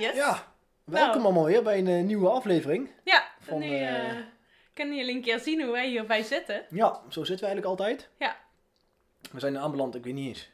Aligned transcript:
Yes? 0.00 0.14
Ja, 0.14 0.52
welkom 0.84 1.10
Nou. 1.10 1.24
allemaal 1.24 1.44
weer 1.44 1.62
bij 1.62 1.78
een 1.78 1.86
eh, 1.86 2.02
nieuwe 2.02 2.28
aflevering. 2.28 2.90
Ja, 3.04 3.28
Van, 3.40 3.58
nu 3.58 3.66
eh, 3.66 4.10
eh, 4.10 4.16
kunnen 4.74 4.96
jullie 4.96 5.14
een 5.14 5.22
keer 5.22 5.38
zien 5.38 5.62
hoe 5.62 5.72
wij 5.72 5.88
hierbij 5.88 6.22
zitten. 6.22 6.64
Ja, 6.70 7.00
zo 7.08 7.24
zitten 7.24 7.48
we 7.48 7.52
eigenlijk 7.52 7.66
altijd. 7.66 8.08
Ja. 8.18 8.36
We 9.32 9.40
zijn 9.40 9.58
aanbeland, 9.58 9.94
ik 9.94 10.04
weet 10.04 10.14
niet 10.14 10.28
eens. 10.28 10.50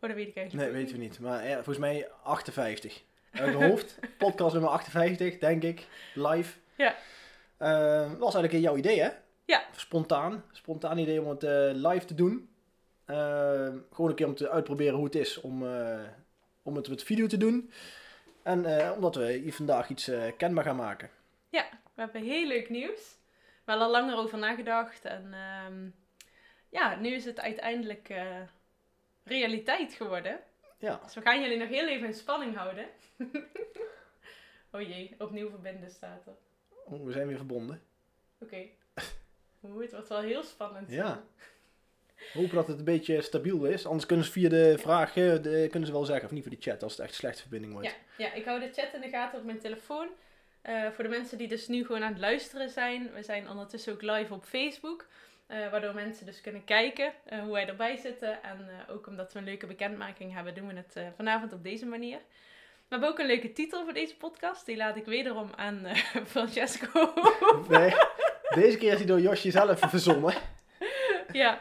Oh, 0.00 0.08
dat 0.08 0.12
weet 0.12 0.28
ik 0.28 0.36
eigenlijk 0.36 0.70
Nee, 0.70 0.82
weten 0.82 0.96
we 0.98 1.02
niet. 1.02 1.20
Maar 1.20 1.48
ja, 1.48 1.54
volgens 1.54 1.78
mij 1.78 2.08
58. 2.22 3.02
Uit 3.32 3.56
mijn 3.58 3.70
hoofd, 3.70 3.98
podcast 4.18 4.52
nummer 4.52 4.70
58, 4.70 5.38
denk 5.38 5.62
ik, 5.62 5.86
live. 6.14 6.58
Ja. 6.76 6.94
Was 8.18 8.34
eigenlijk 8.34 8.52
jouw 8.52 8.76
idee, 8.76 9.00
hè? 9.00 9.08
Ja. 9.44 9.62
Spontaan. 9.76 10.44
Spontaan 10.52 10.98
idee 10.98 11.22
om 11.22 11.28
het 11.28 11.42
live 11.76 12.04
te 12.04 12.14
doen. 12.14 12.48
Gewoon 13.06 14.08
een 14.08 14.14
keer 14.14 14.26
om 14.26 14.34
te 14.34 14.50
uitproberen 14.50 14.94
hoe 14.94 15.04
het 15.04 15.14
is 15.14 15.40
om, 15.40 15.62
om 16.62 16.76
het 16.76 16.88
met 16.88 17.02
video 17.02 17.26
te 17.26 17.36
doen. 17.36 17.70
En 18.48 18.64
eh, 18.64 18.92
omdat 18.94 19.14
we 19.14 19.32
hier 19.32 19.54
vandaag 19.54 19.88
iets 19.88 20.08
eh, 20.08 20.32
kenbaar 20.36 20.64
gaan 20.64 20.76
maken. 20.76 21.10
We 21.98 22.04
hebben 22.04 22.22
heel 22.22 22.46
leuk 22.46 22.68
nieuws. 22.68 23.18
Wel 23.64 23.80
al 23.80 23.90
langer 23.90 24.16
over 24.16 24.38
nagedacht. 24.38 25.04
En 25.04 25.34
ehm, 25.34 25.88
ja, 26.68 26.96
nu 26.96 27.08
is 27.08 27.24
het 27.24 27.40
uiteindelijk 27.40 28.08
eh, 28.08 28.40
realiteit 29.24 29.92
geworden. 29.92 30.40
Ja, 30.78 31.00
Dus 31.04 31.14
we 31.14 31.20
gaan 31.20 31.40
jullie 31.40 31.58
nog 31.58 31.68
heel 31.68 31.88
even 31.88 32.06
in 32.06 32.14
spanning 32.14 32.56
houden. 32.56 32.86
oh 34.72 34.80
jee, 34.80 35.14
opnieuw 35.18 35.50
verbinden 35.50 35.90
staat 35.90 36.26
er. 36.26 36.36
oh, 36.84 37.04
we 37.04 37.12
zijn 37.12 37.26
weer 37.26 37.36
verbonden. 37.36 37.82
Oké. 38.38 38.56
Oeh, 39.64 39.82
het 39.82 39.92
wordt 39.92 40.08
wel 40.08 40.20
heel 40.20 40.42
spannend. 40.42 40.90
Ja. 40.90 41.24
Hopen 42.32 42.54
dat 42.54 42.66
het 42.68 42.78
een 42.78 42.84
beetje 42.84 43.20
stabiel 43.22 43.64
is. 43.64 43.86
Anders 43.86 44.06
kunnen 44.06 44.24
ze 44.26 44.32
via 44.32 44.48
de 44.48 44.78
vragen, 44.78 45.42
de, 45.42 45.66
kunnen 45.70 45.88
ze 45.88 45.94
wel 45.94 46.04
zeggen, 46.04 46.24
of 46.24 46.30
niet 46.30 46.42
via 46.42 46.52
de 46.56 46.62
chat, 46.70 46.82
als 46.82 46.92
het 46.96 47.00
echt 47.06 47.14
slechte 47.14 47.40
verbinding 47.40 47.72
wordt. 47.72 47.88
Ja, 47.88 48.24
ja, 48.24 48.32
ik 48.32 48.44
hou 48.44 48.60
de 48.60 48.70
chat 48.72 48.94
in 48.94 49.00
de 49.00 49.08
gaten 49.08 49.38
op 49.38 49.44
mijn 49.44 49.58
telefoon. 49.58 50.08
Eh, 50.62 50.82
voor 50.94 51.04
de 51.04 51.10
mensen 51.10 51.38
die 51.38 51.48
dus 51.48 51.68
nu 51.68 51.84
gewoon 51.86 52.02
aan 52.02 52.12
het 52.12 52.20
luisteren 52.20 52.70
zijn. 52.70 53.10
We 53.14 53.22
zijn 53.22 53.48
ondertussen 53.50 53.92
ook 53.92 54.02
live 54.02 54.34
op 54.34 54.44
Facebook. 54.44 55.06
eh, 55.46 55.70
waardoor 55.70 55.94
mensen 55.94 56.26
dus 56.26 56.40
kunnen 56.40 56.64
kijken 56.64 57.12
eh, 57.24 57.38
hoe 57.40 57.52
wij 57.52 57.66
erbij 57.68 57.96
zitten. 57.96 58.42
En 58.42 58.68
eh, 58.68 58.94
ook 58.94 59.06
omdat 59.06 59.32
we 59.32 59.38
een 59.38 59.44
leuke 59.44 59.66
bekendmaking 59.66 60.34
hebben, 60.34 60.54
doen 60.54 60.66
we 60.68 60.74
het 60.74 60.96
eh, 60.96 61.02
vanavond 61.16 61.52
op 61.52 61.62
deze 61.62 61.86
manier. 61.86 62.18
We 62.18 62.94
hebben 62.94 63.08
ook 63.08 63.18
een 63.18 63.26
leuke 63.26 63.52
titel 63.52 63.84
voor 63.84 63.92
deze 63.92 64.16
podcast. 64.16 64.66
Die 64.66 64.76
laat 64.76 64.96
ik 64.96 65.04
wederom 65.04 65.50
aan 65.56 65.84
eh, 65.86 65.96
Francesco. 66.32 67.12
Nee, 67.68 67.94
deze 68.54 68.78
keer 68.78 68.92
is 68.92 68.98
hij 68.98 69.06
door 69.06 69.20
Josje 69.20 69.50
zelf 69.50 69.78
verzonnen. 69.78 70.34
ja. 71.32 71.60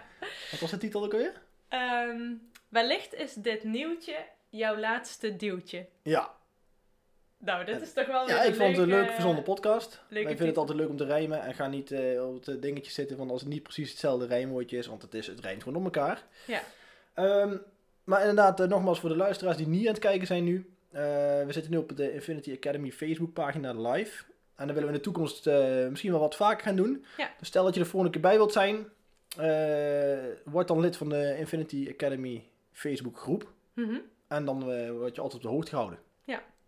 Wat 0.51 0.59
was 0.59 0.69
de 0.71 0.77
titel 0.77 1.03
ook 1.03 1.11
alweer? 1.13 1.33
Ehm, 1.69 2.33
wellicht 2.69 3.13
is 3.13 3.33
dit 3.33 3.63
nieuwtje 3.63 4.15
jouw 4.49 4.77
laatste 4.77 5.35
duwtje. 5.35 5.85
Ja, 6.03 6.31
Nou, 7.37 7.65
dit 7.65 7.81
is 7.81 7.93
toch 7.93 8.07
wel 8.07 8.25
weer 8.25 8.35
ja 8.35 8.43
ik 8.43 8.55
vond 8.55 8.69
het 8.69 8.77
een 8.77 8.87
leuk 8.87 9.11
verzonnen 9.11 9.43
podcast. 9.43 9.89
Wij 9.89 9.99
leuke 10.09 10.27
vinden 10.27 10.37
het 10.37 10.47
titel. 10.47 10.61
altijd 10.61 10.79
leuk 10.79 10.89
om 10.89 10.97
te 10.97 11.05
rijmen 11.05 11.41
en 11.41 11.53
gaan 11.53 11.71
niet 11.71 11.91
eh, 11.91 12.27
op 12.27 12.45
het 12.45 12.61
dingetje 12.61 12.91
zitten 12.91 13.17
van 13.17 13.29
als 13.29 13.41
het 13.41 13.49
niet 13.49 13.63
precies 13.63 13.89
hetzelfde 13.89 14.25
rijmwoordje 14.25 14.77
is, 14.77 14.87
want 14.87 15.01
het, 15.01 15.13
is, 15.13 15.27
het 15.27 15.39
rijmt 15.39 15.63
gewoon 15.63 15.77
op 15.77 15.83
elkaar. 15.95 16.23
Ja. 16.47 16.61
Ehm, 17.13 17.57
maar 18.03 18.19
inderdaad, 18.19 18.59
eh, 18.59 18.67
nogmaals 18.67 18.99
voor 18.99 19.09
de 19.09 19.15
luisteraars 19.15 19.57
die 19.57 19.67
niet 19.67 19.87
aan 19.87 19.93
het 19.93 20.01
kijken 20.01 20.27
zijn 20.27 20.43
nu. 20.43 20.71
eh, 20.91 21.01
we 21.45 21.47
zitten 21.49 21.71
nu 21.71 21.77
op 21.77 21.97
de 21.97 22.13
Infinity 22.13 22.53
Academy 22.53 22.91
Facebookpagina 22.91 23.73
live. 23.73 24.23
En 24.55 24.65
dan 24.65 24.75
willen 24.75 24.81
we 24.89 24.95
in 24.95 25.01
de 25.03 25.11
toekomst 25.11 25.45
misschien 25.89 26.11
wel 26.11 26.19
wat 26.19 26.35
vaker 26.35 26.63
gaan 26.65 26.75
doen. 26.75 27.05
Ja. 27.17 27.29
Dus 27.39 27.47
stel 27.47 27.63
dat 27.63 27.73
je 27.73 27.79
er 27.79 27.85
volgende 27.85 28.13
keer 28.13 28.21
bij 28.29 28.35
wilt 28.35 28.51
zijn. 28.53 28.87
Eh, 29.37 30.35
word 30.43 30.67
dan 30.67 30.79
lid 30.79 30.97
van 30.97 31.09
de 31.09 31.37
Infinity 31.37 31.87
Academy 31.93 32.49
Facebook 32.71 33.17
groep. 33.17 33.51
Mhm. 33.73 33.99
En 34.27 34.45
dan 34.45 34.71
eh, 34.71 34.91
word 34.91 35.15
je 35.15 35.21
altijd 35.21 35.43
op 35.43 35.49
de 35.49 35.55
hoogte 35.55 35.69
gehouden. 35.69 35.99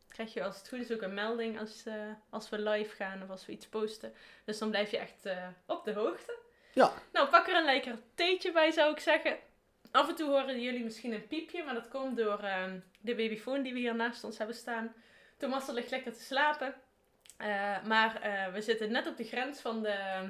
krijg 0.08 0.34
je 0.34 0.44
als 0.44 0.58
het 0.58 0.70
goed 0.70 0.80
is 0.80 0.92
ook 0.92 1.02
een 1.02 1.14
melding 1.14 1.60
als, 1.60 1.86
eh, 1.86 1.94
als 2.30 2.50
we 2.50 2.60
live 2.60 2.96
gaan 2.96 3.24
of 3.24 3.30
als 3.30 3.46
we 3.46 3.52
iets 3.52 3.68
posten. 3.68 4.14
Dus 4.46 4.58
dan 4.58 4.70
blijf 4.70 4.92
je 4.92 4.98
echt 4.98 5.30
op 5.66 5.84
de 5.84 5.94
hoogte. 5.94 6.38
Ja. 6.74 6.92
Nou, 7.14 7.30
pak 7.30 7.48
er 7.48 7.56
een 7.56 7.66
lekker 7.66 8.00
theetje 8.16 8.52
bij 8.52 8.72
zou 8.72 8.92
ik 8.92 9.00
zeggen. 9.00 9.38
Af 9.92 10.10
en 10.10 10.16
toe 10.16 10.30
horen 10.30 10.62
jullie 10.62 10.84
misschien 10.84 11.14
een 11.14 11.28
piepje, 11.28 11.64
maar 11.64 11.74
dat 11.74 11.88
komt 11.88 12.18
door 12.18 12.40
ehm, 12.40 12.80
de 13.02 13.16
babyfoon 13.16 13.62
die 13.62 13.74
we 13.74 13.80
hier 13.80 13.96
naast 13.96 14.24
ons 14.24 14.38
hebben 14.38 14.56
staan. 14.56 14.94
Thomas 15.38 15.68
ligt 15.68 15.92
lekker 15.92 16.14
te 16.14 16.22
slapen. 16.22 16.74
Maar 17.86 18.20
we 18.54 18.62
zitten 18.62 18.92
net 18.92 19.08
op 19.08 19.18
de 19.18 19.24
grens 19.24 19.60
van 19.60 19.84
de, 19.84 20.30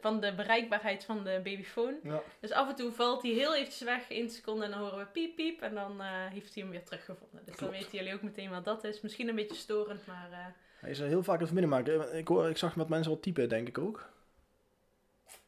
van 0.00 0.20
de 0.20 0.34
bereikbaarheid 0.34 1.04
van 1.04 1.24
de 1.24 1.40
babyfoon. 1.44 1.94
Ja. 2.02 2.22
Dus 2.40 2.52
af 2.52 2.68
en 2.68 2.74
toe 2.74 2.92
valt 2.92 3.22
hij 3.22 3.30
heel 3.30 3.54
eventjes 3.54 3.82
weg, 3.82 4.10
één 4.10 4.30
seconde, 4.30 4.64
en 4.64 4.70
dan 4.70 4.80
horen 4.80 4.98
we 4.98 5.04
piep 5.06 5.36
piep. 5.36 5.60
En 5.62 5.74
dan 5.74 6.00
eh, 6.00 6.06
heeft 6.08 6.54
hij 6.54 6.62
hem 6.62 6.72
weer 6.72 6.84
teruggevonden. 6.84 7.42
Dus 7.44 7.56
dan 7.56 7.70
weten 7.70 7.98
jullie 7.98 8.14
ook 8.14 8.22
meteen 8.22 8.50
wat 8.50 8.64
dat 8.64 8.84
is. 8.84 9.00
Misschien 9.00 9.28
een 9.28 9.34
beetje 9.34 9.56
storend, 9.56 10.06
maar 10.06 10.28
eh, 10.32 10.38
Hij 10.80 10.90
is 10.90 10.98
er 10.98 11.06
heel 11.06 11.22
vaak 11.22 11.40
een 11.40 11.46
verbinding 11.46 11.74
maken. 11.86 12.14
Ik, 12.16 12.28
hoor, 12.28 12.48
ik 12.48 12.56
zag 12.56 12.76
met 12.76 12.88
mensen 12.88 13.10
wel 13.12 13.20
typen, 13.20 13.48
denk 13.48 13.68
ik 13.68 13.78
ook. 13.78 14.08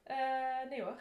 eh, 0.02 0.16
nee 0.70 0.82
hoor. 0.82 1.00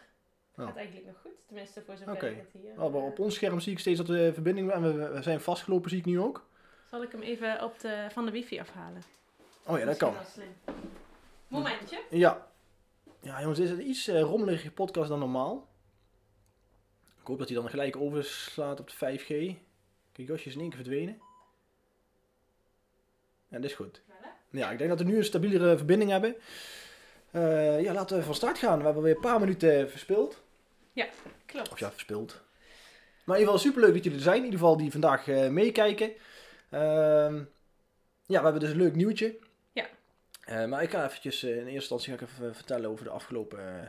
Oh. 0.57 0.65
Gaat 0.65 0.75
eigenlijk 0.75 1.07
nog 1.07 1.15
goed. 1.21 1.31
Tenminste, 1.47 1.81
voor 1.85 1.97
zover 1.97 2.31
ik 2.31 2.37
het 2.37 2.61
hier... 2.61 2.81
Oh, 2.81 3.05
op 3.05 3.19
ons 3.19 3.35
scherm 3.35 3.59
zie 3.59 3.71
ik 3.71 3.79
steeds 3.79 3.97
dat 3.97 4.07
de 4.07 4.33
verbinding... 4.33 4.71
En 4.71 4.81
we, 4.81 5.09
we 5.09 5.21
zijn 5.21 5.39
vastgelopen, 5.41 5.89
zie 5.89 5.99
ik 5.99 6.05
nu 6.05 6.19
ook. 6.19 6.45
Zal 6.89 7.03
ik 7.03 7.11
hem 7.11 7.21
even 7.21 7.63
op 7.63 7.79
de, 7.79 8.07
van 8.11 8.25
de 8.25 8.31
wifi 8.31 8.59
afhalen? 8.59 9.01
Oh 9.67 9.79
ja, 9.79 9.85
dat 9.85 9.99
Misschien 9.99 10.53
kan. 10.65 10.75
Momentje. 11.47 12.01
Ja. 12.09 12.47
Ja, 13.25 13.41
jongens, 13.41 13.59
dit 13.59 13.69
is 13.69 13.77
een 13.77 13.89
iets 13.89 14.07
uh, 14.07 14.21
rommeliger 14.21 14.71
podcast 14.71 15.09
dan 15.09 15.19
normaal. 15.19 15.67
Ik 17.21 17.27
hoop 17.27 17.37
dat 17.37 17.49
hij 17.49 17.57
dan 17.57 17.69
gelijk 17.69 17.95
overslaat 17.95 18.79
op 18.79 18.89
de 18.89 18.95
5G. 18.95 19.27
Kijk, 20.11 20.27
Josje 20.27 20.47
is 20.47 20.53
in 20.53 20.59
één 20.59 20.69
keer 20.69 20.77
verdwenen. 20.77 21.17
Ja, 23.47 23.57
dat 23.57 23.63
is 23.63 23.73
goed. 23.73 24.01
Ja, 24.49 24.71
ik 24.71 24.77
denk 24.77 24.89
dat 24.89 24.99
we 24.99 25.05
nu 25.05 25.17
een 25.17 25.23
stabielere 25.23 25.77
verbinding 25.77 26.11
hebben. 26.11 26.35
Eh, 27.31 27.81
ja, 27.81 27.93
laten 27.93 28.17
we 28.17 28.23
van 28.23 28.35
start 28.35 28.57
gaan. 28.57 28.79
We 28.79 28.85
hebben 28.85 29.03
weer 29.03 29.15
een 29.15 29.21
paar 29.21 29.39
minuten 29.39 29.89
verspild. 29.89 30.43
Klopt. 31.45 31.71
Of 31.71 31.79
ja, 31.79 31.91
verspild. 31.91 32.41
Maar 33.23 33.35
in 33.35 33.41
ieder 33.41 33.53
geval 33.53 33.57
superleuk 33.57 33.93
dat 33.93 34.03
jullie 34.03 34.17
er 34.17 34.23
zijn. 34.23 34.37
In 34.37 34.43
ieder 34.43 34.59
geval 34.59 34.77
die 34.77 34.91
vandaag 34.91 35.27
eh, 35.27 35.49
meekijken. 35.49 36.11
Ehm, 36.69 37.43
ja, 38.25 38.37
we 38.37 38.43
hebben 38.43 38.59
dus 38.59 38.69
een 38.69 38.77
leuk 38.77 38.95
nieuwtje. 38.95 39.39
Eh, 40.45 40.65
maar 40.65 40.83
ik 40.83 40.89
ga 40.89 41.05
eventjes, 41.05 41.43
eh, 41.43 41.49
in 41.49 41.57
eerste 41.57 41.71
instantie 41.73 42.09
ga 42.17 42.23
ik 42.23 42.29
even 42.29 42.55
vertellen 42.55 42.89
over 42.89 43.03
de 43.05 43.11
afgelopen 43.11 43.59
eh, 43.81 43.87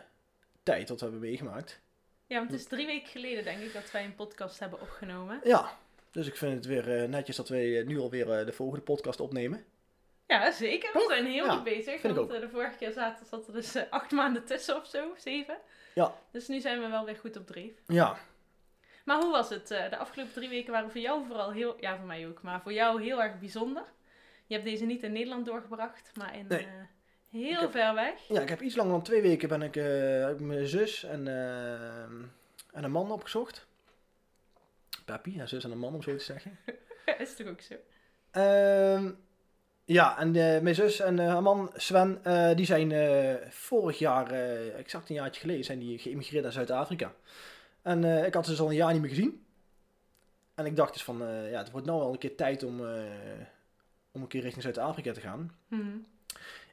tijd. 0.62 0.88
Wat 0.88 0.98
we 1.00 1.04
hebben 1.06 1.22
meegemaakt. 1.28 1.80
Ja, 2.26 2.38
want 2.38 2.50
het 2.50 2.60
is 2.60 2.66
drie 2.66 2.86
weken 2.86 3.08
geleden 3.08 3.44
denk 3.44 3.58
ik 3.60 3.72
dat 3.72 3.90
wij 3.90 4.04
een 4.04 4.14
podcast 4.14 4.58
hebben 4.58 4.80
opgenomen. 4.80 5.40
Ja, 5.44 5.70
dus 6.10 6.26
ik 6.26 6.36
vind 6.36 6.54
het 6.54 6.64
weer 6.66 6.96
eh, 7.02 7.08
netjes 7.08 7.36
dat 7.36 7.48
we 7.48 7.82
nu 7.86 7.98
alweer 7.98 8.32
eh, 8.38 8.46
de 8.46 8.52
volgende 8.52 8.84
podcast 8.84 9.20
opnemen. 9.20 9.64
Ja, 10.26 10.50
zeker. 10.52 10.90
We 10.92 11.04
zijn 11.08 11.26
heel 11.26 11.44
Ja, 11.44 11.54
goed 11.54 11.64
bezig. 11.64 12.02
want 12.02 12.30
eh, 12.30 12.40
de 12.40 12.48
vorige 12.48 12.76
keer 12.76 12.92
zaten, 12.92 13.26
zat 13.26 13.46
er 13.46 13.52
dus 13.52 13.74
eh, 13.74 13.82
acht 13.90 14.10
maanden 14.10 14.44
tussen 14.44 14.76
of 14.76 14.86
zo, 14.86 15.14
zeven. 15.16 15.58
Ja. 15.94 16.14
Dus 16.30 16.48
nu 16.48 16.60
zijn 16.60 16.80
we 16.80 16.88
wel 16.88 17.04
weer 17.04 17.16
goed 17.16 17.36
op 17.36 17.46
dreef. 17.46 17.72
Ja, 17.86 18.16
Maar 19.04 19.20
hoe 19.22 19.30
was 19.30 19.48
het? 19.48 19.70
Eh, 19.70 19.90
De 19.90 19.96
afgelopen 19.96 20.32
drie 20.34 20.48
weken 20.48 20.72
waren 20.72 20.90
voor 20.90 21.00
jou 21.00 21.26
vooral 21.26 21.50
heel, 21.52 21.76
ja 21.80 21.96
voor 21.96 22.06
mij 22.06 22.26
ook, 22.28 22.42
maar 22.42 22.60
voor 22.62 22.72
jou 22.72 23.02
heel 23.02 23.22
erg 23.22 23.38
bijzonder. 23.38 23.84
Je 24.46 24.54
hebt 24.54 24.66
deze 24.66 24.84
niet 24.84 25.02
in 25.02 25.12
Nederland 25.12 25.46
doorgebracht, 25.46 26.10
maar 26.16 26.36
in 26.36 26.46
Nee. 26.48 26.58
eh, 26.64 26.72
heel 27.30 27.60
heb- 27.60 27.70
ver 27.70 27.94
weg. 27.94 28.28
ja, 28.28 28.40
ik 28.40 28.48
heb 28.48 28.60
iets 28.60 28.76
langer 28.76 28.92
dan 28.92 29.02
twee 29.02 29.22
weken 29.22 29.48
ben 29.48 29.62
ik, 29.62 29.76
eh, 29.76 30.34
mijn 30.38 30.66
zus 30.66 31.04
en, 31.04 31.28
eh, 31.28 32.02
en 32.72 32.84
een 32.84 32.90
man 32.90 33.10
opgezocht. 33.12 33.66
Papi, 35.04 35.34
ja, 35.36 35.46
zus 35.46 35.64
en 35.64 35.70
een 35.70 35.78
man 35.78 35.94
om 35.94 36.02
zo 36.02 36.16
te 36.16 36.24
zeggen. 36.24 36.58
is 37.18 37.36
toch 37.36 37.46
ook 37.46 37.60
zo? 37.60 37.74
Ehm, 38.30 39.10
ja, 39.84 40.18
en 40.18 40.30
mijn 40.62 40.74
zus 40.74 41.00
en 41.00 41.18
haar 41.18 41.42
man 41.42 41.70
Sven, 41.74 42.20
die 42.56 42.66
zijn 42.66 42.92
vorig 43.50 43.98
jaar, 43.98 44.30
exact 44.72 45.08
een 45.08 45.14
jaartje 45.14 45.40
geleden, 45.40 45.64
zijn 45.64 45.78
die 45.78 45.98
geïmigreerd 45.98 46.42
naar 46.42 46.52
Zuid-Afrika. 46.52 47.14
En 47.82 48.04
ik 48.26 48.34
had 48.34 48.44
ze 48.44 48.50
dus 48.50 48.60
al 48.60 48.68
een 48.68 48.74
jaar 48.74 48.92
niet 48.92 49.00
meer 49.00 49.10
gezien. 49.10 49.44
En 50.54 50.66
ik 50.66 50.76
dacht 50.76 50.92
dus 50.92 51.04
van, 51.04 51.18
ja, 51.50 51.58
het 51.58 51.70
wordt 51.70 51.86
nou 51.86 51.98
wel 51.98 52.12
een 52.12 52.18
keer 52.18 52.36
tijd 52.36 52.62
om, 52.62 52.80
om 54.16 54.22
een 54.22 54.28
keer 54.28 54.42
richting 54.42 54.62
Zuid-Afrika 54.62 55.12
te 55.12 55.20
gaan. 55.20 55.56
Mhm. 55.68 55.96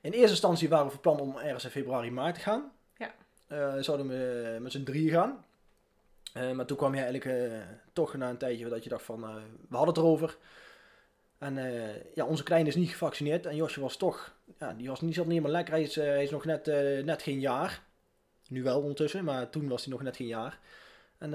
In 0.01 0.12
eerste 0.12 0.30
instantie 0.30 0.69
waren 0.69 0.86
we 0.86 0.92
van 0.92 1.01
plan 1.01 1.19
om 1.19 1.38
ergens 1.38 1.63
in 1.63 1.69
februari, 1.69 2.12
maart 2.12 2.36
te 2.36 2.42
gaan. 2.42 2.72
Ja. 2.98 3.13
Eh, 3.48 3.75
zouden 3.80 4.07
we 4.07 4.57
met 4.60 4.72
z'n 4.72 4.84
drieën 4.84 5.12
gaan. 5.12 5.45
Eh, 6.34 6.51
maar 6.51 6.66
toen 6.66 6.78
kwam 6.78 6.95
je 6.95 7.01
eigenlijk 7.01 7.51
eh, 7.51 7.60
toch 7.94 8.13
na 8.13 8.30
een 8.30 8.38
tijdje 8.38 8.69
dat 8.69 8.84
je 8.84 8.90
dacht 8.90 9.04
van, 9.04 9.22
we 9.69 9.75
hadden 9.75 9.94
het 9.94 9.98
erover. 9.98 10.38
En 11.38 11.56
ja, 12.16 12.25
onze 12.25 12.44
kleine 12.44 12.69
is 12.69 12.75
niet 12.75 12.90
gevaccineerd. 12.90 13.45
En 13.45 13.56
Josje 13.56 13.81
was 13.81 13.98
toch, 13.98 14.36
ja, 14.60 14.74
die 14.74 14.88
was 14.88 15.01
niet, 15.01 15.16
zat 15.16 15.25
niet 15.25 15.34
helemaal 15.34 15.56
lekker. 15.56 15.74
Hij 15.74 15.84
is, 15.84 15.95
hij 15.95 16.24
is 16.24 16.30
nog 16.30 16.45
net, 16.45 16.66
net 17.06 17.22
geen 17.22 17.40
jaar. 17.40 17.84
Nu 18.48 18.63
wel 18.63 18.80
ondertussen, 18.81 19.24
maar 19.24 19.50
toen 19.50 19.68
was 19.68 19.84
hij 19.84 19.94
nog 19.94 20.01
net 20.01 20.16
geen 20.16 20.28
jaar. 20.28 20.60
En 21.18 21.31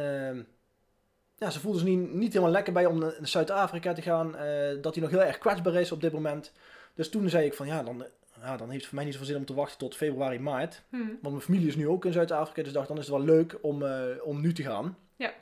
ja, 1.38 1.50
ze 1.50 1.60
voelde 1.60 1.78
zich 1.78 1.88
niet, 1.88 2.12
niet 2.12 2.32
helemaal 2.32 2.52
lekker 2.52 2.72
bij 2.72 2.86
om 2.86 2.98
naar 2.98 3.14
Zuid-Afrika 3.22 3.92
te 3.92 4.02
gaan. 4.02 4.36
eh, 4.36 4.82
dat 4.82 4.94
hij 4.94 5.02
nog 5.02 5.12
heel 5.12 5.22
erg 5.22 5.38
kwetsbaar 5.38 5.74
is 5.74 5.92
op 5.92 6.00
dit 6.00 6.12
moment. 6.12 6.52
Dus 6.94 7.10
toen 7.10 7.28
zei 7.28 7.46
ik 7.46 7.54
van 7.54 7.66
ja, 7.66 7.82
dan, 7.82 8.04
ja, 8.40 8.56
dan 8.56 8.66
heeft 8.68 8.80
het 8.80 8.86
voor 8.86 8.94
mij 8.94 9.04
niet 9.04 9.12
zoveel 9.12 9.28
zin 9.28 9.36
om 9.36 9.44
te 9.44 9.54
wachten 9.54 9.78
tot 9.78 9.96
februari, 9.96 10.38
maart. 10.38 10.82
Hm. 10.90 10.96
Want 10.96 11.20
mijn 11.22 11.40
familie 11.40 11.68
is 11.68 11.76
nu 11.76 11.88
ook 11.88 12.04
in 12.04 12.12
Zuid-Afrika, 12.12 12.62
dus 12.62 12.72
dacht 12.72 12.88
dan 12.88 12.98
is 12.98 13.06
het 13.06 13.16
wel 13.16 13.24
leuk 13.24 13.58
om, 13.60 13.82
eh, 13.82 14.06
om 14.22 14.40
nu 14.40 14.52
te 14.52 14.62
gaan. 14.62 14.96
Ja. 15.16 15.32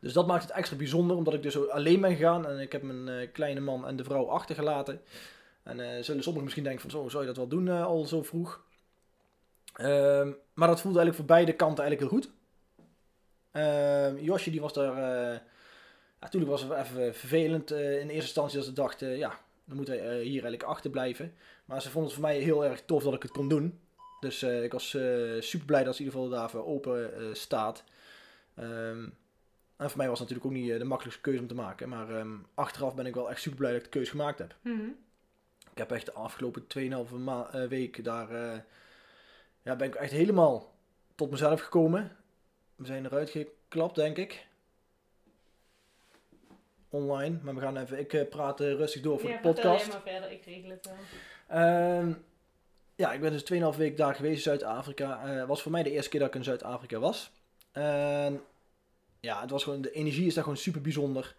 Dus 0.00 0.12
dat 0.12 0.26
maakt 0.26 0.42
het 0.42 0.52
extra 0.52 0.76
bijzonder, 0.76 1.16
omdat 1.16 1.34
ik 1.34 1.42
dus 1.42 1.68
alleen 1.70 2.00
ben 2.00 2.16
gegaan. 2.16 2.46
En 2.46 2.58
ik 2.58 2.72
heb 2.72 2.82
mijn 2.82 3.08
eh, 3.08 3.28
kleine 3.32 3.60
man 3.60 3.86
en 3.86 3.96
de 3.96 4.04
vrouw 4.04 4.28
achtergelaten. 4.28 5.00
En 5.62 6.04
zullen 6.04 6.22
sommigen 6.22 6.42
misschien 6.42 6.64
denken 6.64 6.80
van 6.80 6.90
zo, 6.90 7.08
zou 7.08 7.22
je 7.22 7.28
dat 7.28 7.36
wel 7.36 7.48
doen 7.48 7.68
al 7.68 8.04
zo 8.04 8.22
vroeg? 8.22 8.62
Ehm, 9.74 10.30
maar 10.54 10.68
dat 10.68 10.80
voelde 10.80 10.98
eigenlijk 10.98 11.14
voor 11.14 11.36
beide 11.36 11.52
kanten 11.52 11.84
eigenlijk 11.84 12.12
heel 12.12 12.20
goed. 12.20 12.30
Ehm, 13.62 14.16
Josje 14.24 14.50
die 14.50 14.60
was 14.60 14.72
daar... 14.72 15.32
eh 15.32 15.38
natuurlijk 16.20 16.50
was 16.52 16.62
het 16.62 16.72
even 16.72 17.14
vervelend 17.14 17.70
eh, 17.70 17.92
in 17.92 18.08
eerste 18.08 18.14
instantie 18.14 18.56
dat 18.56 18.66
ze 18.66 18.72
dachten, 18.72 19.16
ja, 19.18 19.38
dan 19.64 19.76
moeten 19.76 19.94
eh, 19.94 20.08
hier 20.10 20.32
eigenlijk 20.42 20.62
achterblijven. 20.62 21.34
Maar 21.64 21.82
ze 21.82 21.90
vonden 21.90 22.10
het 22.10 22.20
voor 22.20 22.28
mij 22.28 22.38
heel 22.38 22.64
erg 22.64 22.82
tof 22.84 23.02
dat 23.02 23.14
ik 23.14 23.22
het 23.22 23.30
kon 23.32 23.48
doen. 23.48 23.80
Dus 24.20 24.42
eh, 24.42 24.62
ik 24.62 24.72
was 24.72 24.88
super 25.38 25.66
blij 25.66 25.84
dat 25.84 25.96
ze 25.96 26.00
in 26.02 26.06
ieder 26.06 26.20
geval 26.20 26.38
daarvoor 26.38 26.66
open 26.66 27.14
eh, 27.14 27.24
staat. 27.32 27.84
Ehm, 28.54 29.08
en 29.76 29.88
voor 29.88 29.96
mij 29.98 30.08
was 30.08 30.18
het 30.18 30.28
natuurlijk 30.28 30.46
ook 30.56 30.62
niet 30.62 30.70
eh, 30.72 30.78
de 30.78 30.84
makkelijkste 30.84 31.22
keuze 31.22 31.40
om 31.40 31.46
te 31.48 31.54
maken. 31.54 31.88
Maar 31.88 32.10
ehm, 32.16 32.36
achteraf 32.54 32.94
ben 32.94 33.06
ik 33.06 33.14
wel 33.14 33.30
echt 33.30 33.40
super 33.40 33.58
blij 33.58 33.70
dat 33.70 33.78
ik 33.80 33.84
de 33.86 33.92
keuze 33.92 34.10
gemaakt 34.10 34.38
heb. 34.38 34.54
Hm. 34.62 34.70
Ik 35.72 35.78
heb 35.78 35.90
echt 35.92 36.06
de 36.06 36.12
afgelopen 36.12 36.66
2,5 36.78 37.14
ma- 37.18 37.50
eh, 37.52 37.68
week 37.68 38.04
daar... 38.04 38.30
eh, 38.30 38.58
ja, 39.62 39.76
ben 39.76 39.86
ik 39.88 39.94
echt 39.94 40.12
helemaal 40.12 40.74
tot 41.14 41.30
mezelf 41.30 41.60
gekomen. 41.60 42.16
We 42.78 42.86
zijn 42.86 43.04
eruit 43.04 43.30
geklapt, 43.30 43.94
denk 43.94 44.16
ik. 44.16 44.46
Online. 46.88 47.38
Maar 47.42 47.54
we 47.54 47.60
gaan 47.60 47.76
even... 47.76 47.98
Ik 47.98 48.12
eh, 48.12 48.28
praat 48.28 48.60
eh, 48.60 48.72
rustig 48.72 49.02
door 49.02 49.20
voor 49.20 49.30
ja, 49.30 49.36
de 49.36 49.42
podcast. 49.42 49.84
jij 49.84 49.92
maar 49.92 50.02
verder, 50.02 50.30
ik 50.30 50.44
regel 50.44 50.70
het 50.70 50.86
wel. 50.86 50.96
Ehm, 51.46 52.12
ja, 52.94 53.12
ik 53.12 53.20
ben 53.20 53.32
dus 53.32 53.74
2,5 53.74 53.78
week 53.78 53.96
daar 53.96 54.14
geweest 54.14 54.36
in 54.36 54.42
Zuid-Afrika. 54.42 55.24
Eh 55.24 55.46
was 55.46 55.62
voor 55.62 55.72
mij 55.72 55.82
de 55.82 55.90
eerste 55.90 56.10
keer 56.10 56.20
dat 56.20 56.28
ik 56.28 56.34
in 56.34 56.44
Zuid-Afrika 56.44 56.98
was. 56.98 57.30
En 57.72 58.42
ja, 59.20 59.40
het 59.40 59.50
was 59.50 59.62
gewoon, 59.62 59.80
de 59.80 59.92
energie 59.92 60.26
is 60.26 60.34
daar 60.34 60.42
gewoon 60.42 60.58
super 60.58 60.80
bijzonder. 60.80 61.34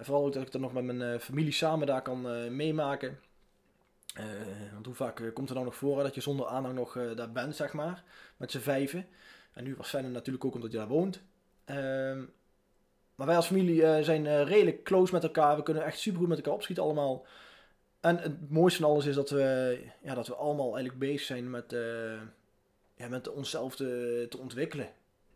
Vooral 0.00 0.24
ook 0.24 0.32
dat 0.32 0.46
ik 0.46 0.52
er 0.52 0.60
nog 0.60 0.72
met 0.72 0.84
mijn 0.84 1.20
familie 1.20 1.52
samen 1.52 1.86
daar 1.86 2.02
kan 2.02 2.56
meemaken. 2.56 3.20
Want 4.72 4.86
hoe 4.86 4.94
vaak 4.94 5.30
komt 5.34 5.48
er 5.48 5.54
dan 5.54 5.64
nog 5.64 5.76
voor 5.76 6.02
dat 6.02 6.14
je 6.14 6.20
zonder 6.20 6.46
aanhang 6.46 6.74
nog 6.74 6.98
daar 7.14 7.32
bent, 7.32 7.56
zeg 7.56 7.72
maar. 7.72 8.04
Met 8.36 8.50
z'n 8.50 8.58
vijven. 8.58 9.06
En 9.52 9.64
nu 9.64 9.76
Sven 9.80 10.12
natuurlijk 10.12 10.44
ook 10.44 10.54
omdat 10.54 10.72
je 10.72 10.78
daar 10.78 10.88
woont. 10.88 11.22
Ehm, 11.64 12.22
maar 13.14 13.26
wij 13.26 13.36
als 13.36 13.46
familie 13.46 13.84
eh, 13.84 14.04
zijn 14.04 14.26
eh, 14.26 14.42
redelijk 14.42 14.82
close 14.82 15.12
met 15.12 15.22
elkaar. 15.22 15.56
We 15.56 15.62
kunnen 15.62 15.84
echt 15.84 15.98
super 15.98 16.18
goed 16.18 16.28
met 16.28 16.36
elkaar 16.36 16.54
opschieten 16.54 16.84
allemaal. 16.84 17.26
En 18.00 18.18
het 18.18 18.50
mooiste 18.50 18.80
van 18.80 18.90
alles 18.90 19.06
is 19.06 19.14
dat 19.14 19.30
we, 19.30 19.78
ja, 20.02 20.14
dat 20.14 20.26
we 20.26 20.34
allemaal 20.34 20.66
eigenlijk 20.66 20.98
bezig 20.98 21.20
zijn 21.20 21.50
met, 21.50 21.72
eh, 21.72 22.20
ja, 22.94 23.08
met 23.08 23.28
onszelf 23.28 23.76
te, 23.76 24.28
ontwikkelen. 24.38 24.88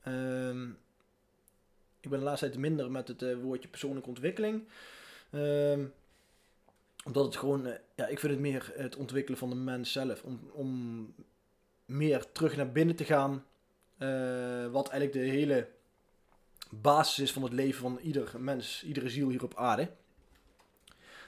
Ehm, 0.02 0.68
ik 2.00 2.10
ben 2.10 2.18
de 2.18 2.24
laatste 2.24 2.46
tijd 2.46 2.58
minder 2.58 2.90
met 2.90 3.08
het 3.08 3.40
woordje 3.42 3.68
persoonlijke 3.68 4.08
ontwikkeling. 4.08 4.68
Ehm, 5.30 5.84
omdat 7.04 7.24
het 7.24 7.36
gewoon, 7.36 7.66
ja, 7.94 8.06
ik 8.06 8.18
vind 8.18 8.32
het 8.32 8.40
meer 8.40 8.72
het 8.76 8.96
ontwikkelen 8.96 9.38
van 9.38 9.50
de 9.50 9.56
mens 9.56 9.92
zelf. 9.92 10.22
Om, 10.22 10.50
om 10.52 11.14
meer 11.84 12.32
terug 12.32 12.56
naar 12.56 12.72
binnen 12.72 12.96
te 12.96 13.04
gaan. 13.04 13.44
Eh, 13.98 14.66
wat 14.70 14.88
eigenlijk 14.88 15.12
de 15.12 15.36
hele 15.36 15.68
basis 16.70 17.18
is 17.18 17.32
van 17.32 17.42
het 17.42 17.52
leven 17.52 17.80
van 17.80 17.98
ieder 18.02 18.30
mens, 18.38 18.84
iedere 18.84 19.08
ziel 19.08 19.28
hier 19.28 19.42
op 19.42 19.56
aarde. 19.56 19.88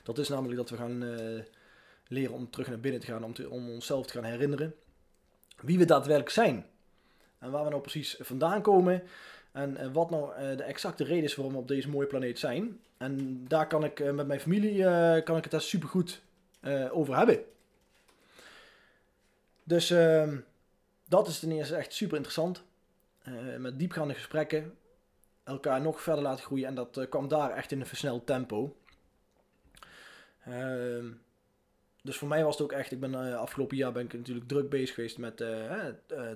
Dat 0.02 0.18
is 0.18 0.28
namelijk 0.28 0.56
dat 0.56 0.70
we 0.70 0.76
gaan 0.76 1.02
eh, 1.02 1.42
leren 2.08 2.34
om 2.34 2.50
terug 2.50 2.68
naar 2.68 2.80
binnen 2.80 3.00
te 3.00 3.06
gaan, 3.06 3.24
om, 3.24 3.34
om 3.48 3.70
onszelf 3.70 4.06
te 4.06 4.12
gaan 4.12 4.24
herinneren 4.24 4.74
wie 5.60 5.78
we 5.78 5.84
daadwerkelijk 5.84 6.30
zijn. 6.30 6.66
En 7.38 7.50
waar 7.50 7.64
we 7.64 7.70
nou 7.70 7.82
precies 7.82 8.16
vandaan 8.20 8.62
komen. 8.62 9.02
En 9.52 9.76
eh, 9.76 9.92
wat 9.92 10.10
nou 10.10 10.56
de 10.56 10.62
exacte 10.62 11.04
reden 11.04 11.24
is 11.24 11.34
waarom 11.34 11.54
we 11.54 11.60
op 11.60 11.68
deze 11.68 11.88
mooie 11.88 12.06
planeet 12.06 12.38
zijn. 12.38 12.80
En 12.96 13.44
daar 13.48 13.66
kan 13.66 13.84
ik 13.84 14.12
met 14.12 14.26
mijn 14.26 14.40
familie 14.40 14.82
kan 15.22 15.36
ik 15.36 15.42
het 15.42 15.50
daar 15.50 15.60
super 15.60 15.88
goed 15.88 16.22
over 16.90 17.16
hebben. 17.16 17.44
Dus 19.66 19.90
ehm, 19.90 20.36
dat 21.08 21.28
is 21.28 21.38
ten 21.38 21.52
eerste 21.52 21.76
echt 21.76 21.92
super 21.92 22.16
interessant. 22.16 22.64
Eh, 23.26 23.56
met 23.56 23.78
diepgaande 23.78 24.14
gesprekken. 24.14 24.74
Elkaar 25.44 25.80
nog 25.80 26.02
verder 26.02 26.22
laten 26.22 26.44
groeien. 26.44 26.66
En 26.66 26.74
dat 26.74 26.96
eh, 26.96 27.08
kwam 27.08 27.28
daar 27.28 27.50
echt 27.50 27.72
in 27.72 27.80
een 27.80 27.86
versneld 27.86 28.26
tempo. 28.26 28.76
Ehm, 30.44 31.06
dus 32.02 32.16
voor 32.16 32.28
mij 32.28 32.44
was 32.44 32.54
het 32.54 32.62
ook 32.62 32.72
echt, 32.72 32.92
ik 32.92 33.00
ben 33.00 33.14
eh, 33.14 33.36
afgelopen 33.36 33.76
jaar 33.76 33.92
ben 33.92 34.04
ik 34.04 34.12
natuurlijk 34.12 34.48
druk 34.48 34.68
bezig 34.68 34.94
geweest 34.94 35.18
met 35.18 35.44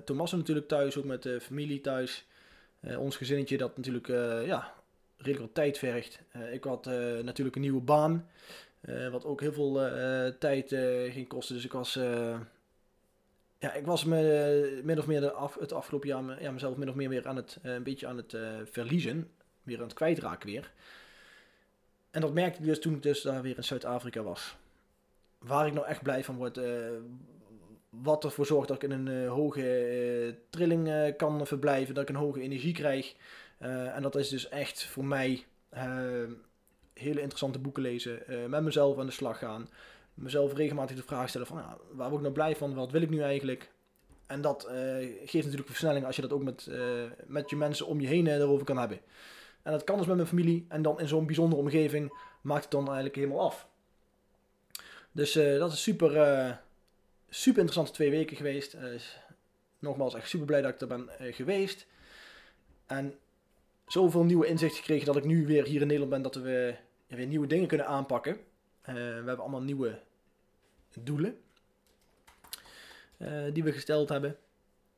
Thomas 0.05 0.31
natuurlijk 0.31 0.67
thuis, 0.67 0.97
ook 0.97 1.05
met 1.05 1.23
de 1.23 1.41
familie 1.41 1.81
thuis. 1.81 2.25
Ons 2.97 3.17
gezinnetje 3.17 3.57
dat 3.57 3.77
natuurlijk 3.77 4.07
ja, 4.45 4.73
redelijk 5.17 5.45
wat 5.45 5.55
tijd 5.55 5.77
vergt. 5.77 6.19
Ik 6.51 6.63
had 6.63 6.85
natuurlijk 7.23 7.55
een 7.55 7.61
nieuwe 7.61 7.81
baan, 7.81 8.29
wat 9.11 9.25
ook 9.25 9.41
heel 9.41 9.53
veel 9.53 9.73
tijd 10.39 10.67
ging 11.13 11.27
kosten. 11.27 11.55
Dus 11.55 11.65
ik 11.65 11.71
was, 11.71 11.99
ja, 13.61 13.73
ik 13.73 13.85
was 13.85 14.03
me 14.03 14.31
eh, 14.77 14.83
min 14.83 14.99
of 14.99 15.07
meer 15.07 15.19
de 15.21 15.31
af, 15.31 15.55
het 15.59 15.73
afgelopen 15.73 16.07
jaar 16.07 16.23
me- 16.23 16.41
ja, 16.41 16.51
mezelf 16.51 16.75
min 16.75 16.89
of 16.89 16.95
meer 16.95 17.09
weer 17.09 17.27
aan 17.27 17.35
het, 17.35 17.57
eh, 17.61 17.73
een 17.73 17.83
beetje 17.83 18.07
aan 18.07 18.17
het 18.17 18.33
eh, 18.33 18.49
verliezen. 18.63 19.31
Weer 19.63 19.77
aan 19.77 19.83
het 19.83 19.93
kwijtraken 19.93 20.49
weer. 20.49 20.71
En 22.11 22.21
dat 22.21 22.33
merkte 22.33 22.59
ik 22.59 22.65
dus 22.65 22.79
toen 22.79 22.93
ik 22.95 23.03
dus 23.03 23.21
daar 23.21 23.41
weer 23.41 23.57
in 23.57 23.63
Zuid-Afrika 23.63 24.21
was. 24.21 24.55
Waar 25.37 25.67
ik 25.67 25.73
nou 25.73 25.85
echt 25.85 26.01
blij 26.01 26.23
van 26.23 26.35
word. 26.35 26.59
wat 27.89 28.23
ervoor 28.23 28.45
zorgt 28.45 28.67
dat 28.67 28.83
ik 28.83 28.89
in 28.89 29.07
een 29.07 29.27
hoge 29.27 30.35
trilling 30.49 31.15
kan 31.17 31.47
verblijven. 31.47 31.93
Dat 31.93 32.03
ik 32.03 32.09
een 32.09 32.21
hoge 32.21 32.41
energie 32.41 32.73
krijg. 32.73 33.15
En 33.57 34.01
dat 34.01 34.15
is 34.15 34.29
dus 34.29 34.49
echt 34.49 34.85
voor 34.85 35.05
mij 35.05 35.45
hele 36.93 37.21
interessante 37.21 37.59
boeken 37.59 37.83
lezen. 37.83 38.23
met 38.49 38.63
mezelf 38.63 38.97
aan 38.99 39.05
de 39.05 39.11
slag 39.11 39.37
gaan. 39.37 39.69
Mezelf 40.13 40.53
regelmatig 40.53 40.95
de 40.95 41.03
vraag 41.03 41.29
stellen 41.29 41.47
van 41.47 41.63
waar 41.91 42.09
word 42.09 42.13
ik 42.13 42.21
nou 42.21 42.33
blij 42.33 42.55
van? 42.55 42.73
Wat 42.73 42.91
wil 42.91 43.01
ik 43.01 43.09
nu 43.09 43.21
eigenlijk? 43.21 43.71
En 44.31 44.41
dat 44.41 44.65
eh, 44.65 44.75
geeft 45.25 45.43
natuurlijk 45.43 45.69
versnelling 45.69 46.05
als 46.05 46.15
je 46.15 46.21
dat 46.21 46.33
ook 46.33 46.43
met, 46.43 46.67
eh, 46.67 47.03
met 47.25 47.49
je 47.49 47.55
mensen 47.55 47.87
om 47.87 48.01
je 48.01 48.07
heen 48.07 48.27
eh, 48.27 48.35
erover 48.35 48.65
kan 48.65 48.77
hebben. 48.77 48.99
En 49.61 49.71
dat 49.71 49.83
kan 49.83 49.97
dus 49.97 50.05
met 50.05 50.15
mijn 50.15 50.27
familie. 50.27 50.65
En 50.69 50.81
dan 50.81 50.99
in 50.99 51.07
zo'n 51.07 51.25
bijzondere 51.25 51.61
omgeving 51.61 52.13
maakt 52.41 52.63
het 52.63 52.71
dan 52.71 52.85
eigenlijk 52.85 53.15
helemaal 53.15 53.41
af. 53.41 53.67
Dus 55.11 55.33
dat 55.33 55.71
is 55.71 55.81
super, 55.81 56.11
super 57.29 57.59
interessante 57.59 57.91
twee 57.91 58.09
weken 58.09 58.37
geweest. 58.37 58.77
Nogmaals, 59.79 60.13
echt 60.13 60.29
super 60.29 60.47
blij 60.47 60.61
dat 60.61 60.73
ik 60.73 60.81
er 60.81 60.87
ben 60.87 61.09
geweest. 61.19 61.87
En 62.85 63.13
zoveel 63.87 64.23
nieuwe 64.23 64.47
inzichten 64.47 64.79
gekregen 64.79 65.05
dat 65.05 65.15
ik 65.15 65.25
nu 65.25 65.45
weer 65.45 65.65
hier 65.65 65.81
in 65.81 65.87
Nederland 65.87 66.11
ben. 66.11 66.21
Dat 66.21 66.35
we 66.35 66.75
weer 67.07 67.27
nieuwe 67.27 67.47
dingen 67.47 67.67
kunnen 67.67 67.87
aanpakken. 67.87 68.37
Eh, 68.81 68.93
we 68.93 68.99
hebben 68.99 69.39
allemaal 69.39 69.61
nieuwe 69.61 69.99
doelen. 70.99 71.41
eh, 73.17 73.53
die 73.53 73.63
we 73.63 73.71
gesteld 73.71 74.09
hebben. 74.09 74.37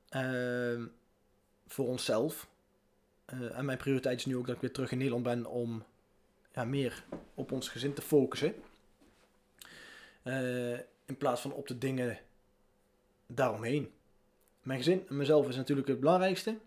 Ehm, 0.09 0.85
voor 1.67 1.87
onszelf. 1.87 2.47
Eh, 3.25 3.57
en 3.57 3.65
mijn 3.65 3.77
prioriteit 3.77 4.19
is 4.19 4.25
nu 4.25 4.37
ook 4.37 4.45
dat 4.45 4.55
ik 4.55 4.61
weer 4.61 4.71
terug 4.71 4.91
in 4.91 4.97
Nederland 4.97 5.23
ben 5.23 5.45
om 5.45 5.83
ja, 6.53 6.63
meer 6.63 7.03
op 7.33 7.51
ons 7.51 7.69
gezin 7.69 7.93
te 7.93 8.01
focussen. 8.01 8.55
In 11.05 11.17
plaats 11.17 11.41
van 11.41 11.53
op 11.53 11.67
de 11.67 11.77
dingen 11.77 12.19
daaromheen. 13.27 13.93
Mijn 14.61 14.79
gezin 14.79 15.05
en 15.07 15.17
mezelf 15.17 15.47
is 15.47 15.55
natuurlijk 15.55 15.87
het 15.87 15.99
belangrijkste 15.99 16.57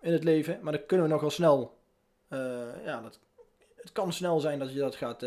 in 0.00 0.12
het 0.12 0.24
leven. 0.24 0.58
Maar 0.62 0.72
dan 0.72 0.86
kunnen 0.86 1.06
we 1.06 1.12
nogal 1.12 1.30
snel. 1.30 1.78
ja, 2.84 3.00
dat, 3.00 3.20
het 3.76 3.92
kan 3.92 4.12
snel 4.12 4.40
zijn 4.40 4.58
dat 4.58 4.72
je 4.72 4.78
dat 4.78 4.94
gaat. 4.94 5.20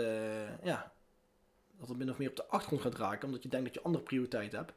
ja, 0.63 0.91
dat 1.79 1.87
het 1.87 1.97
min 1.97 2.09
of 2.09 2.17
meer 2.17 2.29
op 2.29 2.35
de 2.35 2.45
achtergrond 2.45 2.81
gaat 2.81 2.95
raken. 2.95 3.25
Omdat 3.25 3.43
je 3.43 3.49
denkt 3.49 3.65
dat 3.65 3.75
je 3.75 3.81
andere 3.81 4.03
prioriteiten 4.03 4.57
hebt. 4.57 4.73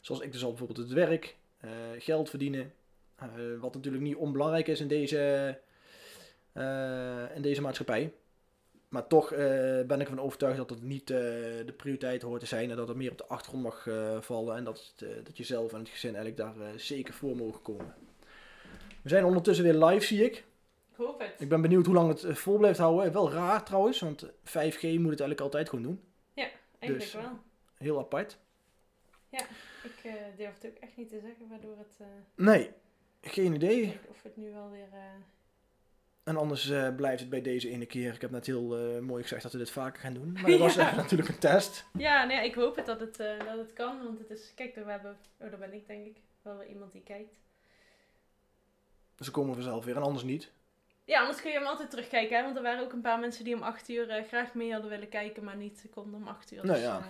Zoals 0.00 0.20
ik 0.20 0.32
dus 0.32 0.42
al 0.42 0.48
bijvoorbeeld 0.48 0.78
het 0.78 0.92
werk, 0.92 1.36
eh, 1.58 1.70
geld 1.98 2.30
verdienen. 2.30 2.72
eh, 3.16 3.28
wat 3.60 3.74
natuurlijk 3.74 4.04
niet 4.04 4.16
onbelangrijk 4.16 4.68
is 4.68 4.80
in 4.80 4.88
deze, 4.88 5.18
eh, 6.52 7.36
in 7.36 7.42
deze 7.42 7.60
maatschappij. 7.60 8.12
Maar 8.88 9.06
toch 9.06 9.28
ben 9.86 10.00
ik 10.00 10.08
ervan 10.08 10.20
overtuigd 10.20 10.56
dat 10.56 10.70
het 10.70 10.82
niet 10.82 11.06
de 11.06 11.74
prioriteit 11.76 12.22
hoort 12.22 12.40
te 12.40 12.46
zijn. 12.46 12.70
En 12.70 12.76
dat 12.76 12.88
het 12.88 12.96
meer 12.96 13.10
op 13.10 13.18
de 13.18 13.26
achtergrond 13.26 13.62
mag 13.62 13.88
vallen. 14.24 14.56
En 14.56 14.64
dat, 14.64 14.92
het, 14.96 15.26
dat 15.26 15.36
je 15.36 15.44
zelf 15.44 15.72
en 15.72 15.78
het 15.78 15.88
gezin 15.88 16.14
eigenlijk 16.14 16.36
daar 16.36 16.72
zeker 16.76 17.14
voor 17.14 17.36
mogen 17.36 17.62
komen. 17.62 17.94
We 19.02 19.08
zijn 19.08 19.24
ondertussen 19.24 19.64
weer 19.64 19.84
live, 19.84 20.06
zie 20.06 20.24
ik. 20.24 20.36
Ik 20.36 20.96
hoop 20.96 21.20
het. 21.20 21.34
Ik 21.38 21.48
ben 21.48 21.60
benieuwd 21.60 21.86
hoe 21.86 21.94
lang 21.94 22.08
het 22.08 22.38
vol 22.38 22.58
blijft 22.58 22.78
houden. 22.78 23.12
Wel 23.12 23.32
raar 23.32 23.64
trouwens, 23.64 24.00
want 24.00 24.22
5G 24.44 24.82
moet 24.82 25.10
het 25.10 25.20
eigenlijk 25.20 25.40
altijd 25.40 25.68
gewoon 25.68 25.84
doen. 25.84 26.00
Eigenlijk 26.78 27.12
Dus, 27.12 27.22
wel. 27.22 27.38
Heel 27.74 27.98
apart. 27.98 28.38
Ik 29.82 30.04
eh, 30.04 30.12
durf 30.36 30.54
het 30.54 30.66
ook 30.66 30.76
echt 30.78 30.96
niet 30.96 31.08
te 31.08 31.20
zeggen 31.20 31.48
waardoor 31.48 31.78
het... 31.78 31.96
eh, 32.00 32.06
Nee, 32.34 32.70
geen 33.20 33.54
idee. 33.54 33.98
of 34.08 34.22
het 34.22 34.36
nu 34.36 34.52
wel 34.52 34.70
weer... 34.70 34.88
eh, 34.92 34.98
En 36.24 36.36
anders 36.36 36.68
eh, 36.70 36.94
blijft 36.94 37.20
het 37.20 37.30
bij 37.30 37.42
deze 37.42 37.68
ene 37.70 37.86
keer. 37.86 38.14
Ik 38.14 38.20
heb 38.20 38.30
net 38.30 38.46
heel 38.46 38.76
eh, 38.78 38.98
mooi 38.98 39.22
gezegd 39.22 39.42
dat 39.42 39.52
we 39.52 39.58
dit 39.58 39.70
vaker 39.70 40.00
gaan 40.00 40.14
doen. 40.14 40.32
Maar 40.32 40.50
dat 40.50 40.58
was 40.58 40.74
Ja. 40.74 40.90
eh, 40.90 40.96
natuurlijk 40.96 41.28
een 41.28 41.38
test. 41.38 41.86
Ja, 41.98 42.24
nee, 42.24 42.44
ik 42.44 42.54
hoop 42.54 42.76
het 42.76 42.86
dat 42.86 43.00
het, 43.00 43.20
eh, 43.20 43.38
dat 43.38 43.58
het 43.58 43.72
kan. 43.72 44.02
Want 44.04 44.18
het 44.18 44.30
is... 44.30 44.52
Kijk, 44.54 44.74
we 44.74 44.84
hebben... 44.90 45.18
Oh, 45.40 45.50
daar 45.50 45.58
ben 45.58 45.72
ik 45.74 45.86
denk 45.86 46.06
ik. 46.06 46.16
Wel 46.42 46.56
weer 46.56 46.68
iemand 46.68 46.92
die 46.92 47.02
kijkt. 47.02 47.34
Dus 49.16 49.26
dan 49.26 49.34
komen 49.34 49.50
we 49.54 49.62
vanzelf 49.62 49.84
weer 49.84 49.96
en 49.96 50.02
anders 50.02 50.24
niet. 50.24 50.52
Ja, 51.08 51.20
anders 51.20 51.40
kun 51.40 51.50
je 51.50 51.58
hem 51.58 51.66
altijd 51.66 51.90
terugkijken. 51.90 52.36
Hè? 52.36 52.42
Want 52.42 52.56
er 52.56 52.62
waren 52.62 52.84
ook 52.84 52.92
een 52.92 53.00
paar 53.00 53.18
mensen 53.18 53.44
die 53.44 53.54
om 53.54 53.62
8 53.62 53.88
uur 53.88 54.10
eh, 54.10 54.26
graag 54.26 54.54
mee 54.54 54.72
hadden 54.72 54.90
willen 54.90 55.08
kijken, 55.08 55.44
maar 55.44 55.56
niet 55.56 55.86
konden 55.90 56.20
om 56.20 56.28
8 56.28 56.52
uur. 56.52 56.64
Nou 56.64 56.72
dus, 56.74 56.82
ja. 56.82 56.98
eh, 56.98 57.04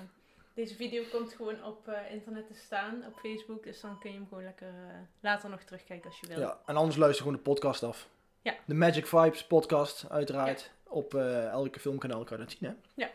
deze 0.55 0.75
video 0.75 1.03
komt 1.13 1.33
gewoon 1.33 1.65
op 1.65 1.89
eh, 1.89 2.13
internet 2.13 2.47
te 2.47 2.55
staan, 2.55 3.05
op 3.07 3.19
Facebook. 3.19 3.65
Dus 3.65 3.81
dan 3.81 3.99
kun 3.99 4.11
je 4.11 4.17
hem 4.17 4.27
gewoon 4.29 4.45
lekker 4.45 4.73
later 5.21 5.51
nog 5.51 5.63
terugkijken 5.63 6.11
als 6.11 6.21
je 6.21 6.27
wil. 6.27 6.41
Ja, 6.41 6.59
en 6.67 6.77
anders 6.77 6.97
luister 6.97 7.23
gewoon 7.23 7.37
de 7.37 7.43
podcast 7.43 7.83
af. 7.83 8.09
Ja. 8.43 8.55
De 8.65 8.75
Magic 8.75 9.07
Vibes 9.07 9.45
podcast, 9.45 10.11
uiteraard. 10.11 10.71
Op 10.83 11.15
elke 11.15 11.81
filmkanaal 11.81 12.25
kan 12.25 12.39
je 12.39 12.45
dat 12.45 12.53
zien, 12.59 12.69
hè? 12.69 12.75
Ja. 12.95 13.11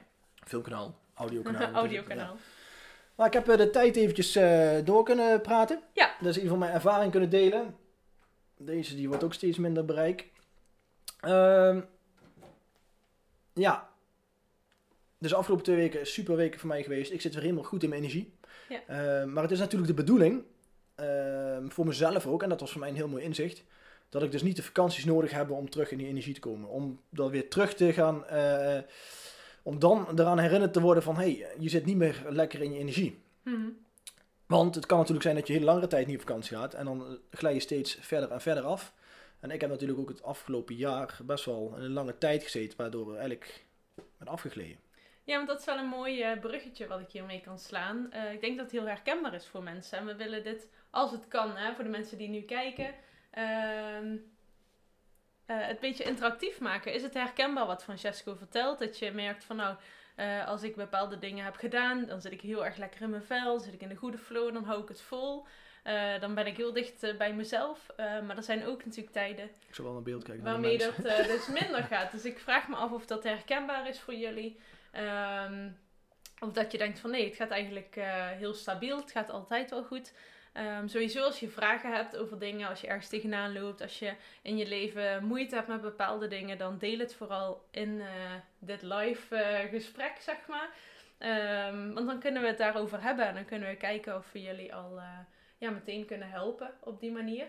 Filmkanaal, 0.46 0.96
audiokanaal. 1.14 1.74
Audiokanaal. 1.84 2.36
Maar 3.16 3.28
ik 3.28 3.34
heb 3.34 3.46
de 3.46 3.70
tijd 3.70 3.96
eventjes 3.96 4.34
door 4.86 5.04
kunnen 5.04 5.42
praten. 5.42 5.82
Ja. 5.94 6.16
Dus 6.20 6.38
in 6.38 6.42
ieder 6.42 6.42
geval 6.42 6.58
mijn 6.58 6.72
ervaring 6.72 7.12
kunnen 7.12 7.30
delen. 7.30 7.76
Deze 8.58 8.96
die 8.96 9.08
wordt 9.08 9.24
ook 9.24 9.34
steeds 9.34 9.58
minder 9.58 9.86
bereik. 9.86 10.32
Ehm, 11.24 11.82
ja. 13.54 13.90
Dus 15.18 15.32
de 15.32 15.38
afgelopen 15.38 15.66
twee 15.66 15.76
weken 15.76 16.08
super 16.08 16.36
weken 16.36 16.60
voor 16.60 16.70
mij 16.70 16.84
geweest. 16.84 17.12
Ik 17.12 17.22
zit 17.22 17.34
weer 17.34 17.42
helemaal 17.42 17.64
goed 17.64 17.84
in 17.84 17.90
mijn 17.90 18.02
energie. 18.02 18.34
Ja. 18.70 18.80
Ehm, 18.88 19.34
maar 19.34 19.44
het 19.44 19.52
is 19.52 19.60
natuurlijk 19.60 19.88
de 19.88 20.02
bedoeling, 20.02 20.44
ehm, 20.96 21.70
voor 21.70 21.86
mezelf 21.86 22.28
ook, 22.28 22.44
en 22.44 22.50
dat 22.50 22.60
was 22.60 22.72
voor 22.72 22.80
mij 22.80 22.90
een 22.90 22.96
heel 22.96 23.08
mooi 23.08 23.24
inzicht, 23.24 23.64
dat 24.10 24.24
ik 24.24 24.32
dus 24.32 24.42
niet 24.42 24.56
de 24.56 24.64
vakanties 24.64 25.06
nodig 25.06 25.32
heb 25.32 25.50
om 25.50 25.70
terug 25.70 25.92
in 25.92 25.98
die 25.98 26.08
energie 26.08 26.34
te 26.34 26.40
komen. 26.40 26.70
Om 26.70 27.00
dan 27.10 27.30
weer 27.30 27.50
terug 27.50 27.74
te 27.74 27.94
gaan, 27.94 28.26
eh, 28.26 28.80
om 29.64 29.80
dan 29.80 30.20
eraan 30.20 30.40
herinnerd 30.40 30.74
te 30.74 30.82
worden 30.82 31.04
van, 31.04 31.16
hé, 31.16 31.22
hey, 31.22 31.48
je 31.60 31.70
zit 31.70 31.86
niet 31.86 31.98
meer 31.98 32.24
lekker 32.30 32.62
in 32.62 32.74
je 32.74 32.80
energie. 32.80 33.22
Mhm. 33.44 33.70
Want 34.46 34.76
het 34.76 34.86
kan 34.86 34.98
natuurlijk 34.98 35.26
zijn 35.26 35.36
dat 35.36 35.48
je 35.48 35.54
heel 35.54 35.64
langere 35.64 35.88
tijd 35.88 36.08
niet 36.08 36.16
op 36.16 36.22
vakantie 36.22 36.58
gaat 36.58 36.74
en 36.74 36.86
dan 36.86 37.20
glij 37.32 37.54
je 37.54 37.60
steeds 37.60 37.98
verder 38.02 38.32
en 38.32 38.42
verder 38.42 38.64
af. 38.64 38.94
En 39.44 39.52
ik 39.52 39.62
heb 39.62 39.70
natuurlijk 39.70 40.00
ook 40.00 40.10
het 40.10 40.24
afgelopen 40.24 40.76
jaar 40.76 41.18
best 41.24 41.46
wel 41.46 41.74
een 41.78 41.94
lange 41.94 42.18
tijd 42.18 42.44
gezeten, 42.44 42.78
waardoor 42.78 43.08
ik 43.12 43.18
eigenlijk 43.18 43.66
ben 44.18 44.28
afgegleden. 44.28 44.78
Ja, 45.24 45.36
want 45.36 45.48
dat 45.48 45.60
is 45.60 45.66
wel 45.66 45.78
een 45.78 45.86
mooi 45.86 46.22
eh, 46.22 46.40
bruggetje 46.40 46.88
wat 46.88 47.00
ik 47.00 47.10
hiermee 47.10 47.42
kan 47.42 47.60
slaan. 47.60 48.12
Eh, 48.12 48.34
ik 48.34 48.42
denk 48.42 48.58
dat 48.58 48.66
het 48.66 48.76
heel 48.76 48.88
herkenbaar 48.88 49.34
is 49.34 49.48
voor 49.48 49.64
mensen. 49.64 49.98
En 49.98 50.06
we 50.06 50.16
willen 50.16 50.44
dit, 50.44 50.70
als 50.90 51.12
het 51.12 51.28
kan, 51.28 51.56
hè, 51.56 51.74
voor 51.74 51.84
de 51.84 51.90
mensen 51.90 52.18
die 52.18 52.30
nu 52.30 52.42
kijken, 52.42 52.96
ehm, 53.32 54.16
eh, 55.46 55.68
het 55.68 55.80
beetje 55.80 56.04
interactief 56.04 56.60
maken. 56.60 56.94
Is 56.94 57.04
het 57.04 57.14
herkenbaar 57.14 57.66
wat 57.66 57.84
Francesco 57.84 58.36
vertelt? 58.36 58.80
Dat 58.80 59.00
je 59.00 59.12
merkt 59.12 59.44
van 59.44 59.56
nou, 59.56 59.76
als 60.46 60.64
ik 60.64 60.76
bepaalde 60.76 61.20
dingen 61.20 61.46
heb 61.46 61.56
gedaan, 61.56 62.06
dan 62.06 62.22
zit 62.22 62.32
ik 62.32 62.42
heel 62.42 62.66
erg 62.66 62.78
lekker 62.78 63.02
in 63.02 63.10
mijn 63.10 63.24
vel, 63.24 63.60
zit 63.60 63.74
ik 63.74 63.82
in 63.82 63.90
de 63.90 63.96
goede 63.96 64.18
flow, 64.18 64.54
dan 64.54 64.64
hou 64.64 64.82
ik 64.82 64.88
het 64.88 65.02
vol. 65.02 65.46
Eh, 65.84 66.20
dan 66.20 66.34
ben 66.34 66.48
ik 66.48 66.58
heel 66.58 66.74
dicht 66.74 67.04
eh, 67.04 67.18
bij 67.18 67.34
mezelf. 67.34 67.90
Eh, 67.96 68.22
maar 68.22 68.38
er 68.38 68.44
zijn 68.44 68.66
ook 68.66 68.86
natuurlijk 68.86 69.14
tijden 69.14 69.46
Ik 69.68 69.76
zal 69.76 69.86
wel 69.86 69.94
naar 69.94 70.04
beeld 70.04 70.24
kijken. 70.24 70.44
waarmee 70.44 70.78
dat 70.78 70.96
dus 71.28 71.48
minder 71.48 71.84
gaat. 71.84 72.12
Dus 72.12 72.26
ik 72.26 72.40
vraag 72.40 72.68
me 72.68 72.76
af 72.76 72.92
of 72.92 73.06
dat 73.06 73.24
herkenbaar 73.24 73.88
is 73.88 74.00
voor 74.00 74.14
jullie. 74.14 74.60
Ehm, 74.92 75.70
of 76.40 76.52
dat 76.52 76.72
je 76.72 76.78
denkt 76.78 77.00
van 77.00 77.12
nee, 77.12 77.26
het 77.26 77.36
gaat 77.36 77.50
eigenlijk 77.50 77.96
heel 78.38 78.54
stabiel. 78.54 78.98
Het 78.98 79.12
gaat 79.12 79.30
altijd 79.30 79.70
wel 79.70 79.84
goed. 79.84 80.14
Ehm, 80.54 80.88
sowieso 80.88 81.24
als 81.24 81.40
je 81.40 81.50
vragen 81.50 81.94
hebt 81.94 82.18
over 82.18 82.40
dingen, 82.40 82.70
als 82.70 82.82
je 82.82 82.88
ergens 82.88 83.10
tegenaan 83.10 83.54
loopt, 83.54 83.82
als 83.82 84.00
je 84.00 84.14
in 84.42 84.58
je 84.58 84.68
leven 84.68 85.26
moeite 85.26 85.56
hebt 85.56 85.68
met 85.68 85.82
bepaalde 85.82 86.28
dingen, 86.28 86.58
dan 86.58 86.78
deel 86.78 87.00
het 87.00 87.16
vooral 87.16 87.66
in 87.72 88.02
dit 88.60 88.82
live 88.82 89.68
gesprek, 89.72 90.14
zeg 90.20 90.48
maar. 90.48 90.70
Ehm, 91.18 91.94
want 91.94 92.08
dan 92.08 92.20
kunnen 92.20 92.42
we 92.42 92.48
het 92.48 92.58
daarover 92.58 93.02
hebben 93.02 93.28
en 93.28 93.34
dan 93.34 93.46
kunnen 93.46 93.70
we 93.70 93.76
kijken 93.76 94.16
of 94.16 94.32
we 94.32 94.42
jullie 94.42 94.76
al 94.76 95.02
ja, 95.64 95.70
meteen 95.70 96.06
kunnen 96.06 96.30
helpen 96.30 96.74
op 96.80 97.00
die 97.00 97.12
manier. 97.12 97.48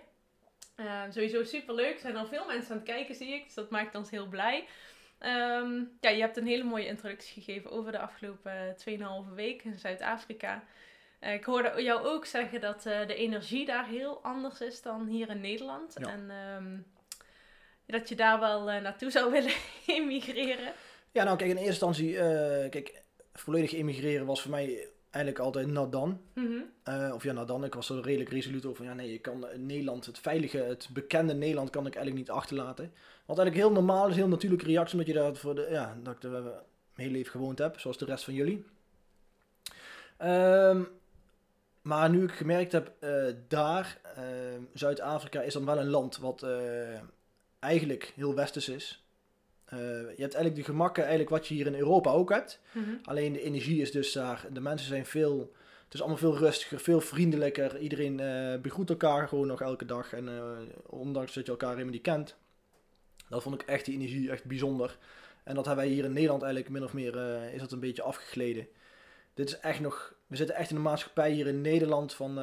Ehm, 0.76 1.11
sowieso 1.11 1.44
super 1.44 1.75
leuk. 1.75 1.94
Er 1.94 2.00
zijn 2.00 2.16
al 2.16 2.26
veel 2.26 2.47
mensen 2.47 2.71
aan 2.71 2.76
het 2.76 2.87
kijken, 2.87 3.14
zie 3.14 3.35
ik. 3.35 3.44
Dus 3.44 3.54
dat 3.54 3.71
maakt 3.71 3.94
ons 3.94 4.11
heel 4.11 4.26
blij. 4.26 4.64
Ehm, 5.18 5.83
ja, 6.00 6.11
je 6.11 6.21
hebt 6.21 6.37
een 6.37 6.47
hele 6.47 6.64
mooie 6.64 6.87
introductie 6.87 7.42
gegeven 7.42 7.71
over 7.71 7.92
de 7.92 7.99
afgelopen 7.99 8.76
2,5 8.76 9.35
week 9.35 9.64
in 9.64 9.78
Zuid-Afrika. 9.78 10.64
Eh, 11.18 11.33
ik 11.33 11.44
hoorde 11.44 11.83
jou 11.83 12.06
ook 12.06 12.26
zeggen 12.26 12.61
dat 12.61 12.87
eh, 12.87 13.06
de 13.06 13.14
energie 13.14 13.66
daar 13.66 13.87
heel 13.87 14.23
anders 14.23 14.61
is 14.61 14.83
dan 14.83 15.06
hier 15.06 15.28
in 15.28 15.40
Nederland. 15.40 15.94
Ja. 15.99 16.09
En 16.09 16.30
ehm, 16.30 16.78
dat 17.87 18.09
je 18.09 18.14
daar 18.14 18.40
wel 18.40 18.71
eh, 18.71 18.83
naartoe 18.83 19.11
zou 19.11 19.30
willen 19.40 19.54
emigreren. 19.87 20.73
Ja, 21.12 21.25
nou 21.25 21.37
kijk, 21.37 21.50
in 21.50 21.56
eerste 21.56 21.71
instantie, 21.87 22.14
kijk, 22.68 23.02
volledig 23.33 23.73
emigreren 23.73 24.26
was 24.26 24.42
voor 24.42 24.50
mij 24.50 24.88
eigenlijk 25.14 25.44
altijd 25.44 25.66
not 25.66 25.92
dan. 25.92 26.21
Mhm. 26.33 26.52
Eh, 26.83 27.11
of 27.14 27.23
ja, 27.23 27.33
nou 27.33 27.47
dan, 27.47 27.64
ik 27.64 27.75
was 27.75 27.88
er 27.88 28.02
redelijk 28.02 28.30
resoluut 28.30 28.66
over. 28.66 28.85
Ja, 28.85 28.94
nee, 28.94 29.12
je 29.12 29.18
kan 29.18 29.47
Nederland, 29.56 30.06
het 30.06 30.18
veilige, 30.18 30.59
het 30.59 30.88
bekende 30.92 31.35
Nederland 31.35 31.71
kan 31.71 31.87
ik 31.87 31.94
eigenlijk 31.94 32.26
niet 32.26 32.37
achterlaten. 32.37 32.92
Wat 33.26 33.38
eigenlijk 33.38 33.66
heel 33.66 33.75
normaal 33.75 34.09
is, 34.09 34.16
heel 34.16 34.28
natuurlijke 34.28 34.64
reactie, 34.64 34.99
omdat 34.99 35.14
je 35.14 35.21
daar 35.21 35.37
voor 35.37 35.54
de, 35.54 35.66
ja, 35.71 35.97
dat 36.02 36.14
ik 36.14 36.23
er 36.23 36.35
eh, 36.35 36.42
mijn 36.42 36.54
hele 36.94 37.11
leven 37.11 37.30
gewoond 37.30 37.59
heb, 37.59 37.80
zoals 37.80 37.99
de 37.99 38.04
rest 38.04 38.25
van 38.25 38.35
jullie. 38.35 38.64
Ehm, 40.16 40.83
maar 41.83 42.11
nu 42.11 42.23
ik 42.23 42.33
gemerkt 42.33 42.73
heb, 42.73 42.92
eh, 42.99 43.25
daar, 43.49 44.00
ehm, 44.16 44.62
Zuid-Afrika 44.73 45.40
is 45.42 45.52
dan 45.52 45.64
wel 45.64 45.78
een 45.78 45.90
land 45.90 46.18
wat 46.18 46.47
eigenlijk 47.59 48.12
heel 48.16 48.35
westers 48.35 48.68
is. 48.68 49.03
Eh, 49.64 49.78
je 50.00 50.23
hebt 50.23 50.35
eigenlijk 50.35 50.54
de 50.54 50.62
gemakken, 50.62 51.02
eigenlijk 51.02 51.30
wat 51.30 51.47
je 51.47 51.54
hier 51.54 51.66
in 51.66 51.75
Europa 51.75 52.11
ook 52.11 52.30
hebt. 52.30 52.61
Mhm. 52.73 52.90
Alleen 53.04 53.33
de 53.33 53.42
energie 53.42 53.80
is 53.80 53.90
dus 53.90 54.12
daar. 54.12 54.47
De 54.52 54.61
mensen 54.61 54.88
zijn 54.88 55.06
veel. 55.06 55.52
Het 55.85 55.94
is 55.94 56.00
allemaal 56.00 56.18
veel 56.18 56.38
rustiger, 56.38 56.80
veel 56.80 57.00
vriendelijker. 57.00 57.78
Iedereen 57.78 58.21
eh 58.21 58.61
begroet 58.61 58.90
elkaar 58.90 59.28
gewoon 59.28 59.47
nog 59.47 59.61
elke 59.61 59.85
dag. 59.85 60.12
En 60.12 60.28
eh, 60.28 60.50
ondanks 60.87 61.35
dat 61.35 61.44
je 61.44 61.50
elkaar 61.50 61.71
helemaal 61.71 61.92
niet 61.92 62.02
kent. 62.02 62.37
Dat 63.28 63.42
vond 63.42 63.62
ik 63.62 63.68
echt 63.68 63.85
die 63.85 63.94
energie 63.94 64.30
echt 64.30 64.44
bijzonder. 64.44 64.99
En 65.44 65.54
dat 65.54 65.66
hebben 65.66 65.85
wij 65.85 65.94
hier 65.94 66.04
in 66.04 66.12
Nederland 66.12 66.42
eigenlijk 66.42 66.73
min 66.73 66.85
of 66.85 66.92
meer 66.92 67.42
is 67.52 67.61
dat 67.61 67.73
een 67.73 67.80
beetje 67.80 68.02
afgegleden. 68.02 68.66
Dit 69.35 69.49
is 69.49 69.59
echt 69.59 69.80
nog. 69.80 70.14
We 70.26 70.37
zitten 70.37 70.56
echt 70.56 70.71
in 70.71 70.76
een 70.76 70.83
maatschappij 70.83 71.33
hier 71.33 71.47
in 71.47 71.61
Nederland 71.61 72.14
van 72.14 72.38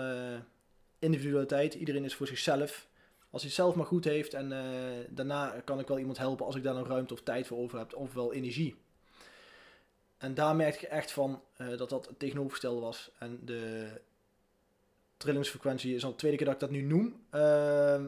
individualiteit. 1.00 1.74
Iedereen 1.74 2.04
is 2.04 2.16
voor 2.16 2.28
zichzelf. 2.28 2.88
Als 3.32 3.42
hij 3.42 3.52
het 3.52 3.60
zelf 3.60 3.76
maar 3.76 3.86
goed 3.86 4.04
heeft 4.04 4.34
en 4.34 4.52
eh, 4.52 5.06
daarna 5.10 5.62
kan 5.66 5.80
ik 5.80 5.88
wel 5.88 6.00
iemand 6.00 6.18
helpen 6.18 6.46
als 6.46 6.56
ik 6.56 6.64
daar 6.64 6.74
nog 6.74 6.88
ruimte 6.88 7.14
of 7.14 7.22
tijd 7.22 7.48
voor 7.48 7.58
over 7.58 7.78
heb, 7.78 7.96
of 7.96 8.14
wel 8.14 8.34
energie. 8.34 8.76
En 10.18 10.34
daar 10.34 10.56
merkte 10.56 10.86
ik 10.86 10.92
echt 10.92 11.12
van 11.12 11.44
eh, 11.58 11.78
dat 11.78 11.90
dat 11.90 12.08
het 12.08 12.20
tegenovergestelde 12.20 12.82
was. 12.82 13.12
En 13.18 13.40
de 13.46 13.90
trillingsfrequentie 15.18 15.96
is 15.96 16.04
al 16.04 16.10
de 16.12 16.16
tweede 16.16 16.38
keer 16.38 16.46
dat 16.46 16.56
ik 16.56 16.62
dat 16.62 16.70
nu 16.70 16.82
noem. 16.82 17.24
Ehm, 17.30 18.06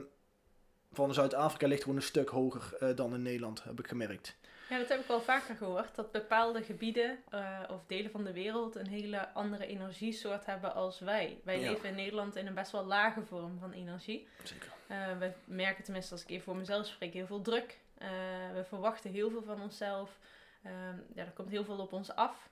van 0.91 1.13
Zuid-Afrika 1.13 1.67
ligt 1.67 1.81
gewoon 1.81 1.97
een 1.97 2.03
stuk 2.03 2.29
hoger 2.29 2.75
eh, 2.79 2.95
dan 2.95 3.13
in 3.13 3.21
Nederland, 3.21 3.63
heb 3.63 3.79
ik 3.79 3.87
gemerkt. 3.87 4.35
Ja, 4.69 4.77
dat 4.77 4.89
heb 4.89 4.99
ik 4.99 5.07
wel 5.07 5.21
vaker 5.21 5.55
gehoord. 5.55 5.95
Dat 5.95 6.11
bepaalde 6.11 6.63
gebieden 6.63 7.17
eh, 7.29 7.59
of 7.69 7.83
delen 7.87 8.11
van 8.11 8.23
de 8.23 8.33
wereld 8.33 8.75
een 8.75 8.87
hele 8.87 9.29
andere 9.33 9.65
energiesoort 9.65 10.45
hebben 10.45 10.73
als 10.73 10.99
wij. 10.99 11.39
Wij 11.43 11.59
Ja. 11.59 11.69
leven 11.71 11.89
in 11.89 11.95
Nederland 11.95 12.35
in 12.35 12.47
een 12.47 12.53
best 12.53 12.71
wel 12.71 12.85
lage 12.85 13.21
vorm 13.25 13.59
van 13.59 13.71
energie. 13.71 14.27
Zeker. 14.43 14.71
Eh, 14.87 15.17
we 15.19 15.31
merken 15.45 15.83
tenminste, 15.83 16.11
als 16.13 16.23
ik 16.23 16.29
even 16.29 16.43
voor 16.43 16.55
mezelf 16.55 16.85
spreek, 16.85 17.13
heel 17.13 17.25
veel 17.25 17.41
druk. 17.41 17.79
Eh, 17.97 18.07
we 18.53 18.63
verwachten 18.67 19.11
heel 19.11 19.29
veel 19.29 19.43
van 19.43 19.61
onszelf. 19.61 20.19
Ehm, 20.63 20.97
ja, 21.15 21.23
er 21.25 21.31
komt 21.31 21.49
heel 21.49 21.63
veel 21.65 21.77
op 21.79 21.93
ons 21.93 22.15
af. 22.15 22.49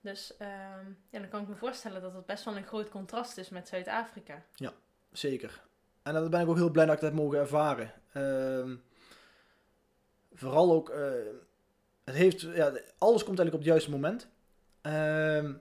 Dus 0.00 0.36
ehm, 0.36 0.86
ja, 1.10 1.18
dan 1.18 1.28
kan 1.28 1.42
ik 1.42 1.48
me 1.48 1.54
voorstellen 1.54 2.02
dat 2.02 2.14
het 2.14 2.26
best 2.26 2.44
wel 2.44 2.56
een 2.56 2.66
groot 2.66 2.88
contrast 2.88 3.36
is 3.38 3.48
met 3.48 3.68
Zuid-Afrika. 3.68 4.42
Zeker. 5.12 5.62
En 6.02 6.12
daar 6.12 6.28
ben 6.28 6.40
ik 6.40 6.48
ook 6.48 6.56
heel 6.56 6.70
blij 6.70 6.84
dat 6.86 6.94
ik 6.94 7.00
dat 7.00 7.10
heb 7.10 7.20
mogen 7.20 7.38
ervaren. 7.38 7.92
Vooral 10.34 10.72
ook, 10.72 10.90
eh, 10.90 11.12
het 12.04 12.14
heeft, 12.14 12.40
ja, 12.40 12.72
alles 12.98 13.24
komt 13.24 13.38
eigenlijk 13.38 13.52
op 13.54 13.60
het 13.60 13.64
juiste 13.64 13.90
moment. 13.90 14.28
Ehm, 14.80 15.52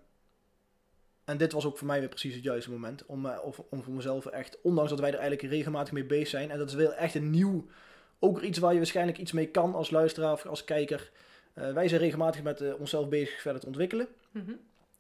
en 1.25 1.37
dit 1.37 1.51
was 1.51 1.65
ook 1.65 1.77
voor 1.77 1.87
mij 1.87 1.99
weer 1.99 2.09
precies 2.09 2.35
het 2.35 2.43
juiste 2.43 2.71
moment. 2.71 3.05
Om, 3.05 3.25
of, 3.25 3.61
om 3.69 3.83
voor 3.83 3.93
mezelf 3.93 4.25
echt, 4.25 4.57
ondanks 4.61 4.89
dat 4.89 4.99
wij 4.99 5.11
er 5.11 5.19
eigenlijk 5.19 5.53
regelmatig 5.53 5.93
mee 5.93 6.05
bezig 6.05 6.27
zijn. 6.27 6.51
En 6.51 6.57
dat 6.57 6.69
is 6.69 6.75
wel 6.75 6.93
echt 6.93 7.15
een 7.15 7.29
nieuw, 7.29 7.65
ook 8.19 8.41
iets 8.41 8.59
waar 8.59 8.71
je 8.71 8.77
waarschijnlijk 8.77 9.17
iets 9.17 9.31
mee 9.31 9.47
kan 9.47 9.75
als 9.75 9.89
luisteraar 9.89 10.31
of 10.31 10.45
als 10.45 10.63
kijker. 10.63 11.11
Eh, 11.53 11.73
wij 11.73 11.87
zijn 11.87 12.01
regelmatig 12.01 12.43
met 12.43 12.75
onszelf 12.75 13.09
bezig 13.09 13.41
verder 13.41 13.61
te 13.61 13.67
ontwikkelen. 13.67 14.07
Mhm. 14.31 14.51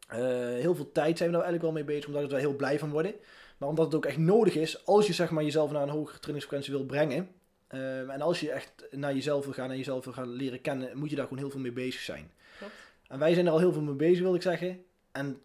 Heel 0.07 0.75
veel 0.75 0.91
tijd 0.91 1.17
zijn 1.17 1.29
we 1.29 1.35
daar 1.35 1.45
eigenlijk 1.45 1.61
wel 1.63 1.71
mee 1.71 1.95
bezig, 1.95 2.07
omdat 2.07 2.31
we 2.31 2.39
heel 2.39 2.55
blij 2.55 2.79
van 2.79 2.89
worden. 2.89 3.13
Maar 3.57 3.69
omdat 3.69 3.85
het 3.85 3.95
ook 3.95 4.05
echt 4.05 4.17
nodig 4.17 4.55
is, 4.55 4.85
als 4.85 5.07
je 5.07 5.13
zeg 5.13 5.29
maar, 5.31 5.43
jezelf 5.43 5.71
naar 5.71 5.81
een 5.81 5.89
hogere 5.89 6.19
trainingsfrequentie 6.19 6.73
wil 6.73 6.85
brengen. 6.85 7.29
Ehm, 7.73 8.09
en 8.09 8.21
als 8.21 8.39
je 8.39 8.51
echt 8.51 8.87
naar 8.91 9.13
jezelf 9.13 9.43
wil 9.43 9.53
gaan 9.53 9.71
en 9.71 9.77
jezelf 9.77 10.03
wil 10.03 10.13
gaan 10.13 10.29
leren 10.29 10.61
kennen, 10.61 10.97
moet 10.97 11.09
je 11.09 11.15
daar 11.15 11.27
gewoon 11.27 11.39
heel 11.39 11.51
veel 11.51 11.59
mee 11.59 11.71
bezig 11.71 12.01
zijn. 12.01 12.31
Klopt. 12.57 12.73
En 13.07 13.19
wij 13.19 13.33
zijn 13.33 13.45
er 13.45 13.51
al 13.51 13.59
heel 13.59 13.73
veel 13.73 13.81
mee 13.81 13.95
bezig, 13.95 14.23
wil 14.23 14.35
ik 14.35 14.41
zeggen. 14.41 14.83
En 15.11 15.41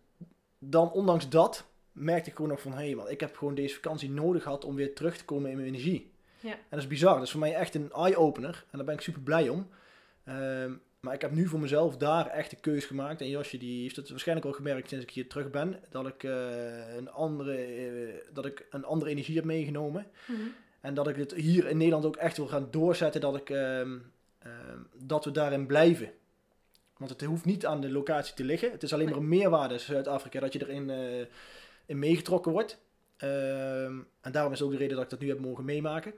dan, 0.58 0.92
ondanks 0.92 1.28
dat, 1.28 1.64
merkte 1.92 2.30
ik 2.30 2.36
gewoon 2.36 2.50
nog 2.50 2.60
van... 2.60 2.72
Hé 2.72 2.78
hey 2.78 2.94
man, 2.94 3.10
ik 3.10 3.20
heb 3.20 3.36
gewoon 3.36 3.54
deze 3.54 3.74
vakantie 3.74 4.10
nodig 4.10 4.42
gehad 4.42 4.64
om 4.64 4.74
weer 4.74 4.94
terug 4.94 5.16
te 5.16 5.24
komen 5.24 5.50
in 5.50 5.56
mijn 5.56 5.68
energie. 5.68 6.10
Ja. 6.40 6.52
En 6.52 6.58
dat 6.68 6.78
is 6.78 6.86
bizar. 6.86 7.14
Dat 7.14 7.22
is 7.22 7.30
voor 7.30 7.40
mij 7.40 7.54
echt 7.54 7.74
een 7.74 7.92
eye-opener. 7.92 8.64
En 8.70 8.76
daar 8.78 8.86
ben 8.86 8.94
ik 8.94 9.00
super 9.00 9.22
blij 9.22 9.48
om. 9.48 9.68
Ehm, 10.24 10.72
maar 11.00 11.14
ik 11.14 11.20
heb 11.20 11.32
nu 11.32 11.48
voor 11.48 11.60
mezelf 11.60 11.96
daar 11.96 12.26
echt 12.26 12.50
de 12.50 12.56
keus 12.56 12.84
gemaakt. 12.84 13.20
En 13.20 13.28
Josje 13.28 13.58
die 13.58 13.82
heeft 13.82 13.96
het 13.96 14.10
waarschijnlijk 14.10 14.46
al 14.46 14.52
gemerkt 14.52 14.88
sinds 14.88 15.04
ik 15.04 15.10
hier 15.10 15.28
terug 15.28 15.50
ben. 15.50 15.80
Dat 15.90 16.06
ik, 16.06 16.24
eh, 16.24 16.96
een, 16.96 17.10
andere, 17.10 17.56
eh, 17.56 18.14
dat 18.32 18.46
ik 18.46 18.66
een 18.70 18.84
andere 18.84 19.10
energie 19.10 19.36
heb 19.36 19.44
meegenomen. 19.44 20.06
Mhm. 20.26 20.40
En 20.80 20.94
dat 20.94 21.08
ik 21.08 21.16
het 21.16 21.34
hier 21.34 21.68
in 21.68 21.76
Nederland 21.76 22.04
ook 22.04 22.16
echt 22.16 22.36
wil 22.36 22.46
gaan 22.46 22.68
doorzetten. 22.70 23.20
Dat, 23.20 23.36
ik, 23.36 23.50
ehm, 23.50 23.98
ehm, 24.38 24.78
dat 24.94 25.24
we 25.24 25.30
daarin 25.30 25.66
blijven. 25.66 26.10
Want 26.96 27.10
het 27.10 27.22
hoeft 27.22 27.44
niet 27.44 27.66
aan 27.66 27.80
de 27.80 27.90
locatie 27.90 28.34
te 28.34 28.44
liggen. 28.44 28.70
Het 28.70 28.82
is 28.82 28.92
alleen 28.92 29.08
maar 29.08 29.18
een 29.18 29.28
meerwaarde 29.28 29.78
Zuid-Afrika 29.78 30.40
dat 30.40 30.52
je 30.52 30.60
erin 30.60 30.90
eh, 30.90 31.26
in 31.86 31.98
meegetrokken 31.98 32.52
wordt. 32.52 32.78
Ehm, 33.16 33.98
en 34.20 34.32
daarom 34.32 34.52
is 34.52 34.62
ook 34.62 34.70
de 34.70 34.76
reden 34.76 34.94
dat 34.96 35.04
ik 35.04 35.10
dat 35.10 35.20
nu 35.20 35.28
heb 35.28 35.38
mogen 35.38 35.64
meemaken. 35.64 36.14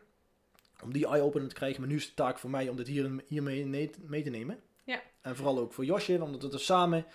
Om 0.83 0.93
die 0.93 1.07
eye-opener 1.07 1.49
te 1.49 1.55
krijgen. 1.55 1.81
Maar 1.81 1.91
nu 1.91 1.97
is 1.97 2.07
de 2.07 2.15
taak 2.15 2.39
voor 2.39 2.51
mij 2.51 2.69
om 2.69 2.77
dit 2.77 2.87
hier, 2.87 3.11
hiermee 3.27 3.67
mee, 3.67 3.91
mee 4.07 4.23
te 4.23 4.31
nemen. 4.31 4.59
Ja. 4.85 5.03
En 5.21 5.37
vooral 5.37 5.59
ook 5.59 5.73
voor 5.73 5.85
Josje, 5.85 6.19
want 6.19 6.41
dat 6.41 6.55
is 6.55 6.65
samen. 6.65 7.07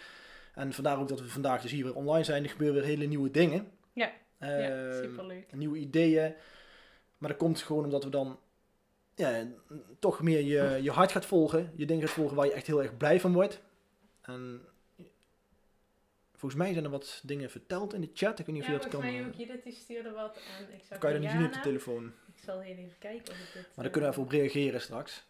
En 0.53 0.73
vandaar 0.73 0.99
ook 0.99 1.07
dat 1.07 1.21
we 1.21 1.27
vandaag 1.27 1.61
dus 1.61 1.71
hier 1.71 1.83
weer 1.83 1.95
online 1.95 2.23
zijn. 2.23 2.43
Er 2.43 2.49
gebeuren 2.49 2.75
weer 2.75 2.85
hele 2.89 3.05
nieuwe 3.05 3.31
dingen. 3.31 3.71
Ja. 3.93 4.11
ja, 4.39 4.93
superleuk. 4.93 5.53
nieuwe 5.53 5.77
ideeën. 5.77 6.33
Maar 7.25 7.33
dat 7.33 7.43
komt 7.43 7.61
gewoon 7.61 7.83
omdat 7.83 8.03
we 8.03 8.09
dan 8.09 8.39
ja, 9.15 9.47
toch 9.99 10.21
meer 10.21 10.41
je, 10.41 10.83
je 10.83 10.91
hart 10.91 11.11
gaat 11.11 11.25
volgen. 11.25 11.71
Je 11.75 11.85
dingen 11.85 12.07
gaat 12.07 12.15
volgen 12.15 12.35
waar 12.35 12.45
je 12.45 12.53
echt 12.53 12.67
heel 12.67 12.81
erg 12.83 12.97
blij 12.97 13.19
van 13.19 13.33
wordt. 13.33 13.61
En 14.21 14.61
volgens 16.33 16.61
mij 16.61 16.73
zijn 16.73 16.85
er 16.85 16.89
wat 16.89 17.21
dingen 17.23 17.49
verteld 17.49 17.93
in 17.93 18.01
de 18.01 18.09
chat. 18.13 18.39
Ik 18.39 18.45
weet 18.45 18.55
niet 18.55 18.63
of 18.63 18.69
Ja, 18.69 18.73
je 18.75 18.79
dat 18.79 18.89
kan. 18.89 19.01
volgens 19.01 19.21
mij 19.21 19.31
eh, 19.31 19.33
ook. 19.33 19.39
Judith 19.47 19.63
die 19.63 19.73
stuurde 19.73 20.11
wat. 20.11 20.37
En 20.37 20.73
ik 20.73 20.83
zag 20.83 20.97
kan 20.97 21.09
je 21.13 21.15
dat 21.19 21.25
niet 21.25 21.37
zien 21.37 21.45
op 21.45 21.53
de 21.53 21.59
telefoon. 21.59 22.05
Ik 22.35 22.43
zal 22.43 22.59
heel 22.59 22.75
even 22.75 22.97
kijken 22.97 23.33
of 23.33 23.39
ik 23.39 23.53
dit... 23.53 23.63
Maar 23.75 23.83
daar 23.83 23.89
kunnen 23.89 24.09
we 24.09 24.15
even 24.15 24.23
op 24.23 24.31
reageren 24.31 24.81
straks. 24.81 25.25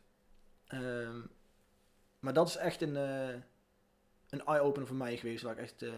Ehm, 0.68 1.20
maar 2.20 2.34
dat 2.34 2.48
is 2.48 2.56
echt 2.56 2.82
een, 2.82 2.96
eh, 2.96 3.36
een 4.30 4.46
eye-opener 4.46 4.88
voor 4.88 4.98
mij 4.98 5.18
geweest. 5.18 5.44
Waar 5.44 5.54
ik 5.54 5.60
echt 5.60 5.82
eh, 5.82 5.94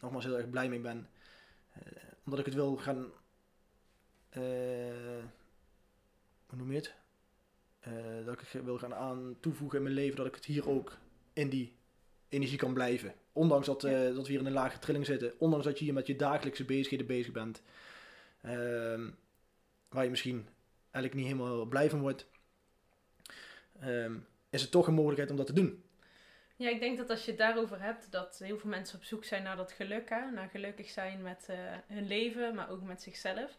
nogmaals 0.00 0.24
heel 0.24 0.36
erg 0.36 0.50
blij 0.50 0.68
mee 0.68 0.80
ben. 0.80 1.08
Eh, 1.72 1.82
omdat 2.24 2.38
ik 2.38 2.46
het 2.46 2.54
wil 2.54 2.76
gaan. 2.76 3.10
Eh, 4.38 5.24
hoe 6.46 6.58
noem 6.58 6.70
je 6.70 6.76
het? 6.76 6.94
Eh, 7.80 7.92
dat 8.24 8.40
ik 8.40 8.62
wil 8.64 8.78
gaan 8.78 8.94
aan 8.94 9.36
toevoegen 9.40 9.78
in 9.78 9.84
mijn 9.84 9.94
leven. 9.94 10.16
Dat 10.16 10.26
ik 10.26 10.34
het 10.34 10.44
hier 10.44 10.68
ook 10.68 10.96
in 11.32 11.48
die 11.48 11.72
energie 12.28 12.58
kan 12.58 12.74
blijven. 12.74 13.14
Ondanks 13.32 13.66
dat, 13.66 13.84
eh, 13.84 13.92
dat 13.92 14.26
we 14.26 14.32
hier 14.32 14.40
in 14.40 14.46
een 14.46 14.52
lage 14.52 14.78
trilling 14.78 15.06
zitten. 15.06 15.32
Ondanks 15.38 15.64
dat 15.64 15.78
je 15.78 15.84
hier 15.84 15.94
met 15.94 16.06
je 16.06 16.16
dagelijkse 16.16 16.64
bezigheden 16.64 17.06
bezig 17.06 17.32
bent. 17.32 17.62
Ehm, 18.40 19.10
waar 19.88 20.04
je 20.04 20.10
misschien 20.10 20.46
eigenlijk 20.90 21.14
niet 21.14 21.24
helemaal 21.32 21.64
blij 21.64 21.90
van 21.90 22.00
wordt. 22.00 22.26
Ehm, 23.80 24.16
is 24.50 24.62
het 24.62 24.70
toch 24.70 24.86
een 24.86 24.94
mogelijkheid 24.94 25.30
om 25.30 25.36
dat 25.36 25.46
te 25.46 25.52
doen. 25.52 25.82
Ja, 26.56 26.68
ik 26.68 26.80
denk 26.80 26.96
dat 26.96 27.10
als 27.10 27.24
je 27.24 27.30
het 27.30 27.40
daarover 27.40 27.80
hebt, 27.80 28.10
dat 28.10 28.38
heel 28.38 28.58
veel 28.58 28.70
mensen 28.70 28.98
op 28.98 29.04
zoek 29.04 29.24
zijn 29.24 29.42
naar 29.42 29.56
dat 29.56 29.72
geluk. 29.72 30.08
Hè? 30.08 30.30
Naar 30.30 30.48
gelukkig 30.48 30.88
zijn 30.90 31.22
met 31.22 31.48
hun 31.86 32.06
leven, 32.06 32.54
maar 32.54 32.70
ook 32.70 32.82
met 32.82 33.02
zichzelf. 33.02 33.56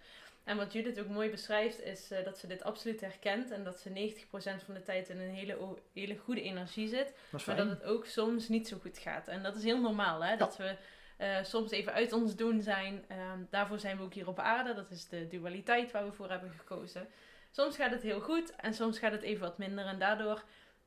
En 0.49 0.57
wat 0.57 0.73
Judith 0.73 0.99
ook 0.99 1.07
mooi 1.07 1.29
beschrijft, 1.29 1.81
is 1.81 2.11
eh, 2.11 2.23
dat 2.25 2.37
ze 2.37 2.47
dit 2.47 2.63
absoluut 2.63 3.01
herkent. 3.01 3.51
En 3.51 3.63
dat 3.63 3.79
ze 3.79 3.89
90% 3.89 4.65
van 4.65 4.73
de 4.73 4.81
tijd 4.83 5.09
in 5.09 5.19
een 5.19 5.29
hele, 5.29 5.57
hele 5.93 6.17
goede 6.17 6.41
energie 6.41 6.87
zit. 6.87 7.13
Dat 7.31 7.45
Maar 7.45 7.55
dat 7.55 7.69
het 7.69 7.83
ook 7.83 8.05
soms 8.05 8.47
niet 8.47 8.67
zo 8.67 8.77
goed 8.81 8.97
gaat. 8.97 9.27
En 9.27 9.43
dat 9.43 9.55
is 9.55 9.63
heel 9.63 9.81
normaal, 9.81 10.23
hè? 10.23 10.37
Dat 10.37 10.57
we 10.57 10.75
eh, 11.17 11.43
soms 11.43 11.71
even 11.71 11.93
uit 11.93 12.13
ons 12.13 12.35
doen 12.35 12.61
zijn. 12.61 13.05
Ehm, 13.07 13.39
daarvoor 13.49 13.79
zijn 13.79 13.97
we 13.97 14.03
ook 14.03 14.13
hier 14.13 14.27
op 14.27 14.39
aarde. 14.39 14.73
Dat 14.73 14.89
is 14.89 15.07
de 15.07 15.27
dualiteit 15.27 15.91
waar 15.91 16.05
we 16.05 16.11
voor 16.11 16.29
hebben 16.29 16.51
gekozen. 16.57 17.07
Soms 17.51 17.75
gaat 17.75 17.91
het 17.91 18.01
heel 18.01 18.19
goed 18.21 18.55
en 18.55 18.73
soms 18.73 18.99
gaat 18.99 19.11
het 19.11 19.21
even 19.21 19.41
wat 19.41 19.57
minder. 19.57 19.85
En 19.85 19.99
daardoor 19.99 20.43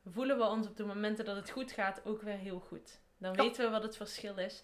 voelen 0.07 0.39
we 0.39 0.45
ons 0.45 0.67
op 0.67 0.77
de 0.77 0.85
momenten 0.85 1.25
dat 1.25 1.37
het 1.37 1.51
goed 1.51 1.73
gaat 1.73 2.01
ook 2.05 2.23
weer 2.23 2.39
heel 2.39 2.59
goed. 2.61 3.01
Dan 3.19 3.33
Ja. 3.35 3.43
weten 3.43 3.65
we 3.65 3.71
wat 3.71 3.83
het 3.83 3.97
verschil 3.97 4.37
is. 4.39 4.63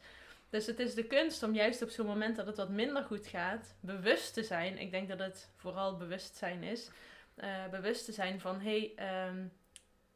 Dus 0.50 0.66
het 0.66 0.78
is 0.78 0.94
de 0.94 1.04
kunst 1.04 1.42
om 1.42 1.54
juist 1.54 1.82
op 1.82 1.88
zo'n 1.90 2.06
moment 2.06 2.36
dat 2.36 2.46
het 2.46 2.56
wat 2.56 2.68
minder 2.70 3.02
goed 3.04 3.26
gaat, 3.26 3.76
bewust 3.80 4.34
te 4.34 4.42
zijn. 4.42 4.78
Ik 4.78 4.90
denk 4.90 5.08
dat 5.08 5.18
het 5.18 5.50
vooral 5.56 5.96
bewustzijn 5.96 6.62
is. 6.62 6.90
eh, 7.34 7.68
bewust 7.70 8.04
te 8.04 8.12
zijn 8.12 8.40
van, 8.40 8.60
hé, 8.60 8.78
hey, 8.78 8.92
ehm, 8.96 9.46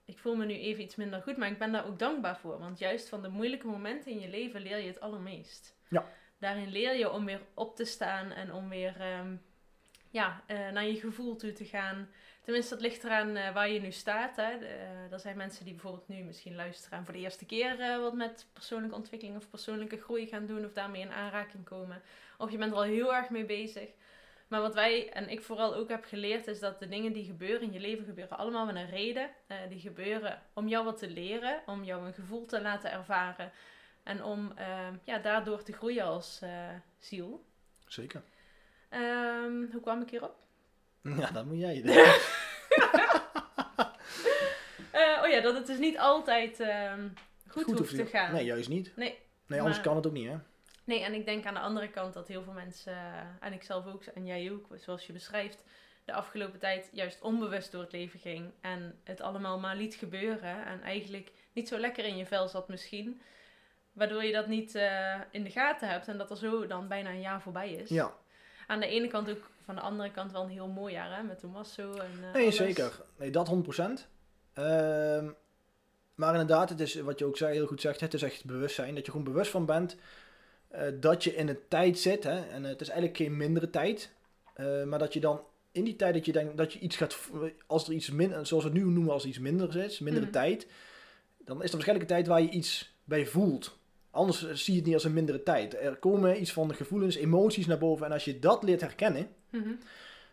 ik 0.04 0.18
voel 0.18 0.34
me 0.36 0.44
nu 0.44 0.54
even 0.54 0.82
iets 0.82 0.96
minder 0.96 1.22
goed, 1.22 1.36
maar 1.36 1.50
ik 1.50 1.58
ben 1.58 1.72
daar 1.72 1.86
ook 1.86 1.98
dankbaar 1.98 2.36
voor. 2.38 2.58
Want 2.58 2.78
juist 2.78 3.08
van 3.08 3.22
de 3.22 3.28
moeilijke 3.28 3.66
momenten 3.66 4.10
in 4.12 4.20
je 4.20 4.28
leven 4.28 4.60
leer 4.60 4.78
je 4.78 4.86
het 4.86 5.00
allermeest. 5.00 5.76
Ja. 5.88 6.08
Daarin 6.38 6.68
leer 6.68 6.94
je 6.94 7.10
om 7.10 7.24
weer 7.24 7.40
op 7.54 7.76
te 7.76 7.84
staan 7.84 8.30
en 8.32 8.52
om 8.52 8.68
weer 8.68 9.00
ehm, 9.00 9.36
ja, 10.10 10.42
eh, 10.46 10.70
naar 10.70 10.84
je 10.84 11.00
gevoel 11.00 11.36
toe 11.36 11.52
te 11.52 11.64
gaan. 11.64 12.08
Tenminste, 12.42 12.74
dat 12.74 12.82
ligt 12.82 13.04
eraan 13.04 13.36
eh, 13.36 13.54
waar 13.54 13.68
je 13.70 13.80
nu 13.80 13.90
staat. 13.90 14.36
Hè. 14.36 14.52
Eh, 14.52 15.12
er 15.12 15.20
zijn 15.20 15.36
mensen 15.36 15.64
die 15.64 15.72
bijvoorbeeld 15.74 16.08
nu 16.08 16.22
misschien 16.22 16.54
luisteren 16.54 16.98
en 16.98 17.04
voor 17.04 17.14
de 17.14 17.20
eerste 17.20 17.46
keer 17.46 17.80
eh, 17.80 17.98
wat 17.98 18.14
met 18.14 18.46
persoonlijke 18.52 18.96
ontwikkeling 18.96 19.36
of 19.36 19.50
persoonlijke 19.50 20.00
groei 20.00 20.26
gaan 20.26 20.46
doen 20.46 20.64
of 20.64 20.72
daarmee 20.72 21.02
in 21.02 21.12
aanraking 21.12 21.64
komen. 21.64 22.02
Of 22.38 22.50
je 22.50 22.58
bent 22.58 22.70
er 22.70 22.76
al 22.76 22.82
heel 22.82 23.14
erg 23.14 23.30
mee 23.30 23.44
bezig. 23.44 23.88
Maar 24.48 24.60
wat 24.60 24.74
wij 24.74 25.12
en 25.12 25.28
ik 25.28 25.42
vooral 25.42 25.74
ook 25.74 25.88
heb 25.88 26.04
geleerd 26.04 26.46
is 26.46 26.60
dat 26.60 26.78
de 26.78 26.88
dingen 26.88 27.12
die 27.12 27.24
gebeuren 27.24 27.62
in 27.62 27.72
je 27.72 27.80
leven 27.80 28.04
gebeuren 28.04 28.38
allemaal 28.38 28.66
met 28.66 28.76
een 28.76 28.90
reden. 28.90 29.30
Die 29.68 29.80
gebeuren 29.80 30.42
om 30.52 30.68
jou 30.68 30.84
wat 30.84 30.98
te 30.98 31.10
leren, 31.10 31.62
om 31.66 31.84
jou 31.84 32.06
een 32.06 32.14
gevoel 32.14 32.46
te 32.46 32.60
laten 32.60 32.92
ervaren 32.92 33.52
en 34.02 34.24
om 34.24 34.52
eh, 34.56 34.88
ja, 35.04 35.18
daardoor 35.18 35.62
te 35.62 35.72
groeien 35.72 36.04
als 36.04 36.42
ziel. 36.98 37.44
Zeker. 37.86 38.22
Ehm, 38.88 39.64
hoe 39.72 39.80
kwam 39.80 40.02
ik 40.02 40.10
hierop? 40.10 40.36
Ja, 41.20 41.30
dat 41.30 41.44
moet 41.44 41.58
jij. 41.58 41.82
Eh, 44.90 45.22
oh 45.22 45.28
ja, 45.30 45.40
dat 45.40 45.54
het 45.54 45.66
dus 45.66 45.78
niet 45.78 45.98
altijd 45.98 46.60
ehm, 46.60 47.08
goed, 47.48 47.64
hoeft 47.64 47.78
hoeft 47.78 47.96
te 47.96 48.06
gaan. 48.06 48.32
Nee, 48.32 48.44
juist 48.44 48.68
niet. 48.68 48.92
Nee. 48.96 49.18
Nee, 49.46 49.58
anders 49.58 49.76
Maar- 49.76 49.86
kan 49.86 49.96
het 49.96 50.06
ook 50.06 50.12
niet, 50.12 50.28
hè? 50.28 50.36
Nee, 50.84 51.04
en 51.04 51.14
ik 51.14 51.24
denk 51.24 51.44
aan 51.46 51.54
de 51.54 51.60
andere 51.60 51.88
kant 51.90 52.14
dat 52.14 52.28
heel 52.28 52.42
veel 52.42 52.52
mensen, 52.52 52.92
eh, 52.92 53.20
en 53.40 53.52
ik 53.52 53.62
zelf 53.62 53.86
ook, 53.86 54.04
en 54.04 54.26
jij 54.26 54.50
ook, 54.52 54.66
zoals 54.76 55.06
je 55.06 55.12
beschrijft, 55.12 55.64
de 56.04 56.12
afgelopen 56.12 56.58
tijd 56.58 56.90
juist 56.92 57.20
onbewust 57.20 57.72
door 57.72 57.82
het 57.82 57.92
leven 57.92 58.20
ging. 58.20 58.50
En 58.60 59.00
het 59.04 59.20
allemaal 59.20 59.58
maar 59.58 59.76
liet 59.76 59.94
gebeuren. 59.94 60.66
En 60.66 60.82
eigenlijk 60.82 61.32
niet 61.52 61.68
zo 61.68 61.78
lekker 61.78 62.04
in 62.04 62.16
je 62.16 62.26
vel 62.26 62.48
zat 62.48 62.68
misschien. 62.68 63.20
Waardoor 63.92 64.24
je 64.24 64.32
dat 64.32 64.46
niet 64.46 64.74
eh, 64.74 65.20
in 65.30 65.42
de 65.44 65.50
gaten 65.50 65.88
hebt. 65.88 66.08
En 66.08 66.18
dat 66.18 66.30
er 66.30 66.36
zo 66.36 66.66
dan 66.66 66.88
bijna 66.88 67.10
een 67.10 67.20
jaar 67.20 67.42
voorbij 67.42 67.72
is. 67.72 67.88
Ja, 67.88 68.12
Aan 68.72 68.80
de 68.80 68.86
ene 68.86 69.08
kant 69.08 69.30
ook, 69.30 69.50
van 69.64 69.74
de 69.74 69.80
andere 69.80 70.10
kant 70.10 70.32
wel 70.32 70.42
een 70.42 70.48
heel 70.50 70.68
mooi 70.68 70.92
jaar 70.92 71.16
hè, 71.16 71.22
met 71.22 71.38
Tommaso. 71.38 71.92
En, 71.92 72.10
eh, 72.22 72.32
nee, 72.32 72.42
alles. 72.42 72.56
zeker. 72.56 73.00
Nee, 73.16 73.30
dat 73.30 73.48
100%. 73.48 74.08
Ehm, 74.52 75.28
maar 76.14 76.30
inderdaad, 76.32 76.68
het 76.68 76.80
is 76.80 76.94
wat 76.94 77.18
je 77.18 77.24
ook 77.24 77.36
zei, 77.36 77.52
heel 77.54 77.66
goed 77.66 77.80
zegt, 77.80 78.00
het 78.00 78.14
is 78.14 78.22
echt 78.22 78.44
bewustzijn. 78.44 78.94
Dat 78.94 79.04
je 79.06 79.10
gewoon 79.10 79.26
bewust 79.26 79.50
van 79.50 79.66
bent 79.66 79.96
eh, 80.68 80.82
dat 81.00 81.24
je 81.24 81.34
in 81.34 81.48
een 81.48 81.58
tijd 81.68 81.98
zit. 81.98 82.24
Hè, 82.24 82.40
en 82.48 82.64
het 82.64 82.80
is 82.80 82.88
eigenlijk 82.88 83.18
geen 83.18 83.36
mindere 83.36 83.70
tijd. 83.70 84.12
eh, 84.54 84.82
maar 84.84 84.98
dat 84.98 85.12
je 85.12 85.20
dan 85.20 85.40
in 85.72 85.84
die 85.84 85.96
tijd 85.96 86.14
dat 86.14 86.24
je 86.26 86.32
denkt 86.32 86.56
dat 86.56 86.72
je 86.72 86.78
iets 86.78 86.96
gaat, 86.96 87.16
als 87.66 87.86
er 87.86 87.92
iets 87.92 88.10
minder, 88.10 88.46
zoals 88.46 88.64
we 88.64 88.70
het 88.70 88.78
nu 88.78 88.84
noemen 88.84 89.12
als 89.12 89.24
iets 89.24 89.38
minder 89.38 89.76
is, 89.76 89.98
mindere 89.98 90.24
Mhm. 90.24 90.34
tijd. 90.34 90.66
Dan 91.38 91.56
is 91.62 91.66
er 91.68 91.72
waarschijnlijk 91.72 92.10
een 92.10 92.16
tijd 92.16 92.26
waar 92.26 92.40
je 92.42 92.48
iets 92.50 92.94
bij 93.04 93.26
voelt. 93.26 93.78
Anders 94.12 94.52
zie 94.52 94.72
je 94.72 94.78
het 94.78 94.86
niet 94.86 94.94
als 94.94 95.04
een 95.04 95.12
mindere 95.12 95.42
tijd. 95.42 95.74
Er 95.74 95.96
komen 95.96 96.40
iets 96.40 96.52
van 96.52 96.68
de 96.68 96.74
gevoelens, 96.74 97.16
emoties 97.16 97.66
naar 97.66 97.78
boven. 97.78 98.06
En 98.06 98.12
als 98.12 98.24
je 98.24 98.38
dat 98.38 98.62
leert 98.62 98.80
herkennen, 98.80 99.28
Mhm. 99.52 99.70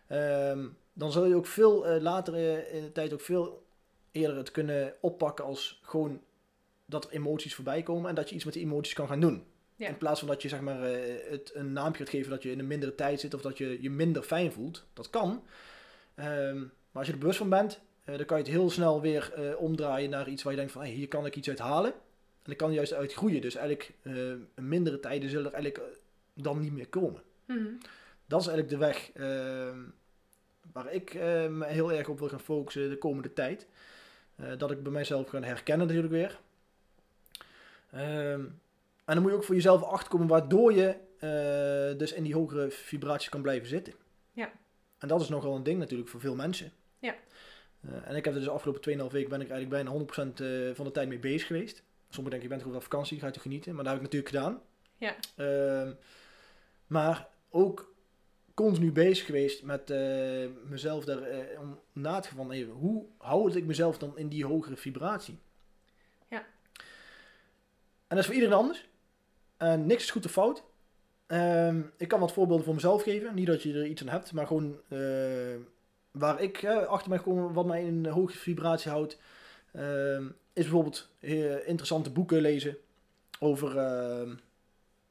Ehm, 0.06 0.66
dan 0.92 1.12
zul 1.12 1.26
je 1.26 1.34
ook 1.34 1.46
veel 1.46 1.86
eh, 1.86 2.00
later 2.00 2.34
eh, 2.34 2.74
in 2.74 2.82
de 2.82 2.92
tijd 2.92 3.12
ook 3.12 3.20
veel 3.20 3.66
eerder 4.12 4.36
het 4.36 4.50
kunnen 4.50 4.94
oppakken 5.00 5.44
als 5.44 5.80
gewoon 5.82 6.20
dat 6.86 7.04
er 7.04 7.10
emoties 7.10 7.54
voorbij 7.54 7.82
komen 7.82 8.08
en 8.08 8.14
dat 8.14 8.28
je 8.28 8.34
iets 8.34 8.44
met 8.44 8.54
die 8.54 8.62
emoties 8.62 8.94
kan 8.94 9.08
gaan 9.08 9.20
doen. 9.20 9.44
Ja. 9.76 9.88
In 9.88 9.98
plaats 9.98 10.18
van 10.18 10.28
dat 10.28 10.42
je 10.42 10.48
zeg 10.48 10.60
maar, 10.60 10.82
eh, 10.82 11.30
het 11.30 11.50
een 11.54 11.72
naampje 11.72 12.02
gaat 12.04 12.12
geven 12.12 12.30
dat 12.30 12.42
je 12.42 12.50
in 12.50 12.58
een 12.58 12.66
mindere 12.66 12.94
tijd 12.94 13.20
zit 13.20 13.34
of 13.34 13.40
dat 13.40 13.58
je 13.58 13.82
je 13.82 13.90
minder 13.90 14.22
fijn 14.22 14.52
voelt. 14.52 14.84
Dat 14.92 15.10
kan. 15.10 15.42
Ehm, 16.14 16.58
maar 16.58 16.68
als 16.92 17.06
je 17.06 17.12
er 17.12 17.18
bewust 17.18 17.38
van 17.38 17.48
bent, 17.48 17.80
dan 18.04 18.24
kan 18.24 18.38
je 18.38 18.42
het 18.42 18.52
heel 18.52 18.70
snel 18.70 19.00
weer 19.00 19.56
omdraaien 19.58 20.10
naar 20.10 20.28
iets 20.28 20.42
waar 20.42 20.52
je 20.52 20.58
denkt 20.58 20.72
van 20.72 20.82
hey, 20.82 20.90
hier 20.90 21.08
kan 21.08 21.26
ik 21.26 21.36
iets 21.36 21.48
uit 21.48 21.58
halen. 21.58 21.92
En 22.42 22.46
dan 22.46 22.56
kan 22.56 22.72
juist 22.72 22.92
uit 22.92 23.12
groeien. 23.12 23.40
Dus 23.40 23.54
eigenlijk 23.54 23.92
eh, 24.02 24.14
mindere 24.54 25.00
tijden 25.00 25.30
zullen 25.30 25.46
er 25.46 25.52
eigenlijk 25.52 25.84
eh, 25.84 25.98
dan 26.34 26.60
niet 26.60 26.72
meer 26.72 26.88
komen 26.88 27.22
Mhm. 27.46 27.66
dat 28.26 28.40
is 28.40 28.46
eigenlijk 28.46 28.68
de 28.68 28.86
weg 28.86 29.10
ehm, 29.14 29.78
waar 30.72 30.92
ik 30.92 31.14
eh, 31.14 31.46
me 31.48 31.66
heel 31.66 31.92
erg 31.92 32.08
op 32.08 32.18
wil 32.18 32.28
gaan 32.28 32.40
focussen 32.40 32.90
de 32.90 32.98
komende 32.98 33.32
tijd. 33.32 33.66
Eh, 34.36 34.46
dat 34.58 34.70
ik 34.70 34.82
bij 34.82 34.92
mijzelf 34.92 35.28
ga 35.28 35.40
herkennen 35.40 35.86
natuurlijk 35.86 36.12
weer. 36.12 36.40
Ehm, 37.90 38.40
en 39.04 39.14
dan 39.14 39.22
moet 39.22 39.30
je 39.30 39.36
ook 39.36 39.44
voor 39.44 39.54
jezelf 39.54 39.82
achterkomen 39.82 40.26
waardoor 40.26 40.72
je 40.72 40.96
eh, 41.18 41.98
dus 41.98 42.12
in 42.12 42.22
die 42.22 42.34
hogere 42.34 42.70
vibraties 42.70 43.28
kan 43.28 43.42
blijven 43.42 43.68
zitten. 43.68 43.92
Ja. 44.32 44.52
En 44.98 45.08
dat 45.08 45.20
is 45.20 45.28
nogal 45.28 45.56
een 45.56 45.62
ding 45.62 45.78
natuurlijk 45.78 46.08
voor 46.10 46.20
veel 46.20 46.34
mensen. 46.34 46.72
Ja. 46.98 47.14
Eh, 47.80 47.90
en 48.08 48.16
ik 48.16 48.24
heb 48.24 48.34
er 48.34 48.40
dus 48.40 48.44
de 48.44 48.50
afgelopen 48.50 48.80
2,5 48.80 49.12
weken 49.12 49.30
ben 49.30 49.40
ik 49.40 49.50
eigenlijk 49.50 49.68
bijna 49.70 49.90
100% 49.90 50.40
eh, 50.40 50.74
van 50.74 50.84
de 50.84 50.90
tijd 50.90 51.08
mee 51.08 51.18
bezig 51.18 51.46
geweest. 51.46 51.82
Sommigen 52.10 52.30
denken, 52.30 52.42
je 52.42 52.48
bent 52.48 52.62
gewoon 52.62 52.76
op 52.76 52.82
vakantie, 52.82 53.18
ga 53.18 53.26
je 53.26 53.32
te 53.32 53.40
genieten. 53.40 53.74
Maar 53.74 53.84
dat 53.84 53.92
heb 53.92 54.02
ik 54.02 54.10
natuurlijk 54.12 54.34
gedaan. 54.34 54.62
Ja. 54.96 55.16
Ehm, 55.36 55.92
maar 56.86 57.28
ook 57.50 57.94
continu 58.54 58.92
bezig 58.92 59.26
geweest 59.26 59.62
met 59.62 59.90
eh, 59.90 60.46
mezelf 60.68 61.04
daar 61.04 61.22
eh, 61.22 61.60
om 61.60 61.78
na 61.92 62.20
te 62.20 62.28
gaan 62.28 62.36
van 62.36 62.50
even, 62.50 62.72
hoe 62.72 63.04
houd 63.18 63.54
ik 63.54 63.64
mezelf 63.64 63.98
dan 63.98 64.18
in 64.18 64.28
die 64.28 64.44
hogere 64.44 64.76
vibratie? 64.76 65.38
Ja. 66.28 66.38
En 68.06 68.16
dat 68.16 68.18
is 68.18 68.26
voor 68.26 68.34
iedereen 68.34 68.56
anders. 68.56 68.88
En 69.56 69.86
niks 69.86 70.02
is 70.02 70.10
goed 70.10 70.24
of 70.24 70.30
fout. 70.30 70.62
Ehm, 71.26 71.80
ik 71.96 72.08
kan 72.08 72.20
wat 72.20 72.32
voorbeelden 72.32 72.64
voor 72.64 72.74
mezelf 72.74 73.02
geven. 73.02 73.34
Niet 73.34 73.46
dat 73.46 73.62
je 73.62 73.72
er 73.72 73.86
iets 73.86 74.02
aan 74.02 74.08
hebt, 74.08 74.32
maar 74.32 74.46
gewoon 74.46 74.80
eh, 74.88 75.56
waar 76.10 76.40
ik 76.40 76.64
achter 76.64 77.08
mij 77.08 77.18
gewoon 77.18 77.52
wat 77.52 77.66
mij 77.66 77.84
in 77.84 78.04
een 78.04 78.12
hoge 78.12 78.36
vibratie 78.36 78.90
houdt. 78.90 79.18
ehm, 79.72 80.24
is 80.60 80.66
bijvoorbeeld 80.66 81.08
eh, 81.20 81.68
interessante 81.68 82.10
boeken 82.10 82.40
lezen 82.40 82.76
over, 83.38 83.78
ehm, 83.78 84.34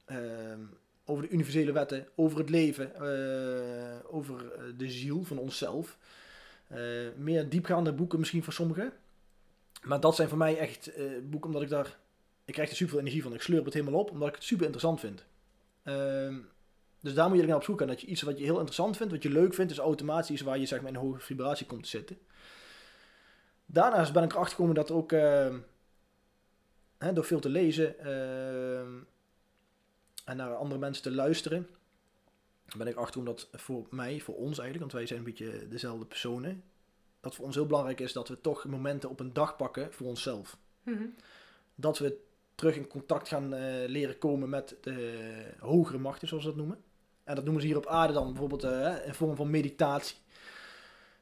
ehm, 0.05 0.59
over 1.05 1.23
de 1.23 1.29
universele 1.29 1.71
wetten, 1.71 2.07
over 2.15 2.38
het 2.38 2.49
leven, 2.49 2.95
eh, 2.95 4.15
over 4.15 4.51
eh, 4.53 4.63
de 4.77 4.89
ziel 4.89 5.23
van 5.23 5.38
onszelf. 5.38 5.97
Eh, 6.67 6.81
meer 7.17 7.49
diepgaande 7.49 7.93
boeken 7.93 8.19
misschien 8.19 8.43
voor 8.43 8.53
sommigen. 8.53 8.93
Maar 9.83 9.99
dat 9.99 10.15
zijn 10.15 10.29
voor 10.29 10.38
mij 10.38 10.57
echt 10.57 10.93
eh, 10.93 11.05
boeken 11.23 11.49
omdat 11.49 11.62
ik 11.62 11.69
daar... 11.69 11.97
Ik 12.45 12.53
krijg 12.53 12.69
er 12.69 12.75
super 12.75 12.93
veel 12.93 13.01
energie 13.01 13.23
van. 13.23 13.33
Ik 13.33 13.41
slurp 13.41 13.65
het 13.65 13.73
helemaal 13.73 13.99
op 13.99 14.12
omdat 14.12 14.27
ik 14.27 14.35
het 14.35 14.43
super 14.43 14.63
interessant 14.63 14.99
vind. 14.99 15.25
Ehm, 15.83 16.35
dus 16.99 17.13
daar 17.13 17.29
moet 17.29 17.39
je 17.39 17.45
naar 17.45 17.55
op 17.55 17.63
zoek 17.63 17.79
gaan. 17.79 17.88
Dat 17.88 18.01
je 18.01 18.07
iets 18.07 18.21
wat 18.21 18.38
je 18.38 18.43
heel 18.43 18.55
interessant 18.55 18.97
vindt, 18.97 19.13
wat 19.13 19.23
je 19.23 19.29
leuk 19.29 19.53
vindt, 19.53 19.71
is 19.71 19.77
automatisch 19.77 20.41
waar 20.41 20.59
je 20.59 20.65
zeg 20.65 20.79
maar, 20.79 20.89
in 20.89 20.95
een 20.95 21.01
hoge 21.01 21.19
vibratie 21.19 21.65
komt 21.65 21.83
te 21.83 21.89
zitten. 21.89 22.17
Daarnaast 23.71 24.13
ben 24.13 24.23
ik 24.23 24.32
erachter 24.32 24.55
gekomen 24.55 24.75
dat 24.75 24.89
er 24.89 24.95
ook 24.95 25.12
ehm, 25.12 25.58
hè, 26.97 27.13
door 27.13 27.23
veel 27.23 27.39
te 27.39 27.49
lezen 27.49 27.99
ehm, 27.99 28.93
en 30.25 30.38
naar 30.38 30.55
andere 30.55 30.79
mensen 30.79 31.03
te 31.03 31.12
luisteren, 31.12 31.67
ben 32.77 32.88
ik 32.88 32.95
erachter 32.95 33.25
dat 33.25 33.47
voor 33.51 33.88
mij, 33.89 34.19
voor 34.19 34.36
ons 34.36 34.60
eigenlijk, 34.60 34.79
want 34.79 34.91
wij 34.91 35.05
zijn 35.05 35.19
een 35.19 35.25
beetje 35.25 35.67
dezelfde 35.67 36.05
personen, 36.05 36.63
dat 37.19 37.36
voor 37.36 37.45
ons 37.45 37.55
heel 37.55 37.65
belangrijk 37.65 37.99
is 37.99 38.13
dat 38.13 38.27
we 38.27 38.41
toch 38.41 38.65
momenten 38.65 39.10
op 39.10 39.19
een 39.19 39.34
dag 39.34 39.55
pakken 39.55 39.93
voor 39.93 40.08
onszelf. 40.08 40.58
Mhm. 40.84 41.05
Dat 41.75 41.97
we 41.97 42.21
terug 42.55 42.75
in 42.75 42.88
contact 42.88 43.27
gaan 43.27 43.53
eh, 43.53 43.88
leren 43.88 44.17
komen 44.17 44.49
met 44.49 44.75
de 44.82 45.53
hogere 45.60 45.97
machten, 45.97 46.27
zoals 46.27 46.43
we 46.43 46.49
dat 46.49 46.60
noemen. 46.60 46.84
En 47.23 47.36
dat 47.36 47.43
noemen 47.43 47.62
ze 47.62 47.67
hier 47.67 47.77
op 47.77 47.88
aarde 47.88 48.13
dan 48.13 48.27
bijvoorbeeld 48.27 48.63
eh, 48.63 49.05
in 49.05 49.13
vorm 49.13 49.36
van 49.36 49.49
meditatie. 49.49 50.17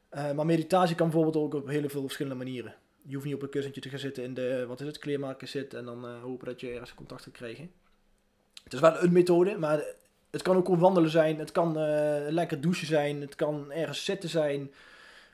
Eh, 0.10 0.32
maar 0.32 0.46
meditatie 0.46 0.96
kan 0.96 1.10
bijvoorbeeld 1.10 1.44
ook 1.44 1.54
op 1.54 1.68
heel 1.68 1.90
veel 1.90 2.02
verschillende 2.02 2.38
manieren. 2.38 2.76
Je 3.06 3.14
hoeft 3.14 3.26
niet 3.26 3.36
op 3.36 3.42
een 3.42 3.50
kussentje 3.50 3.82
te 3.82 3.90
gaan 3.90 4.00
zitten 4.00 4.24
in 4.24 4.34
de, 4.34 4.66
wat 4.68 4.80
is 4.80 4.88
het, 4.88 4.98
kleermaker 4.98 5.48
zitten 5.48 5.80
en 5.80 5.86
dan 5.86 6.06
eh, 6.06 6.22
hopen 6.22 6.46
dat 6.46 6.60
je 6.60 6.70
ergens 6.70 6.94
contact 6.94 7.24
gaat 7.24 7.34
krijgen. 7.34 7.72
Het 8.64 8.74
is 8.74 8.80
wel 8.80 9.04
een 9.04 9.12
methode, 9.12 9.58
maar 9.58 9.84
het 10.30 10.42
kan 10.42 10.56
ook 10.56 10.68
wandelen 10.68 11.10
zijn. 11.10 11.40
Het 11.40 11.52
kan 11.52 11.78
eh, 11.78 12.30
lekker 12.30 12.62
douchen 12.62 12.88
zijn. 12.88 13.22
Het 13.22 13.36
kan 13.36 13.72
ergens 13.72 14.06
zitten 14.06 14.30
zijn. 14.30 14.72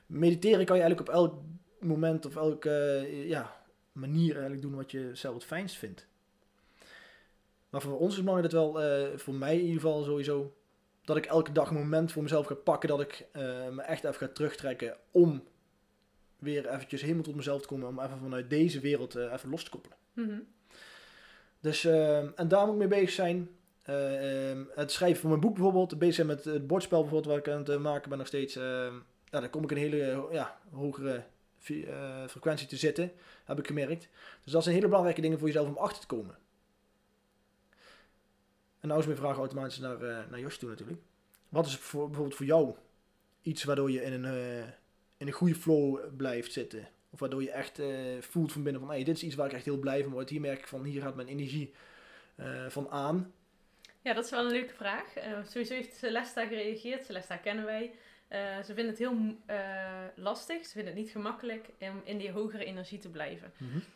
Mediteren 0.06 0.64
kan 0.64 0.76
je 0.76 0.82
eigenlijk 0.82 1.10
op 1.10 1.14
elk 1.14 1.34
moment 1.80 2.26
of 2.26 2.36
elke 2.36 3.06
ja, 3.26 3.56
manier 3.92 4.32
eigenlijk 4.32 4.62
doen 4.62 4.74
wat 4.74 4.90
je 4.90 5.10
zelf 5.12 5.34
het 5.34 5.44
fijnst 5.44 5.76
vindt. 5.76 6.06
Maar 7.70 7.80
voor 7.80 7.98
ons 7.98 8.10
is 8.10 8.16
het 8.16 8.24
belangrijk 8.24 8.54
dat 8.54 8.72
wel, 8.72 9.18
voor 9.18 9.34
mij 9.34 9.54
in 9.54 9.64
ieder 9.64 9.80
geval 9.80 10.02
sowieso, 10.02 10.54
dat 11.04 11.16
ik 11.16 11.26
elke 11.26 11.52
dag 11.52 11.68
een 11.68 11.76
moment 11.76 12.12
voor 12.12 12.22
mezelf 12.22 12.46
ga 12.46 12.54
pakken 12.54 12.88
dat 12.88 13.00
ik 13.00 13.26
eh, 13.32 13.42
me 13.68 13.82
echt 13.82 14.04
even 14.04 14.18
ga 14.18 14.28
terugtrekken 14.28 14.96
om 15.10 15.44
weer 16.38 16.68
eventjes 16.68 17.02
helemaal 17.02 17.22
tot 17.22 17.34
mezelf 17.34 17.62
te 17.62 17.68
komen, 17.68 17.88
om 17.88 18.00
even 18.00 18.18
vanuit 18.18 18.50
deze 18.50 18.80
wereld 18.80 19.14
eh, 19.14 19.32
even 19.32 19.50
los 19.50 19.64
te 19.64 19.70
koppelen. 19.70 19.96
Mhm. 20.12 20.38
Dus, 21.60 21.84
ehm, 21.84 22.28
en 22.34 22.48
daar 22.48 22.64
moet 22.64 22.74
ik 22.74 22.88
mee 22.88 23.00
bezig 23.00 23.10
zijn. 23.10 23.48
Eh, 23.82 24.50
ehm, 24.50 24.64
het 24.74 24.92
schrijven 24.92 25.20
van 25.20 25.28
mijn 25.28 25.40
boek 25.40 25.54
bijvoorbeeld, 25.54 25.98
bezig 25.98 26.14
zijn 26.14 26.26
met 26.26 26.44
het 26.44 26.66
bordspel 26.66 27.00
bijvoorbeeld, 27.00 27.32
waar 27.32 27.42
ik 27.46 27.48
aan 27.48 27.58
het 27.58 27.68
eh, 27.68 27.76
maken 27.76 28.08
ben 28.08 28.18
nog 28.18 28.26
steeds. 28.26 28.56
ehm, 28.56 28.94
ja, 29.30 29.40
daar 29.40 29.50
kom 29.50 29.62
ik 29.62 29.70
een 29.70 29.76
hele 29.76 30.00
eh, 30.02 30.22
ja, 30.30 30.58
hogere 30.70 31.24
eh, 31.64 32.26
frequentie 32.26 32.66
te 32.66 32.76
zitten, 32.76 33.12
heb 33.44 33.58
ik 33.58 33.66
gemerkt. 33.66 34.08
Dus 34.44 34.52
dat 34.52 34.62
zijn 34.62 34.74
hele 34.74 34.86
belangrijke 34.86 35.20
dingen 35.20 35.38
voor 35.38 35.46
jezelf 35.46 35.68
om 35.68 35.76
achter 35.76 36.00
te 36.00 36.06
komen. 36.06 36.36
En 38.84 38.90
nou 38.90 39.02
is 39.02 39.08
mijn 39.08 39.18
vraag 39.18 39.36
automatisch 39.36 39.78
naar, 39.78 40.02
eh 40.02 40.18
naar 40.30 40.40
Josje 40.40 40.58
toe 40.58 40.68
natuurlijk. 40.68 41.00
Wat 41.48 41.66
is 41.66 41.76
voor, 41.76 42.06
bijvoorbeeld 42.06 42.36
voor 42.36 42.46
jou 42.46 42.74
iets 43.42 43.64
waardoor 43.64 43.90
je 43.90 44.02
in 44.02 44.12
een, 44.12 44.24
eh, 44.24 44.58
in 45.16 45.26
een 45.26 45.32
goede 45.32 45.54
flow 45.54 46.16
blijft 46.16 46.52
zitten? 46.52 46.88
Of 47.10 47.20
waardoor 47.20 47.42
je 47.42 47.50
echt 47.50 47.78
eh, 47.78 47.88
voelt 48.20 48.52
van 48.52 48.62
binnen 48.62 48.80
van, 48.80 48.90
hey, 48.90 49.04
dit 49.04 49.16
is 49.16 49.22
iets 49.22 49.34
waar 49.34 49.46
ik 49.46 49.52
echt 49.52 49.64
heel 49.64 49.78
blij 49.78 50.02
van 50.02 50.12
word. 50.12 50.28
Hier 50.28 50.40
merk 50.40 50.58
ik 50.58 50.68
van, 50.68 50.84
hier 50.84 51.02
gaat 51.02 51.14
mijn 51.14 51.28
energie 51.28 51.74
van 52.68 52.88
aan. 52.88 53.32
Ja, 54.00 54.12
dat 54.12 54.24
is 54.24 54.30
wel 54.30 54.44
een 54.44 54.52
leuke 54.52 54.74
vraag. 54.74 55.12
Sowieso 55.44 55.74
heeft 55.74 55.96
Celesta 55.96 56.46
gereageerd. 56.46 57.04
Celesta 57.04 57.36
kennen 57.36 57.64
wij. 57.64 57.94
Ze 58.64 58.72
vinden 58.74 58.86
het 58.86 58.98
heel 58.98 59.36
lastig. 60.14 60.66
Ze 60.66 60.72
vinden 60.72 60.92
het 60.92 61.02
niet 61.02 61.12
gemakkelijk 61.12 61.68
om 61.78 62.00
in 62.04 62.18
die 62.18 62.30
hogere 62.30 62.64
energie 62.64 62.98
te 62.98 63.10
blijven. 63.10 63.52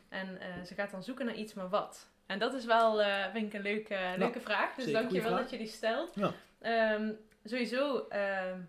En 0.08 0.40
eh, 0.40 0.64
ze 0.64 0.74
gaat 0.74 0.90
dan 0.90 1.02
zoeken 1.02 1.26
naar 1.26 1.34
iets, 1.34 1.54
maar 1.54 1.68
wat? 1.68 2.08
En 2.28 2.38
dat 2.38 2.54
is 2.54 2.64
wel, 2.64 3.02
eh, 3.02 3.30
vind 3.32 3.46
ik, 3.46 3.52
een 3.52 3.62
leuke, 3.62 3.98
leuke 4.16 4.40
vraag. 4.40 4.74
Dus 4.74 4.92
dank 4.92 5.10
je 5.10 5.22
wel 5.22 5.36
dat 5.36 5.50
je 5.50 5.58
die 5.58 5.66
stelt. 5.66 6.14
Ja. 6.14 6.32
Ehm, 6.60 7.12
sowieso 7.44 8.06
ehm, 8.08 8.60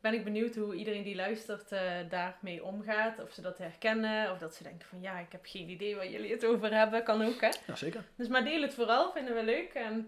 ben 0.00 0.14
ik 0.14 0.24
benieuwd 0.24 0.54
hoe 0.54 0.74
iedereen 0.74 1.02
die 1.02 1.14
luistert 1.14 1.72
eh, 1.72 1.92
daarmee 2.08 2.64
omgaat. 2.64 3.22
Of 3.22 3.32
ze 3.32 3.40
dat 3.40 3.58
herkennen. 3.58 4.32
Of 4.32 4.38
dat 4.38 4.54
ze 4.54 4.62
denken 4.62 4.88
van 4.88 5.00
ja, 5.00 5.18
ik 5.18 5.32
heb 5.32 5.40
geen 5.44 5.68
idee 5.68 5.96
waar 5.96 6.08
jullie 6.08 6.32
het 6.32 6.44
over 6.44 6.74
hebben. 6.74 7.02
Kan 7.04 7.24
ook 7.24 7.40
hè. 7.40 7.50
Ja, 7.66 7.74
zeker. 7.74 8.04
Dus 8.16 8.28
maar 8.28 8.44
deel 8.44 8.62
het 8.62 8.74
vooral, 8.74 9.12
vinden 9.12 9.34
we 9.34 9.42
leuk. 9.42 9.72
Ehm, 9.72 10.00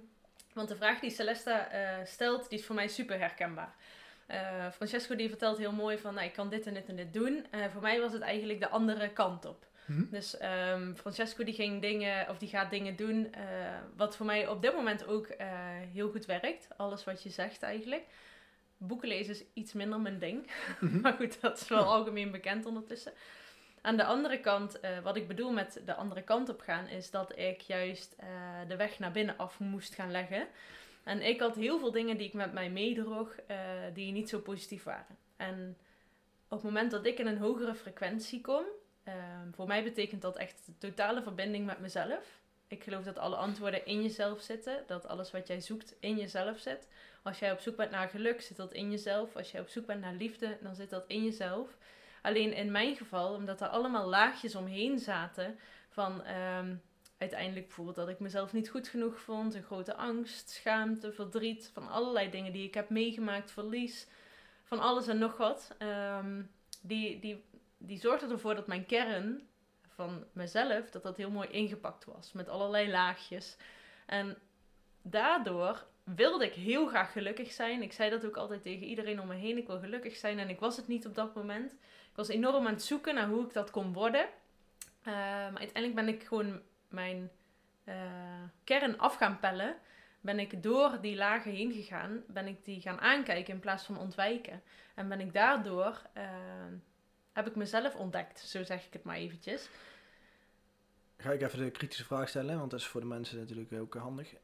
want 0.52 0.68
de 0.68 0.76
vraag 0.76 1.00
die 1.00 1.10
Celesta 1.10 1.68
eh, 1.68 2.04
stelt, 2.04 2.48
die 2.48 2.58
is 2.58 2.66
voor 2.66 2.74
mij 2.74 2.88
super 2.88 3.18
herkenbaar. 3.18 3.74
Francesco 4.72 5.16
die 5.16 5.28
vertelt 5.28 5.58
heel 5.58 5.72
mooi 5.72 5.98
van, 5.98 6.14
nou, 6.14 6.26
ik 6.26 6.32
kan 6.32 6.48
dit 6.48 6.66
en 6.66 6.74
dit 6.74 6.88
en 6.88 6.96
dit 6.96 7.12
doen. 7.12 7.46
Voor 7.72 7.82
mij 7.82 8.00
was 8.00 8.12
het 8.12 8.22
eigenlijk 8.22 8.60
de 8.60 8.68
andere 8.68 9.12
kant 9.12 9.44
op. 9.44 9.66
Mhm. 9.86 10.04
Dus 10.10 10.36
ehm, 10.36 10.94
Francesco 10.94 11.44
die 11.44 11.54
ging 11.54 11.80
dingen, 11.80 12.28
of 12.28 12.38
die 12.38 12.48
gaat 12.48 12.70
dingen 12.70 12.96
doen, 12.96 13.32
eh, 13.32 13.42
wat 13.96 14.16
voor 14.16 14.26
mij 14.26 14.48
op 14.48 14.62
dit 14.62 14.74
moment 14.74 15.06
ook 15.06 15.26
eh, 15.26 15.48
heel 15.92 16.10
goed 16.10 16.26
werkt. 16.26 16.68
Alles 16.76 17.04
wat 17.04 17.22
je 17.22 17.30
zegt 17.30 17.62
eigenlijk. 17.62 18.04
Boeken 18.76 19.08
lezen 19.08 19.34
is 19.34 19.44
iets 19.52 19.72
minder 19.72 20.00
mijn 20.00 20.18
ding. 20.18 20.50
Mhm. 20.80 21.00
Maar 21.00 21.12
goed, 21.12 21.40
dat 21.40 21.60
is 21.60 21.68
wel 21.68 21.84
algemeen 21.84 22.30
bekend 22.30 22.66
ondertussen. 22.66 23.12
Aan 23.80 23.96
de 23.96 24.04
andere 24.04 24.40
kant, 24.40 24.80
eh, 24.80 24.98
wat 25.02 25.16
ik 25.16 25.28
bedoel 25.28 25.52
met 25.52 25.82
de 25.84 25.94
andere 25.94 26.22
kant 26.22 26.48
op 26.48 26.60
gaan, 26.60 26.86
is 26.88 27.10
dat 27.10 27.38
ik 27.38 27.60
juist 27.60 28.16
de 28.68 28.76
weg 28.76 28.98
naar 28.98 29.12
binnen 29.12 29.36
af 29.36 29.58
moest 29.58 29.94
gaan 29.94 30.10
leggen. 30.10 30.46
En 31.04 31.22
ik 31.22 31.40
had 31.40 31.56
heel 31.56 31.78
veel 31.78 31.92
dingen 31.92 32.16
die 32.16 32.26
ik 32.26 32.32
met 32.32 32.52
mij 32.52 32.70
meedroeg, 32.70 33.36
die 33.92 34.12
niet 34.12 34.28
zo 34.28 34.38
positief 34.38 34.82
waren. 34.82 35.16
En 35.36 35.76
op 36.48 36.56
het 36.56 36.62
moment 36.62 36.90
dat 36.90 37.06
ik 37.06 37.18
in 37.18 37.26
een 37.26 37.38
hogere 37.38 37.74
frequentie 37.74 38.40
kom, 38.40 38.64
ehm, 39.04 39.52
voor 39.52 39.66
mij 39.66 39.84
betekent 39.84 40.22
dat 40.22 40.36
echt 40.36 40.68
totale 40.78 41.22
verbinding 41.22 41.66
met 41.66 41.78
mezelf. 41.78 42.42
Ik 42.66 42.82
geloof 42.82 43.04
dat 43.04 43.18
alle 43.18 43.36
antwoorden 43.36 43.86
in 43.86 44.02
jezelf 44.02 44.40
zitten, 44.40 44.84
dat 44.86 45.06
alles 45.06 45.30
wat 45.30 45.46
jij 45.46 45.60
zoekt 45.60 45.94
in 46.00 46.16
jezelf 46.16 46.58
zit. 46.58 46.88
Als 47.22 47.38
jij 47.38 47.52
op 47.52 47.60
zoek 47.60 47.76
bent 47.76 47.90
naar 47.90 48.08
geluk, 48.08 48.40
zit 48.40 48.56
dat 48.56 48.72
in 48.72 48.90
jezelf. 48.90 49.36
Als 49.36 49.50
jij 49.50 49.60
op 49.60 49.68
zoek 49.68 49.86
bent 49.86 50.00
naar 50.00 50.14
liefde, 50.14 50.58
dan 50.60 50.74
zit 50.74 50.90
dat 50.90 51.04
in 51.06 51.24
jezelf. 51.24 51.76
Alleen 52.22 52.52
in 52.54 52.70
mijn 52.70 52.96
geval, 52.96 53.34
omdat 53.34 53.60
er 53.60 53.68
allemaal 53.68 54.08
laagjes 54.08 54.54
omheen 54.54 54.98
zaten 54.98 55.58
van 55.88 56.24
ehm, 56.24 56.74
uiteindelijk 57.18 57.66
bijvoorbeeld 57.66 57.96
dat 57.96 58.08
ik 58.08 58.18
mezelf 58.20 58.52
niet 58.52 58.68
goed 58.68 58.88
genoeg 58.88 59.18
vond, 59.20 59.54
een 59.54 59.62
grote 59.62 59.94
angst, 59.94 60.50
schaamte, 60.50 61.12
verdriet, 61.12 61.70
van 61.72 61.88
allerlei 61.88 62.30
dingen 62.30 62.52
die 62.52 62.66
ik 62.66 62.74
heb 62.74 62.88
meegemaakt, 62.88 63.50
verlies, 63.50 64.06
van 64.64 64.80
alles 64.80 65.06
en 65.08 65.18
nog 65.18 65.36
wat. 65.36 65.74
ehm, 65.78 66.42
die, 66.82 67.18
die, 67.18 67.44
die 67.86 67.98
zorgde 67.98 68.28
ervoor 68.28 68.54
dat 68.54 68.66
mijn 68.66 68.86
kern 68.86 69.48
van 69.94 70.24
mezelf, 70.32 70.90
dat 70.90 71.02
dat 71.02 71.16
heel 71.16 71.30
mooi 71.30 71.48
ingepakt 71.48 72.04
was, 72.04 72.32
met 72.32 72.48
allerlei 72.48 72.90
laagjes. 72.90 73.56
En 74.06 74.36
daardoor 75.02 75.86
wilde 76.04 76.44
ik 76.44 76.52
heel 76.52 76.86
graag 76.86 77.12
gelukkig 77.12 77.52
zijn. 77.52 77.82
Ik 77.82 77.92
zei 77.92 78.10
dat 78.10 78.26
ook 78.26 78.36
altijd 78.36 78.62
tegen 78.62 78.86
iedereen 78.86 79.20
om 79.20 79.26
me 79.26 79.34
heen. 79.34 79.56
Ik 79.56 79.66
wil 79.66 79.78
gelukkig 79.78 80.16
zijn 80.16 80.38
en 80.38 80.48
ik 80.48 80.60
was 80.60 80.76
het 80.76 80.88
niet 80.88 81.06
op 81.06 81.14
dat 81.14 81.34
moment. 81.34 81.72
Ik 82.10 82.16
was 82.16 82.28
enorm 82.28 82.66
aan 82.66 82.72
het 82.72 82.82
zoeken 82.82 83.14
naar 83.14 83.28
hoe 83.28 83.44
ik 83.46 83.52
dat 83.52 83.70
kon 83.70 83.92
worden. 83.92 84.28
Eh, 85.02 85.12
maar 85.12 85.58
uiteindelijk 85.58 85.94
ben 85.94 86.08
ik 86.08 86.22
gewoon 86.22 86.60
mijn 86.88 87.30
eh, 87.84 87.94
kern 88.64 88.98
af 88.98 89.16
gaan 89.16 89.40
pellen. 89.40 89.76
Ben 90.20 90.38
ik 90.38 90.62
door 90.62 90.98
die 91.00 91.16
lagen 91.16 91.52
heen 91.52 91.72
gegaan. 91.72 92.22
Ben 92.26 92.46
ik 92.46 92.64
die 92.64 92.80
gaan 92.80 93.00
aankijken 93.00 93.54
in 93.54 93.60
plaats 93.60 93.84
van 93.84 93.98
ontwijken. 93.98 94.62
En 94.94 95.08
ben 95.08 95.20
ik 95.20 95.32
daardoor... 95.32 96.02
eh, 96.12 96.24
heb 97.34 97.46
ik 97.46 97.56
mezelf 97.56 97.94
ontdekt. 97.94 98.38
Zo 98.40 98.62
zeg 98.62 98.86
ik 98.86 98.92
het 98.92 99.04
maar 99.04 99.16
eventjes. 99.16 99.68
Ga 101.16 101.32
ik 101.32 101.42
even 101.42 101.58
de 101.58 101.70
kritische 101.70 102.04
vraag 102.04 102.28
stellen, 102.28 102.58
want 102.58 102.70
dat 102.70 102.80
is 102.80 102.86
voor 102.86 103.00
de 103.00 103.06
mensen 103.06 103.38
natuurlijk 103.38 103.72
ook 103.72 103.94
handig. 103.94 104.34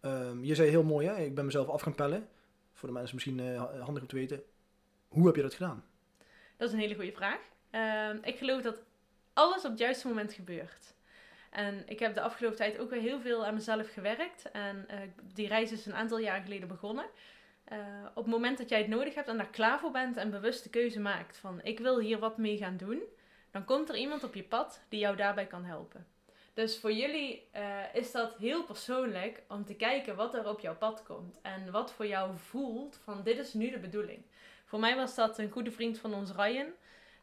Ehm, 0.00 0.44
je 0.44 0.54
zei 0.54 0.68
heel 0.68 0.82
mooi, 0.82 1.06
hè? 1.06 1.16
ik 1.16 1.34
ben 1.34 1.44
mezelf 1.44 1.68
af 1.68 1.80
gaan 1.82 1.94
pellen. 1.94 2.28
Voor 2.72 2.88
de 2.88 2.94
mensen 2.94 3.14
misschien 3.14 3.40
eh, 3.40 3.82
handig 3.82 4.02
om 4.02 4.08
te 4.08 4.16
weten. 4.16 4.42
Hoe 5.08 5.26
heb 5.26 5.36
je 5.36 5.42
dat 5.42 5.54
gedaan? 5.54 5.84
Dat 6.56 6.68
is 6.68 6.74
een 6.74 6.80
hele 6.80 6.94
goede 6.94 7.12
vraag. 7.12 7.40
Ehm, 7.70 8.18
ik 8.22 8.38
geloof 8.38 8.62
dat 8.62 8.82
alles 9.32 9.64
op 9.64 9.70
het 9.70 9.78
juiste 9.78 10.08
moment 10.08 10.32
gebeurt. 10.32 10.94
En 11.50 11.82
ik 11.86 11.98
heb 11.98 12.14
de 12.14 12.20
afgelopen 12.20 12.56
tijd 12.56 12.78
ook 12.78 12.90
weer 12.90 13.00
heel 13.00 13.20
veel 13.20 13.46
aan 13.46 13.54
mezelf 13.54 13.92
gewerkt. 13.92 14.50
En 14.50 14.88
eh, 14.88 14.98
die 15.32 15.48
reis 15.48 15.72
is 15.72 15.86
een 15.86 15.94
aantal 15.94 16.18
jaar 16.18 16.40
geleden 16.40 16.68
begonnen. 16.68 17.06
Eh, 17.66 17.78
op 18.14 18.24
het 18.24 18.32
moment 18.32 18.58
dat 18.58 18.68
jij 18.68 18.78
het 18.78 18.88
nodig 18.88 19.14
hebt 19.14 19.28
en 19.28 19.36
daar 19.36 19.50
klaar 19.50 19.78
voor 19.78 19.90
bent 19.90 20.16
en 20.16 20.30
bewust 20.30 20.62
de 20.62 20.70
keuze 20.70 21.00
maakt 21.00 21.36
van 21.36 21.60
ik 21.62 21.78
wil 21.78 21.98
hier 21.98 22.18
wat 22.18 22.38
mee 22.38 22.56
gaan 22.56 22.76
doen, 22.76 23.02
dan 23.50 23.64
komt 23.64 23.88
er 23.88 23.96
iemand 23.96 24.24
op 24.24 24.34
je 24.34 24.42
pad 24.42 24.80
die 24.88 25.00
jou 25.00 25.16
daarbij 25.16 25.46
kan 25.46 25.64
helpen. 25.64 26.06
Dus 26.54 26.78
voor 26.78 26.92
jullie 26.92 27.48
eh, 27.50 27.94
is 27.94 28.12
dat 28.12 28.36
heel 28.36 28.64
persoonlijk 28.64 29.42
om 29.48 29.64
te 29.64 29.74
kijken 29.74 30.16
wat 30.16 30.34
er 30.34 30.48
op 30.48 30.60
jouw 30.60 30.76
pad 30.76 31.02
komt 31.02 31.40
en 31.42 31.70
wat 31.70 31.92
voor 31.92 32.06
jou 32.06 32.36
voelt 32.36 33.00
van 33.04 33.22
dit 33.22 33.38
is 33.38 33.54
nu 33.54 33.70
de 33.70 33.78
bedoeling. 33.78 34.22
Voor 34.64 34.80
mij 34.80 34.96
was 34.96 35.14
dat 35.14 35.38
een 35.38 35.50
goede 35.50 35.70
vriend 35.70 35.98
van 35.98 36.14
ons, 36.14 36.32
Ryan. 36.32 36.66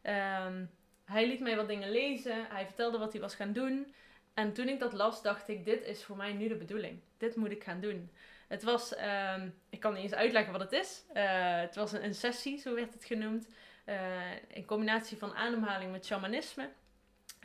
Ehm, 0.02 0.66
hij 1.06 1.28
liet 1.28 1.40
mij 1.40 1.56
wat 1.56 1.68
dingen 1.68 1.92
lezen, 1.92 2.46
hij 2.50 2.66
vertelde 2.66 2.98
wat 2.98 3.12
hij 3.12 3.22
was 3.22 3.36
gaan 3.36 3.54
doen. 3.54 3.94
En 4.34 4.54
toen 4.54 4.68
ik 4.68 4.80
dat 4.80 4.94
las, 4.94 5.22
dacht 5.22 5.48
ik, 5.48 5.66
dit 5.66 5.84
is 5.84 6.04
voor 6.04 6.18
mij 6.18 6.34
nu 6.34 6.48
de 6.48 6.56
bedoeling. 6.56 7.00
Dit 7.18 7.36
moet 7.36 7.52
ik 7.52 7.64
gaan 7.64 7.82
doen. 7.82 8.10
Het 8.48 8.64
was, 8.64 8.96
ehm, 8.96 9.50
ik 9.70 9.80
kan 9.80 9.94
niet 9.94 10.04
eens 10.04 10.14
uitleggen 10.14 10.52
wat 10.52 10.62
het 10.62 10.72
is. 10.72 11.04
Uh, 11.14 11.60
het 11.60 11.76
was 11.76 11.92
een, 11.92 12.04
een, 12.04 12.16
sessie, 12.16 12.58
zo 12.58 12.76
werd 12.76 12.94
het 12.94 13.06
genoemd. 13.06 13.48
Uh, 13.86 13.96
in 14.48 14.66
combinatie 14.66 15.18
van 15.18 15.36
ademhaling 15.36 15.92
met 15.92 16.06
shamanisme. 16.06 16.70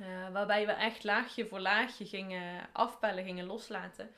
Uh, 0.00 0.06
waarbij 0.32 0.66
we 0.66 0.72
echt 0.72 1.04
laagje 1.04 1.46
voor 1.46 1.61
laagje 1.61 2.06
gingen 2.06 2.68
afpellen, 2.72 3.24
gingen 3.24 3.46
loslaten. 3.46 4.11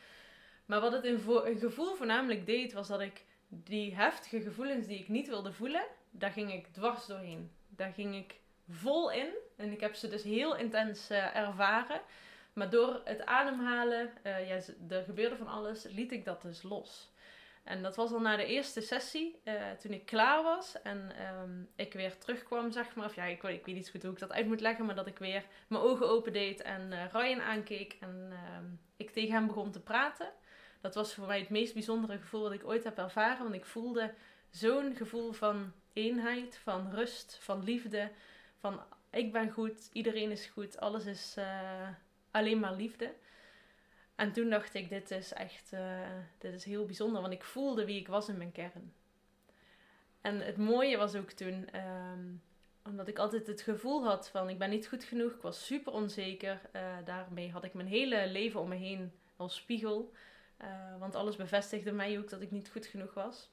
Maar 0.67 0.81
wat 0.81 0.93
het 0.93 1.05
een, 1.05 1.23
een 1.27 1.59
gevoel 1.59 1.95
voornamelijk 1.95 2.47
deed, 2.47 2.73
was 2.73 2.89
dat 2.89 3.01
ik 3.01 3.25
die 3.49 3.95
heftige 3.95 4.41
gevoelens 4.41 4.87
die 4.87 4.99
ik 4.99 5.09
niet 5.09 5.29
wilde 5.29 5.53
voelen, 5.53 5.85
daar 6.11 6.33
ging 6.33 6.53
ik 6.53 6.67
dwars 6.67 7.07
doorheen. 7.07 7.53
Daar 7.69 7.93
ging 7.93 8.17
ik 8.17 8.35
vol 8.69 9.13
in. 9.13 9.29
En 9.57 9.73
ik 9.73 9.81
heb 9.81 9.95
ze 9.95 10.09
dus 10.09 10.23
heel 10.23 10.57
intens 10.57 11.11
ervaren. 11.11 12.01
Maar 12.53 12.71
door 12.71 13.01
het 13.05 13.27
ademhalen, 13.27 14.11
uh, 14.23 14.49
ja, 14.49 14.61
er 14.89 15.03
gebeurde 15.03 15.37
van 15.37 15.47
alles, 15.47 15.85
liet 15.85 16.13
ik 16.13 16.25
dat 16.25 16.43
dus 16.43 16.63
los. 16.63 17.13
En 17.65 17.83
dat 17.83 17.97
was 17.97 18.13
al 18.13 18.21
na 18.21 18.37
de 18.37 18.47
eerste 18.47 18.81
sessie, 18.81 19.41
uh, 19.45 19.71
toen 19.71 19.93
ik 19.93 20.07
klaar 20.07 20.43
was 20.43 20.83
en 20.83 21.13
um, 21.41 21.69
ik 21.77 21.93
weer 21.93 22.19
terugkwam, 22.19 22.71
zeg 22.71 22.95
maar. 22.95 23.07
Of 23.07 23.15
ja, 23.15 23.25
ik, 23.25 23.43
ik 23.43 23.67
weet 23.67 23.75
niet 23.75 23.91
goed 23.91 24.03
hoe 24.03 24.13
ik 24.13 24.19
dat 24.19 24.33
uit 24.33 24.47
moet 24.47 24.61
leggen, 24.61 24.87
maar 24.87 24.95
dat 24.95 25.07
ik 25.07 25.19
weer 25.19 25.45
mijn 25.69 25.83
ogen 25.83 26.09
open 26.09 26.33
deed 26.33 26.63
en 26.63 26.93
uh, 26.93 27.05
Ryan 27.13 27.41
aankeek 27.41 27.97
en 28.01 28.29
uh, 28.33 28.39
ik 28.97 29.11
tegen 29.11 29.33
hem 29.35 29.47
begon 29.47 29.71
te 29.71 29.81
praten. 29.81 30.33
Dat 30.81 30.95
was 30.95 31.15
voor 31.15 31.27
mij 31.27 31.39
het 31.39 31.51
meest 31.51 31.73
bijzondere 31.73 32.19
gevoel 32.19 32.43
dat 32.43 32.53
ik 32.53 32.67
ooit 32.67 32.85
heb 32.85 32.99
ervaren, 32.99 33.43
want 33.43 33.55
ik 33.55 33.65
voelde 33.65 34.15
zo'n 34.51 34.95
gevoel 34.97 35.33
van 35.33 35.73
eenheid, 35.93 36.59
van 36.63 36.91
rust, 36.91 37.39
van 37.41 37.65
liefde, 37.65 38.11
van 38.59 38.83
ik 39.11 39.33
ben 39.33 39.51
goed, 39.51 39.91
iedereen 39.93 40.31
is 40.31 40.47
goed, 40.47 40.81
alles 40.81 41.07
is 41.07 41.37
alleen 42.31 42.61
maar 42.61 42.75
liefde. 42.75 43.15
En 44.15 44.33
toen 44.33 44.51
dacht 44.51 44.75
ik, 44.75 44.89
dit 44.89 45.11
is 45.11 45.33
echt, 45.33 45.73
uh, 45.73 46.09
dit 46.39 46.55
is 46.55 46.65
heel 46.65 46.87
bijzonder, 46.87 47.21
want 47.21 47.33
ik 47.33 47.45
voelde 47.45 47.85
wie 47.85 48.01
ik 48.01 48.09
was 48.09 48.29
in 48.29 48.37
mijn 48.37 48.53
kern. 48.53 48.93
En 50.21 50.41
het 50.41 50.57
mooie 50.57 50.97
was 50.97 51.15
ook 51.15 51.31
toen, 51.31 51.69
um, 51.77 52.43
omdat 52.85 53.09
ik 53.09 53.19
altijd 53.19 53.47
het 53.47 53.63
gevoel 53.63 54.05
had 54.05 54.29
van, 54.29 54.49
ik 54.49 54.59
ben 54.59 54.71
niet 54.71 54.89
goed 54.89 55.05
genoeg, 55.05 55.33
ik 55.33 55.43
was 55.43 55.67
super 55.67 55.93
onzeker. 55.93 56.61
Uh, 56.73 56.97
daarmee 57.05 57.51
had 57.51 57.65
ik 57.65 57.75
mijn 57.75 57.89
hele 57.89 58.29
leven 58.29 58.61
om 58.61 58.69
me 58.69 58.75
heen 58.75 59.13
als 59.37 59.55
spiegel. 59.55 60.13
Uh, 60.63 60.99
want 60.99 61.15
alles 61.15 61.37
bevestigde 61.37 61.93
mij 61.93 62.19
ook 62.19 62.29
dat 62.29 62.41
ik 62.41 62.51
niet 62.51 62.71
goed 62.71 62.87
genoeg 62.87 63.15
was. 63.15 63.51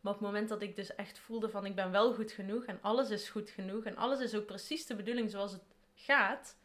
Maar 0.00 0.12
op 0.12 0.18
het 0.18 0.28
moment 0.28 0.48
dat 0.48 0.62
ik 0.62 0.76
dus 0.76 0.94
echt 0.94 1.18
voelde 1.18 1.48
van, 1.48 1.66
ik 1.66 1.74
ben 1.74 1.90
wel 1.90 2.14
goed 2.14 2.32
genoeg 2.32 2.64
en 2.64 2.78
alles 2.82 3.10
is 3.10 3.28
goed 3.28 3.50
genoeg 3.50 3.84
en 3.84 3.96
alles 3.96 4.20
is 4.20 4.34
ook 4.34 4.46
precies 4.46 4.86
de 4.86 4.96
bedoeling 4.96 5.30
zoals 5.30 5.52
het 5.52 5.62
gaat, 5.94 6.58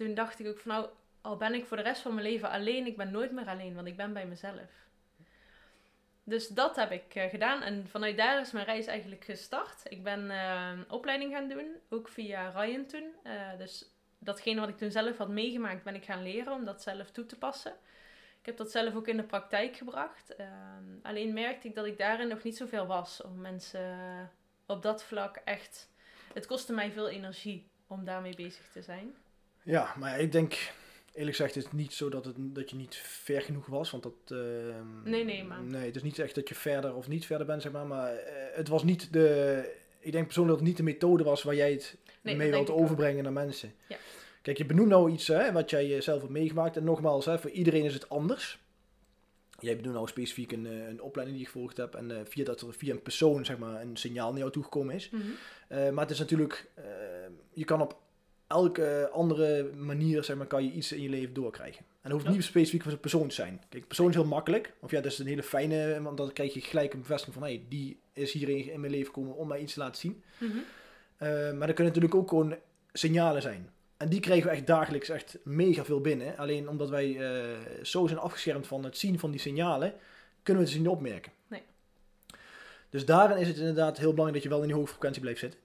toen 0.00 0.14
dacht 0.14 0.40
ik 0.40 0.46
ook 0.46 0.58
van 0.58 0.72
nou, 0.72 0.88
al 1.20 1.36
ben 1.36 1.54
ik 1.54 1.66
voor 1.66 1.76
de 1.76 1.82
rest 1.82 2.02
van 2.02 2.14
mijn 2.14 2.26
leven 2.26 2.50
alleen, 2.50 2.86
ik 2.86 2.96
ben 2.96 3.10
nooit 3.10 3.32
meer 3.32 3.46
alleen, 3.46 3.74
want 3.74 3.86
ik 3.86 3.96
ben 3.96 4.12
bij 4.12 4.26
mezelf. 4.26 4.88
Dus 6.24 6.48
dat 6.48 6.76
heb 6.76 6.90
ik 6.90 7.14
uh, 7.14 7.24
gedaan 7.24 7.62
en 7.62 7.88
vanuit 7.88 8.16
daar 8.16 8.40
is 8.40 8.52
mijn 8.52 8.64
reis 8.64 8.86
eigenlijk 8.86 9.24
gestart. 9.24 9.82
Ik 9.88 10.02
ben 10.02 10.30
een 10.30 10.90
opleiding 10.90 11.32
gaan 11.32 11.48
doen, 11.48 11.76
ook 11.88 12.08
via 12.08 12.48
Ryan 12.48 12.86
toen. 12.86 13.14
Uh, 13.24 13.58
dus 13.58 13.90
datgene 14.18 14.60
wat 14.60 14.68
ik 14.68 14.76
toen 14.76 14.90
zelf 14.90 15.16
had 15.16 15.28
meegemaakt, 15.28 15.84
ben 15.84 15.94
ik 15.94 16.04
gaan 16.04 16.22
leren 16.22 16.52
om 16.52 16.64
dat 16.64 16.82
zelf 16.82 17.10
toe 17.10 17.26
te 17.26 17.38
passen. 17.38 17.72
Ik 18.40 18.46
heb 18.46 18.56
dat 18.56 18.70
zelf 18.70 18.94
ook 18.94 19.08
in 19.08 19.16
de 19.16 19.22
praktijk 19.22 19.76
gebracht. 19.76 20.36
Ehm, 20.36 20.84
alleen 21.02 21.32
merkte 21.32 21.68
ik 21.68 21.74
dat 21.74 21.86
ik 21.86 21.98
daarin 21.98 22.28
nog 22.28 22.42
niet 22.42 22.56
zoveel 22.56 22.86
was 22.86 23.22
om 23.22 23.40
mensen 23.40 23.98
op 24.66 24.82
dat 24.82 25.04
vlak 25.04 25.36
echt. 25.36 25.90
Het 26.34 26.46
kostte 26.46 26.72
mij 26.72 26.90
veel 26.90 27.08
energie 27.08 27.70
om 27.86 28.04
daarmee 28.04 28.34
bezig 28.34 28.70
te 28.72 28.82
zijn. 28.82 29.14
Ja, 29.62 29.94
maar 29.98 30.20
ik 30.20 30.32
denk, 30.32 30.72
eerlijk 31.12 31.36
gezegd, 31.36 31.56
is 31.56 31.64
het 31.64 31.72
niet 31.72 31.92
zo 31.92 32.08
dat, 32.08 32.24
het, 32.24 32.34
dat 32.38 32.70
je 32.70 32.76
niet 32.76 32.96
ver 32.96 33.40
genoeg 33.40 33.66
was. 33.66 33.90
Want 33.90 34.02
dat. 34.02 34.12
Uh, 34.28 34.38
nee, 35.04 35.24
nee, 35.24 35.44
man. 35.44 35.70
Nee, 35.70 35.86
het 35.86 35.96
is 35.96 36.02
niet 36.02 36.18
echt 36.18 36.34
dat 36.34 36.48
je 36.48 36.54
verder 36.54 36.94
of 36.94 37.08
niet 37.08 37.26
verder 37.26 37.46
bent, 37.46 37.62
zeg 37.62 37.72
maar. 37.72 37.86
Maar 37.86 38.14
uh, 38.14 38.20
het 38.52 38.68
was 38.68 38.82
niet 38.82 39.12
de. 39.12 39.78
Ik 39.98 40.12
denk 40.12 40.24
persoonlijk 40.24 40.58
dat 40.58 40.66
het 40.66 40.76
niet 40.76 40.86
de 40.86 40.92
methode 40.92 41.24
was 41.24 41.42
waar 41.42 41.54
jij 41.54 41.72
het 41.72 41.96
nee, 42.22 42.36
mee 42.36 42.50
wilt 42.50 42.70
overbrengen 42.70 43.22
naar 43.22 43.32
mensen. 43.32 43.72
Ja. 43.88 43.96
Kijk, 44.42 44.58
je 44.58 44.66
benoemt 44.66 44.88
nou 44.88 45.10
iets 45.10 45.26
hè, 45.26 45.52
wat 45.52 45.70
jij 45.70 46.00
zelf 46.00 46.20
hebt 46.20 46.32
meegemaakt. 46.32 46.76
En 46.76 46.84
nogmaals, 46.84 47.24
hè, 47.24 47.38
voor 47.38 47.50
iedereen 47.50 47.84
is 47.84 47.94
het 47.94 48.08
anders. 48.08 48.58
Jij 49.58 49.76
benoemt 49.76 49.94
nou 49.94 50.08
specifiek 50.08 50.52
een, 50.52 50.64
een 50.64 51.00
opleiding 51.00 51.38
die 51.38 51.46
je 51.46 51.52
gevolgd 51.52 51.76
hebt. 51.76 51.94
En 51.94 52.10
uh, 52.10 52.16
via, 52.24 52.44
dat 52.44 52.60
er 52.60 52.74
via 52.74 52.92
een 52.92 53.02
persoon 53.02 53.44
zeg 53.44 53.58
maar, 53.58 53.80
een 53.80 53.96
signaal 53.96 54.30
naar 54.30 54.38
jou 54.38 54.52
toegekomen 54.52 54.94
is. 54.94 55.10
Mm 55.10 55.20
-hmm. 55.20 55.78
uh, 55.78 55.90
maar 55.90 56.02
het 56.02 56.12
is 56.12 56.18
natuurlijk, 56.18 56.70
uh, 56.78 56.84
je 57.52 57.64
kan 57.64 57.80
op 57.80 57.98
elke 58.50 59.08
andere 59.12 59.70
manier 59.76 60.24
zeg 60.24 60.36
maar, 60.36 60.46
kan 60.46 60.64
je 60.64 60.70
iets 60.70 60.92
in 60.92 61.02
je 61.02 61.08
leven 61.08 61.34
doorkrijgen. 61.34 61.78
En 61.78 62.10
dat 62.10 62.12
hoeft 62.12 62.24
ja. 62.24 62.30
niet 62.30 62.44
specifiek 62.44 62.82
voor 62.82 62.92
een 62.92 63.00
persoon 63.00 63.28
te 63.28 63.34
zijn. 63.34 63.62
Kijk, 63.68 63.86
persoon 63.86 64.08
is 64.08 64.14
heel 64.14 64.24
makkelijk. 64.24 64.72
Of 64.80 64.90
ja, 64.90 65.00
dat 65.00 65.12
is 65.12 65.18
een 65.18 65.26
hele 65.26 65.42
fijne, 65.42 66.02
want 66.02 66.16
dan 66.16 66.32
krijg 66.32 66.54
je 66.54 66.60
gelijk 66.60 66.92
een 66.92 67.00
bevestiging 67.00 67.34
van... 67.34 67.46
hé, 67.46 67.54
hey, 67.54 67.64
die 67.68 68.00
is 68.12 68.32
hier 68.32 68.48
in, 68.48 68.80
mijn 68.80 68.92
leven 68.92 69.06
gekomen 69.06 69.36
om 69.36 69.48
mij 69.48 69.60
iets 69.60 69.72
te 69.72 69.78
laten 69.78 70.00
zien. 70.00 70.22
Mm 70.38 70.50
-hmm. 70.50 70.58
uh, 70.58 71.28
maar 71.28 71.68
er 71.68 71.74
kunnen 71.74 71.92
natuurlijk 71.94 72.14
ook 72.14 72.28
gewoon 72.28 72.56
signalen 72.92 73.42
zijn. 73.42 73.70
En 73.96 74.08
die 74.08 74.20
krijgen 74.20 74.46
we 74.46 74.56
echt 74.56 74.66
dagelijks 74.66 75.08
echt 75.08 75.38
mega 75.42 75.84
veel 75.84 76.00
binnen. 76.00 76.36
Alleen 76.36 76.68
omdat 76.68 76.90
wij 76.90 77.08
uh, 77.08 77.56
zo 77.82 78.06
zijn 78.06 78.18
afgeschermd 78.18 78.66
van 78.66 78.84
het 78.84 78.98
zien 78.98 79.18
van 79.18 79.30
die 79.30 79.40
signalen... 79.40 79.94
kunnen 80.42 80.62
we 80.62 80.68
het 80.68 80.78
dus 80.78 80.86
niet 80.86 80.96
opmerken. 80.96 81.32
Nee. 81.46 81.62
Dus 82.90 83.04
daarin 83.04 83.36
is 83.36 83.48
het 83.48 83.56
inderdaad 83.56 83.98
heel 83.98 84.10
belangrijk 84.10 84.34
dat 84.34 84.42
je 84.42 84.48
wel 84.48 84.60
in 84.60 84.66
die 84.66 84.76
hoge 84.76 84.90
frequentie 84.90 85.20
blijft 85.20 85.40
zitten. 85.40 85.60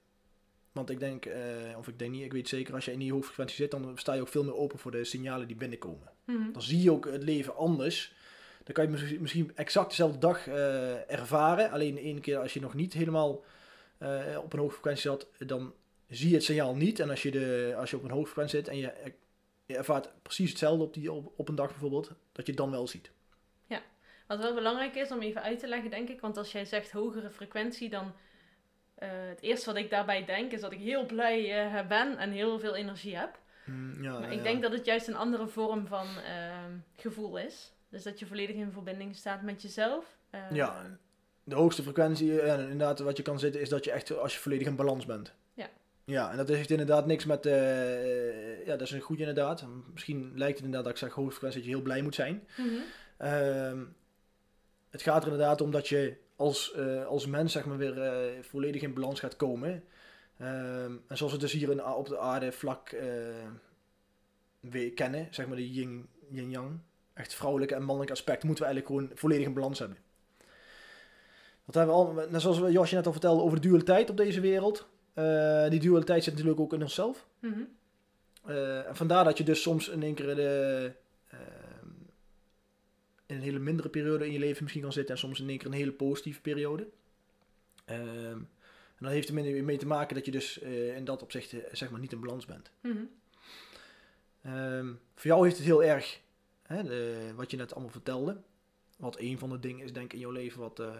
Want 0.76 0.90
ik 0.90 1.00
denk, 1.00 1.26
uh, 1.26 1.34
of 1.78 1.88
ik 1.88 2.00
denk 2.00 2.12
niet, 2.12 2.24
ik 2.24 2.34
weet 2.34 2.48
zeker, 2.48 2.74
als 2.74 2.86
je 2.86 2.92
in 2.92 3.00
die 3.00 3.12
hoogfrequentie 3.12 3.56
zit, 3.56 3.72
dan 3.72 3.98
sta 3.98 4.14
je 4.14 4.22
ook 4.22 4.28
veel 4.28 4.44
meer 4.44 4.56
open 4.56 4.80
voor 4.80 4.92
de 4.92 5.04
signalen 5.04 5.48
die 5.48 5.56
binnenkomen. 5.56 6.12
Mm 6.26 6.36
-hmm. 6.36 6.52
Dan 6.54 6.62
zie 6.62 6.82
je 6.82 6.92
ook 6.92 7.06
het 7.06 7.24
leven 7.24 7.56
anders. 7.56 8.14
Dan 8.64 8.74
kan 8.74 8.92
je 8.92 9.18
misschien 9.20 9.52
exact 9.56 9.90
dezelfde 9.90 10.18
dag 10.18 10.48
uh, 10.48 11.12
ervaren. 11.12 11.72
Alleen 11.72 11.96
de 11.96 12.02
ene 12.02 12.20
keer 12.20 12.38
als 12.38 12.54
je 12.54 12.60
nog 12.60 12.74
niet 12.74 12.94
helemaal 12.94 13.44
uh, 14.00 14.40
op 14.44 14.54
een 14.54 14.60
hoge 14.60 14.74
frequentie 14.74 15.02
zat, 15.02 15.28
dan 15.38 15.74
zie 16.08 16.30
je 16.30 16.36
het 16.36 16.44
signaal 16.44 16.76
niet. 16.76 17.00
En 17.00 17.10
als 17.10 17.22
je, 17.22 17.32
de, 17.32 17.76
als 17.78 17.90
je 17.90 17.98
op 17.98 18.04
een 18.04 18.12
hoge 18.12 18.26
frequentie 18.26 18.58
zit 18.58 18.68
en 18.68 18.78
je, 18.78 19.14
je 19.66 19.78
ervaart 19.78 20.10
precies 20.22 20.50
hetzelfde 20.50 20.84
op, 20.84 20.94
die, 20.94 21.12
op, 21.12 21.34
op 21.36 21.50
een 21.50 21.56
dag 21.56 21.70
bijvoorbeeld, 21.70 22.08
dat 22.08 22.46
je 22.46 22.52
het 22.52 22.62
dan 22.62 22.72
wel 22.72 22.88
ziet. 22.88 23.12
Ja, 23.66 23.82
wat 24.28 24.40
wel 24.40 24.54
belangrijk 24.54 24.96
is 24.96 25.12
om 25.12 25.22
even 25.22 25.42
uit 25.42 25.60
te 25.60 25.68
leggen, 25.68 25.90
denk 25.90 26.10
ik. 26.10 26.22
Want 26.22 26.38
als 26.38 26.52
jij 26.52 26.66
zegt 26.66 26.92
hogere 26.92 27.32
frequentie, 27.32 27.90
dan 27.90 28.14
uh, 29.00 29.10
het 29.30 29.42
eerste 29.42 29.66
wat 29.66 29.80
ik 29.80 29.90
daarbij 29.90 30.26
denk 30.26 30.52
is 30.52 30.62
dat 30.62 30.72
ik 30.72 30.80
heel 30.80 31.06
blij 31.06 31.66
uh, 31.66 31.88
ben 31.88 32.18
en 32.18 32.32
heel 32.32 32.60
veel 32.60 32.76
energie 32.76 33.18
heb. 33.18 33.40
Mm, 33.66 34.04
ja, 34.04 34.20
maar 34.20 34.32
ik 34.32 34.38
ja. 34.38 34.44
denk 34.44 34.62
dat 34.62 34.72
het 34.72 34.86
juist 34.86 35.08
een 35.08 35.16
andere 35.16 35.48
vorm 35.48 35.88
van 35.88 36.06
uh, 36.06 36.64
gevoel 36.96 37.38
is. 37.38 37.74
Dus 37.90 38.04
dat 38.04 38.20
je 38.20 38.26
volledig 38.26 38.56
in 38.56 38.72
verbinding 38.72 39.16
staat 39.16 39.42
met 39.42 39.62
jezelf. 39.62 40.18
ja, 40.52 40.98
de 41.44 41.56
hoogste 41.56 41.84
frequentie, 41.84 42.42
en 42.42 42.60
inderdaad, 42.60 43.00
wat 43.00 43.18
je 43.18 43.24
kan 43.24 43.40
zitten, 43.40 43.62
is 43.62 43.70
dat 43.70 43.84
je 43.84 43.92
echt 43.92 44.18
als 44.18 44.34
je 44.34 44.40
volledig 44.40 44.68
in 44.68 44.76
balans 44.76 45.06
bent. 45.06 45.34
Ja. 45.54 45.70
Ja, 46.04 46.32
en 46.32 46.38
dat 46.38 46.48
heeft 46.48 46.70
inderdaad 46.70 47.06
niks 47.06 47.26
met. 47.26 47.44
ja, 48.66 48.72
dat 48.72 48.82
is 48.82 48.92
een 48.92 49.00
goed 49.00 49.20
inderdaad. 49.20 49.66
Misschien 49.94 50.32
lijkt 50.36 50.58
het 50.58 50.66
inderdaad 50.66 50.84
dat 50.84 50.94
ik 50.94 50.98
zeg 50.98 51.14
hoogste 51.14 51.40
frequentie 51.40 51.60
dat 51.60 51.70
je 51.70 51.76
heel 51.76 51.86
blij 51.86 52.02
moet 52.02 52.16
zijn. 52.16 52.48
Mm 52.58 52.70
-hmm. 53.18 53.96
het 54.90 55.02
gaat 55.02 55.22
er 55.22 55.32
inderdaad 55.32 55.62
om 55.62 55.72
dat 55.72 55.88
je 55.88 56.24
als, 56.36 56.74
uh, 56.78 57.06
als 57.06 57.26
mens 57.26 57.52
zeg 57.52 57.66
maar 57.66 57.78
weer 57.78 57.98
uh, 57.98 58.44
volledig 58.44 58.82
in 58.82 58.94
balans 58.94 59.20
gaat 59.20 59.36
komen. 59.36 59.84
Um, 60.42 61.04
en 61.08 61.18
zoals 61.18 61.34
we 61.34 61.40
dus 61.40 61.52
hier 61.52 61.70
in, 61.70 61.86
op 61.86 62.08
de 62.08 62.20
aarde 62.20 62.52
vlak 62.52 62.92
uh, 62.92 63.02
weer 64.60 64.92
kennen, 64.92 65.28
zeg 65.32 65.48
maar 65.48 65.56
de 65.56 65.72
yin, 65.72 66.08
yin 66.30 66.50
yang, 66.50 66.80
echt 67.14 67.34
vrouwelijke 67.34 67.76
en 67.76 67.84
mannelijke 67.84 68.14
aspect, 68.14 68.44
moeten 68.44 68.64
we 68.64 68.72
eigenlijk 68.72 69.02
gewoon 69.02 69.18
volledig 69.18 69.46
in 69.46 69.54
balans 69.54 69.80
hebben. 69.80 69.98
Dat 71.66 71.76
hebben 71.76 71.96
we 71.96 72.02
al, 72.02 72.30
net 72.30 72.42
zoals 72.42 72.58
Josje 72.72 72.96
net 72.96 73.06
al 73.06 73.12
vertelde 73.12 73.42
over 73.42 73.62
de 73.62 73.68
dualiteit 73.68 74.10
op 74.10 74.18
deze 74.18 74.40
wereld. 74.40 74.88
die 75.70 75.80
dualiteit 75.80 76.24
zit 76.24 76.34
natuurlijk 76.34 76.60
ook 76.60 76.74
in 76.74 76.82
onszelf. 76.82 77.28
Mm 77.40 77.54
-hmm. 77.54 77.68
en 78.86 78.96
vandaar 78.96 79.24
dat 79.24 79.38
je 79.38 79.44
dus 79.44 79.62
soms 79.62 79.90
in 79.90 80.04
één 80.04 80.14
keer 80.14 80.36
de 80.36 80.92
in 83.26 83.36
een 83.36 83.42
hele 83.42 83.60
mindere 83.60 83.90
periode 83.90 84.26
in 84.26 84.32
je 84.32 84.40
leven 84.40 84.64
misschien 84.64 84.84
kan 84.84 84.94
zitten 84.94 85.16
en 85.16 85.22
soms 85.22 85.40
in 85.40 85.50
één 85.50 85.58
keer 85.58 85.68
een 85.68 85.74
hele 85.74 85.92
positieve 85.92 86.42
periode. 86.42 86.88
Um, 87.90 88.50
en 88.96 89.04
dat 89.04 89.12
heeft 89.12 89.30
er 89.30 89.64
mee 89.64 89.78
te 89.78 89.88
maken 89.88 90.16
dat 90.16 90.26
je 90.26 90.32
dus 90.32 90.64
uh, 90.64 90.96
in 90.96 91.06
dat 91.06 91.22
opzicht 91.22 91.52
uh, 91.52 91.64
zeg 91.72 91.90
maar 91.90 92.00
niet 92.00 92.12
in 92.12 92.20
balans 92.20 92.46
bent. 92.46 92.72
Mm 92.82 92.92
-hmm. 92.92 93.10
Ehm, 94.42 94.94
voor 95.16 95.32
jou 95.32 95.44
heeft 95.44 95.58
het 95.58 95.66
heel 95.66 95.84
erg, 95.84 96.22
hè, 96.62 96.84
de- 96.84 97.32
wat 97.36 97.52
je 97.52 97.58
net 97.58 97.74
allemaal 97.74 97.92
vertelde, 97.92 98.42
wat 98.98 99.20
een 99.20 99.40
van 99.40 99.50
de 99.50 99.60
dingen 99.60 99.86
is 99.86 99.94
denk 99.94 100.06
ik 100.06 100.14
in 100.14 100.20
jouw 100.20 100.32
leven 100.32 100.60
wat, 100.60 100.80
eh, 100.80 101.00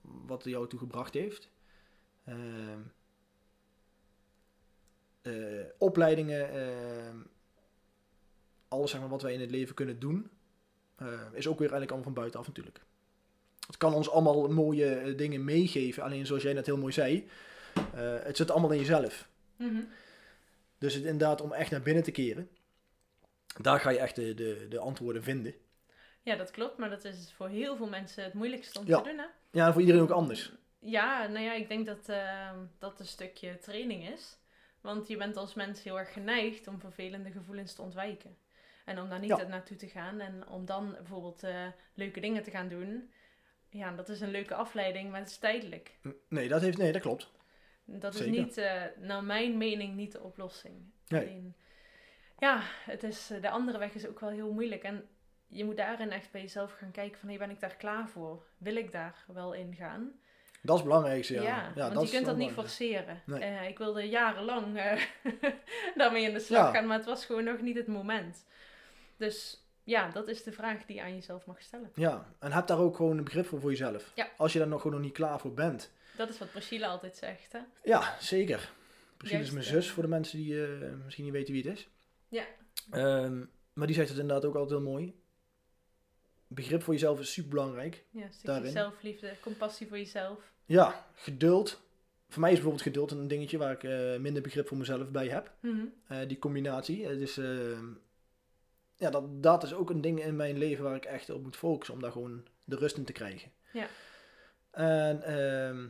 wat 0.00 0.44
jou 0.44 0.68
toe 0.68 0.78
gebracht 0.78 1.14
heeft. 1.14 1.50
Ehm, 2.24 2.80
eh, 5.22 5.64
opleidingen, 5.78 6.50
ehm, 6.50 7.16
alles 8.68 8.90
zeg 8.90 9.00
maar, 9.00 9.08
wat 9.08 9.22
wij 9.22 9.32
in 9.32 9.40
het 9.40 9.50
leven 9.50 9.74
kunnen 9.74 9.98
doen, 9.98 10.30
eh, 11.00 11.06
is 11.32 11.46
ook 11.46 11.58
weer 11.58 11.70
eigenlijk 11.70 11.90
allemaal 11.90 12.12
van 12.12 12.20
buitenaf 12.22 12.46
natuurlijk. 12.46 12.80
Het 13.66 13.76
kan 13.76 13.94
ons 13.94 14.10
allemaal 14.10 14.48
mooie 14.48 14.94
eh, 14.94 15.16
dingen 15.16 15.44
meegeven, 15.44 16.02
alleen 16.02 16.26
zoals 16.26 16.42
jij 16.42 16.52
net 16.52 16.66
heel 16.66 16.76
mooi 16.76 16.92
zei, 16.92 17.28
eh, 17.74 18.16
het 18.22 18.36
zit 18.36 18.50
allemaal 18.50 18.70
in 18.70 18.78
jezelf. 18.78 19.28
Mhm. 19.56 19.80
Dus 20.78 20.94
het 20.94 21.04
inderdaad 21.04 21.40
om 21.40 21.52
echt 21.52 21.70
naar 21.70 21.82
binnen 21.82 22.02
te 22.02 22.10
keren, 22.10 22.48
daar 23.60 23.80
ga 23.80 23.90
je 23.90 23.98
echt 23.98 24.16
de, 24.16 24.34
de, 24.34 24.66
de 24.68 24.78
antwoorden 24.78 25.22
vinden. 25.22 25.54
Ja, 26.22 26.36
dat 26.36 26.50
klopt, 26.50 26.78
maar 26.78 26.90
dat 26.90 27.04
is 27.04 27.32
voor 27.36 27.48
heel 27.48 27.76
veel 27.76 27.88
mensen 27.88 28.24
het 28.24 28.34
moeilijkste 28.34 28.78
om 28.78 28.86
Ja. 28.86 29.00
te 29.00 29.08
doen, 29.08 29.18
hè? 29.18 29.24
Ja, 29.50 29.66
en 29.66 29.72
voor 29.72 29.80
iedereen 29.80 30.02
ook 30.02 30.10
anders. 30.10 30.52
Ja, 30.78 31.26
nou 31.26 31.44
ja, 31.44 31.52
ik 31.52 31.68
denk 31.68 31.86
dat 31.86 32.08
eh, 32.08 32.50
dat 32.78 33.00
een 33.00 33.06
stukje 33.06 33.58
training 33.58 34.08
is. 34.08 34.38
Want 34.80 35.08
je 35.08 35.16
bent 35.16 35.36
als 35.36 35.54
mens 35.54 35.82
heel 35.82 35.98
erg 35.98 36.12
geneigd 36.12 36.66
om 36.68 36.80
vervelende 36.80 37.30
gevoelens 37.30 37.74
te 37.74 37.82
ontwijken. 37.82 38.36
En 38.90 38.98
om 39.00 39.08
daar 39.08 39.18
niet 39.18 39.28
Ja. 39.28 39.46
naartoe 39.46 39.76
te 39.76 39.88
gaan 39.88 40.20
en 40.20 40.48
om 40.48 40.64
dan 40.66 40.92
bijvoorbeeld 40.92 41.42
eh, 41.42 41.66
leuke 41.94 42.20
dingen 42.20 42.42
te 42.42 42.50
gaan 42.50 42.68
doen. 42.68 43.10
Ja, 43.68 43.92
dat 43.92 44.08
is 44.08 44.20
een 44.20 44.30
leuke 44.30 44.54
afleiding, 44.54 45.10
maar 45.10 45.20
het 45.20 45.28
is 45.30 45.38
tijdelijk. 45.38 45.98
Nee, 46.28 46.48
dat, 46.48 46.60
heeft, 46.60 46.78
nee, 46.78 46.92
dat 46.92 47.00
klopt. 47.02 47.30
Dat 47.84 48.14
is 48.14 48.26
niet, 48.26 48.56
eh, 48.58 48.82
naar 48.98 49.24
mijn 49.24 49.56
mening, 49.58 49.94
niet 49.94 50.12
de 50.12 50.20
oplossing. 50.20 50.74
Nee. 51.06 51.20
Alleen, 51.20 51.54
ja, 52.38 52.60
het 52.84 53.02
is, 53.02 53.30
eh, 53.30 53.42
de 53.42 53.50
andere 53.50 53.78
weg 53.78 53.94
is 53.94 54.06
ook 54.06 54.20
wel 54.20 54.30
heel 54.30 54.52
moeilijk. 54.52 54.82
En 54.82 55.08
je 55.46 55.64
moet 55.64 55.76
daarin 55.76 56.10
echt 56.10 56.30
bij 56.30 56.40
jezelf 56.40 56.72
gaan 56.72 56.90
kijken 56.90 57.18
van, 57.18 57.28
hey, 57.28 57.38
ben 57.38 57.50
ik 57.50 57.60
daar 57.60 57.76
klaar 57.76 58.08
voor? 58.08 58.46
Wil 58.58 58.76
ik 58.76 58.92
daar 58.92 59.24
wel 59.26 59.52
in 59.54 59.74
gaan? 59.74 60.12
Dat 60.62 60.76
is 60.76 60.80
het 60.80 60.90
belangrijkste, 60.90 61.34
ja. 61.34 61.42
Ja, 61.42 61.72
ja 61.74 61.92
want 61.94 62.06
je 62.10 62.14
kunt 62.16 62.26
dat 62.26 62.36
niet 62.36 62.48
belangrijk. 62.48 62.52
forceren. 62.52 63.22
Nee. 63.26 63.68
Ik 63.68 63.78
wilde 63.78 64.08
jarenlang 64.08 64.76
eh, 64.78 65.00
daarmee 65.96 66.24
in 66.24 66.32
de 66.32 66.40
slag 66.40 66.66
Ja. 66.66 66.72
gaan, 66.72 66.86
maar 66.86 66.96
het 66.96 67.06
was 67.06 67.24
gewoon 67.26 67.44
nog 67.44 67.60
niet 67.60 67.76
het 67.76 67.86
moment. 67.86 68.46
Dus 69.20 69.64
ja, 69.82 70.10
dat 70.10 70.28
is 70.28 70.42
de 70.42 70.52
vraag 70.52 70.84
die 70.84 70.96
je 70.96 71.02
aan 71.02 71.14
jezelf 71.14 71.46
mag 71.46 71.62
stellen. 71.62 71.90
Ja, 71.94 72.34
en 72.38 72.52
heb 72.52 72.66
daar 72.66 72.78
ook 72.78 72.96
gewoon 72.96 73.18
een 73.18 73.24
begrip 73.24 73.46
voor 73.46 73.60
voor 73.60 73.70
jezelf. 73.70 74.12
Ja. 74.14 74.30
Als 74.36 74.52
je 74.52 74.58
daar 74.58 74.68
nog 74.68 74.80
gewoon 74.82 74.96
nog 74.96 75.06
niet 75.06 75.14
klaar 75.14 75.40
voor 75.40 75.54
bent. 75.54 75.90
Dat 76.16 76.28
is 76.28 76.38
wat 76.38 76.50
Priscilla 76.50 76.88
altijd 76.88 77.16
zegt, 77.16 77.52
hè? 77.52 77.60
Ja, 77.84 78.16
zeker. 78.20 78.72
Precies 79.16 79.36
Juist, 79.36 79.52
mijn 79.52 79.64
zus, 79.64 79.90
voor 79.90 80.02
de 80.02 80.08
mensen 80.08 80.38
die 80.38 80.64
eh, 80.64 80.92
misschien 81.04 81.24
niet 81.24 81.32
weten 81.32 81.54
wie 81.54 81.62
het 81.62 81.72
is. 81.72 81.88
Ja. 82.28 82.44
Ehm, 82.90 83.44
maar 83.72 83.86
die 83.86 83.96
zegt 83.96 84.08
het 84.08 84.18
inderdaad 84.18 84.44
ook 84.44 84.54
altijd 84.54 84.80
heel 84.80 84.90
mooi. 84.90 85.14
Begrip 86.46 86.82
voor 86.82 86.94
jezelf 86.94 87.20
is 87.20 87.32
super 87.32 87.50
belangrijk. 87.50 88.04
Ja, 88.10 88.28
Daarin. 88.42 88.70
zelfliefde, 88.70 89.34
compassie 89.40 89.88
voor 89.88 89.98
jezelf. 89.98 90.52
Ja, 90.66 91.06
geduld. 91.14 91.80
Voor 92.28 92.40
mij 92.40 92.50
is 92.50 92.56
bijvoorbeeld 92.56 92.86
geduld 92.86 93.10
een 93.10 93.28
dingetje 93.28 93.58
waar 93.58 93.72
ik 93.72 93.84
eh, 93.84 94.16
minder 94.16 94.42
begrip 94.42 94.68
voor 94.68 94.76
mezelf 94.76 95.10
bij 95.10 95.28
heb. 95.28 95.52
Mhm. 95.60 95.84
Eh, 96.06 96.28
die 96.28 96.38
combinatie. 96.38 97.06
Het 97.06 97.20
is, 97.20 97.38
ehm, 97.38 97.86
ja, 99.00 99.10
dat, 99.10 99.42
dat 99.42 99.62
is 99.62 99.74
ook 99.74 99.90
een 99.90 100.00
ding 100.00 100.24
in 100.24 100.36
mijn 100.36 100.58
leven 100.58 100.84
waar 100.84 100.96
ik 100.96 101.04
echt 101.04 101.30
op 101.30 101.42
moet 101.42 101.56
focussen 101.56 101.94
om 101.94 102.00
daar 102.00 102.12
gewoon 102.12 102.46
de 102.64 102.76
rust 102.76 102.96
in 102.96 103.04
te 103.04 103.12
krijgen. 103.12 103.50
Ja. 103.72 103.86
En 104.70 105.22
ehm, 105.22 105.88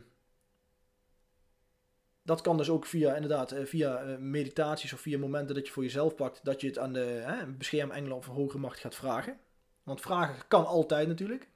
dat 2.21 2.41
kan 2.41 2.57
dus 2.57 2.69
ook 2.69 2.85
via, 2.85 3.15
inderdaad, 3.15 3.51
eh, 3.51 3.65
via 3.65 4.03
eh, 4.03 4.17
meditaties 4.17 4.93
of 4.93 4.99
via 4.99 5.17
momenten 5.17 5.55
dat 5.55 5.67
je 5.67 5.73
voor 5.73 5.83
jezelf 5.83 6.15
pakt, 6.15 6.45
dat 6.45 6.61
je 6.61 6.67
het 6.67 6.77
aan 6.77 6.93
de 6.93 7.21
hè, 7.25 7.45
beschermengelen 7.45 8.17
of 8.17 8.25
hogere 8.25 8.59
macht 8.59 8.79
gaat 8.79 8.95
vragen. 8.95 9.39
Want 9.83 10.01
vragen 10.01 10.47
kan 10.47 10.65
altijd 10.65 11.07
natuurlijk. 11.07 11.49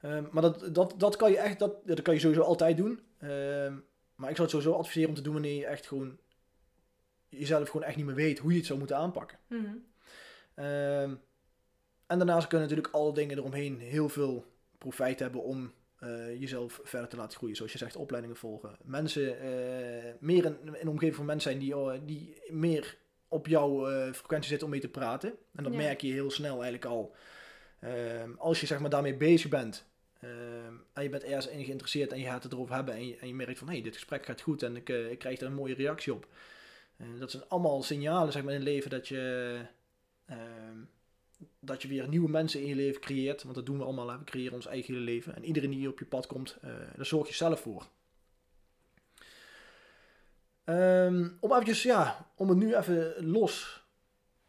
Ehm, 0.00 0.24
maar 0.30 0.42
dat, 0.42 0.74
dat, 0.74 0.94
dat 0.96 1.16
kan 1.16 1.30
je 1.30 1.38
echt, 1.38 1.58
dat, 1.58 1.86
dat 1.86 2.02
kan 2.02 2.14
je 2.14 2.20
sowieso 2.20 2.42
altijd 2.42 2.76
doen. 2.76 3.00
Ehm, 3.18 3.74
maar 4.14 4.30
ik 4.30 4.36
zou 4.36 4.48
het 4.48 4.50
sowieso 4.50 4.72
adviseren 4.72 5.08
om 5.08 5.14
te 5.14 5.22
doen 5.22 5.32
wanneer 5.32 5.58
je 5.58 5.66
echt 5.66 5.86
gewoon 5.86 6.18
jezelf 7.28 7.68
gewoon 7.68 7.86
echt 7.86 7.96
niet 7.96 8.06
meer 8.06 8.14
weet 8.14 8.38
hoe 8.38 8.50
je 8.50 8.56
het 8.56 8.66
zou 8.66 8.78
moeten 8.78 8.96
aanpakken. 8.96 9.38
Mhm. 9.46 9.74
Ehm, 10.56 11.14
en 12.06 12.18
daarnaast 12.18 12.46
kunnen 12.46 12.68
natuurlijk 12.68 12.94
alle 12.94 13.12
dingen 13.14 13.38
eromheen 13.38 13.78
heel 13.78 14.08
veel 14.08 14.44
profijt 14.78 15.18
hebben 15.18 15.42
om 15.42 15.72
eh, 15.96 16.40
jezelf 16.40 16.80
verder 16.82 17.08
te 17.08 17.16
laten 17.16 17.36
groeien. 17.36 17.56
Zoals 17.56 17.72
je 17.72 17.78
zegt, 17.78 17.96
opleidingen 17.96 18.36
volgen. 18.36 18.76
Mensen, 18.84 19.40
eh, 19.40 20.12
meer 20.20 20.44
in, 20.44 20.56
in 20.62 20.84
de 20.84 20.90
omgeving 20.90 21.14
van 21.16 21.24
mensen 21.24 21.50
zijn 21.50 21.62
die, 21.62 21.76
oh, 21.76 21.92
die 22.04 22.42
meer 22.48 22.96
op 23.28 23.46
jouw 23.46 23.88
eh, 23.88 24.12
frequentie 24.12 24.48
zitten 24.48 24.66
om 24.66 24.72
mee 24.72 24.82
te 24.82 24.88
praten. 24.88 25.28
En 25.54 25.62
dat 25.64 25.72
Ja. 25.72 25.78
merk 25.78 26.00
je 26.00 26.12
heel 26.12 26.30
snel 26.30 26.52
eigenlijk 26.52 26.84
al. 26.84 27.14
Ehm, 27.80 28.30
als 28.38 28.60
je 28.60 28.66
zeg 28.66 28.80
maar 28.80 28.90
daarmee 28.90 29.16
bezig 29.16 29.50
bent 29.50 29.86
ehm, 30.20 30.74
en 30.92 31.02
je 31.02 31.08
bent 31.08 31.24
ergens 31.24 31.48
in 31.48 31.64
geïnteresseerd 31.64 32.12
en 32.12 32.18
je 32.18 32.26
gaat 32.26 32.42
het 32.42 32.52
erover 32.52 32.74
hebben 32.74 32.94
en 32.94 33.06
je, 33.06 33.16
en 33.16 33.26
je 33.28 33.34
merkt 33.34 33.58
van 33.58 33.66
hé, 33.68 33.74
hey, 33.74 33.82
dit 33.82 33.94
gesprek 33.94 34.26
gaat 34.26 34.40
goed 34.40 34.62
en 34.62 34.76
ik, 34.76 34.88
ik 34.88 35.18
krijg 35.18 35.40
er 35.40 35.46
een 35.46 35.54
mooie 35.54 35.74
reactie 35.74 36.12
op. 36.14 36.26
Dat 37.18 37.30
zijn 37.30 37.48
allemaal 37.48 37.82
signalen 37.82 38.32
zeg 38.32 38.42
maar, 38.42 38.52
in 38.52 38.58
het 38.60 38.68
leven 38.68 38.90
dat 38.90 39.08
je, 39.08 39.56
ehm, 40.26 40.78
dat 41.60 41.82
je 41.82 41.88
weer 41.88 42.08
nieuwe 42.08 42.30
mensen 42.30 42.60
in 42.60 42.66
je 42.66 42.74
leven 42.74 43.00
creëert. 43.00 43.42
Want 43.42 43.54
dat 43.54 43.66
doen 43.66 43.78
we 43.78 43.84
allemaal, 43.84 44.08
hè. 44.10 44.18
we 44.18 44.24
creëren 44.24 44.54
ons 44.54 44.66
eigen 44.66 44.92
hele 44.94 45.04
leven. 45.04 45.36
En 45.36 45.44
iedereen 45.44 45.70
die 45.70 45.88
op 45.88 45.98
je 45.98 46.04
pad 46.04 46.26
komt, 46.26 46.56
eh, 46.60 46.70
daar 46.96 47.06
zorg 47.06 47.28
je 47.28 47.34
zelf 47.34 47.60
voor. 47.60 47.86
Ehm, 50.64 51.28
om 51.40 51.52
eventjes, 51.52 51.82
ja, 51.82 52.30
om 52.34 52.48
het 52.48 52.58
nu 52.58 52.74
even 52.76 53.26
los, 53.26 53.84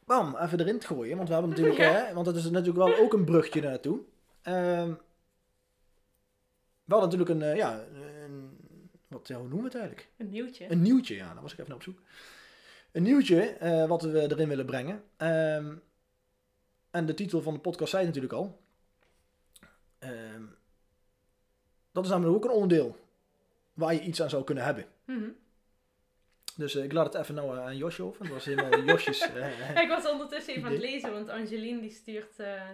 bam, 0.05 0.35
even 0.35 0.59
erin 0.59 0.79
te 0.79 0.87
gooien. 0.87 1.15
Want 1.15 1.27
we 1.27 1.33
hebben 1.33 1.51
natuurlijk, 1.51 1.79
Ja. 1.79 1.91
hè, 1.91 2.13
want 2.13 2.25
dat 2.25 2.35
is 2.35 2.49
natuurlijk 2.49 2.77
wel 2.77 2.97
ook 2.97 3.13
een 3.13 3.25
brugje 3.25 3.61
naartoe. 3.61 3.99
Ehm 4.41 4.93
we 6.87 6.93
hadden 6.93 7.09
natuurlijk 7.09 7.39
een, 7.39 7.51
eh, 7.51 7.57
ja, 7.57 7.85
een, 8.23 8.57
wat, 9.07 9.27
ja, 9.27 9.35
hoe 9.35 9.47
noemen 9.47 9.71
we 9.71 9.77
het 9.77 9.77
eigenlijk? 9.77 10.09
Een 10.17 10.29
nieuwtje. 10.29 10.71
Een 10.71 10.81
nieuwtje, 10.81 11.15
ja, 11.15 11.33
daar 11.33 11.41
was 11.41 11.51
ik 11.51 11.57
even 11.59 11.69
naar 11.69 11.77
op 11.77 11.83
zoek. 11.83 11.99
Een 12.97 13.03
nieuwtje 13.03 13.41
eh, 13.41 13.87
wat 13.87 14.01
we 14.01 14.21
erin 14.21 14.47
willen 14.47 14.65
brengen. 14.65 15.03
Ehm, 15.17 15.75
en 16.91 17.05
de 17.05 17.13
titel 17.13 17.41
van 17.41 17.53
de 17.53 17.59
podcast 17.59 17.91
zei 17.91 18.05
het 18.05 18.15
natuurlijk 18.15 18.41
al. 18.41 18.59
Ehm, 19.99 20.43
dat 21.91 22.03
is 22.03 22.09
namelijk 22.09 22.35
ook 22.35 22.43
een 22.43 22.57
onderdeel 22.57 22.97
waar 23.73 23.93
je 23.93 24.01
iets 24.01 24.21
aan 24.21 24.29
zou 24.29 24.43
kunnen 24.43 24.63
hebben. 24.63 24.85
Mhm. 25.05 25.29
Dus 26.55 26.75
eh, 26.75 26.83
ik 26.83 26.91
laat 26.91 27.13
het 27.13 27.21
even 27.21 27.35
nou 27.35 27.57
aan 27.57 27.77
Josje 27.77 28.03
over. 28.03 28.23
Dat 28.23 28.33
was 28.33 28.45
helemaal 28.45 28.79
Josjes. 28.83 29.19
eh, 29.35 29.81
ik 29.81 29.87
was 29.87 30.09
ondertussen 30.09 30.53
even 30.53 30.65
aan 30.65 30.71
het 30.71 30.81
lezen, 30.81 31.11
want 31.11 31.29
Angeline 31.29 31.81
die 31.81 31.91
stuurt, 31.91 32.39
eh 32.39 32.69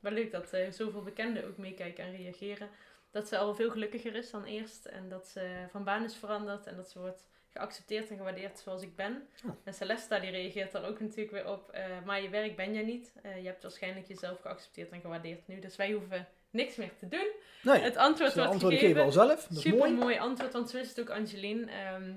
wel 0.00 0.12
leuk 0.12 0.32
dat 0.32 0.52
eh, 0.52 0.70
zoveel 0.70 1.02
bekenden 1.02 1.46
ook 1.46 1.56
meekijken 1.56 2.04
en 2.04 2.16
reageren. 2.16 2.68
Dat 3.10 3.28
ze 3.28 3.38
al 3.38 3.54
veel 3.54 3.70
gelukkiger 3.70 4.14
is 4.14 4.30
dan 4.30 4.44
eerst 4.44 4.84
en 4.86 5.08
dat 5.08 5.28
ze 5.28 5.66
van 5.70 5.84
baan 5.84 6.04
is 6.04 6.14
veranderd 6.16 6.66
en 6.66 6.76
dat 6.76 6.90
ze 6.90 6.98
wordt 6.98 7.24
geaccepteerd 7.58 8.10
en 8.10 8.16
gewaardeerd 8.16 8.58
zoals 8.58 8.82
ik 8.82 8.96
ben. 8.96 9.28
Oh. 9.46 9.50
En 9.64 9.74
Celesta 9.74 10.18
die 10.18 10.30
reageert 10.30 10.72
daar 10.72 10.84
ook 10.88 11.00
natuurlijk 11.00 11.30
weer 11.30 11.48
op, 11.48 11.70
eh, 11.70 11.84
maar 12.04 12.22
je 12.22 12.28
werk 12.28 12.56
ben 12.56 12.74
jij 12.74 12.82
niet. 12.82 13.12
Eh, 13.22 13.36
je 13.40 13.46
hebt 13.46 13.62
waarschijnlijk 13.62 14.08
jezelf 14.08 14.40
geaccepteerd 14.40 14.90
en 14.90 15.00
gewaardeerd 15.00 15.48
nu, 15.48 15.60
dus 15.60 15.76
wij 15.76 15.92
hoeven 15.92 16.28
niks 16.50 16.76
meer 16.76 16.96
te 16.98 17.08
doen. 17.08 17.28
nee, 17.62 17.80
Het 17.80 17.96
antwoord 17.96 18.34
wordt 18.34 18.50
antwoorden 18.50 18.78
gegeven. 18.78 19.02
geven 19.02 19.12
we 19.12 19.20
al 19.20 19.26
zelf. 19.28 19.42
Dat 19.46 19.56
is 19.56 19.62
Super 19.62 19.78
mooi. 19.78 19.92
mooi 19.92 20.18
antwoord, 20.18 20.52
want 20.52 20.70
zo 20.70 20.78
is 20.78 20.88
het 20.88 21.00
ook 21.00 21.10
Angeline. 21.10 21.70
Ehm, 21.70 22.12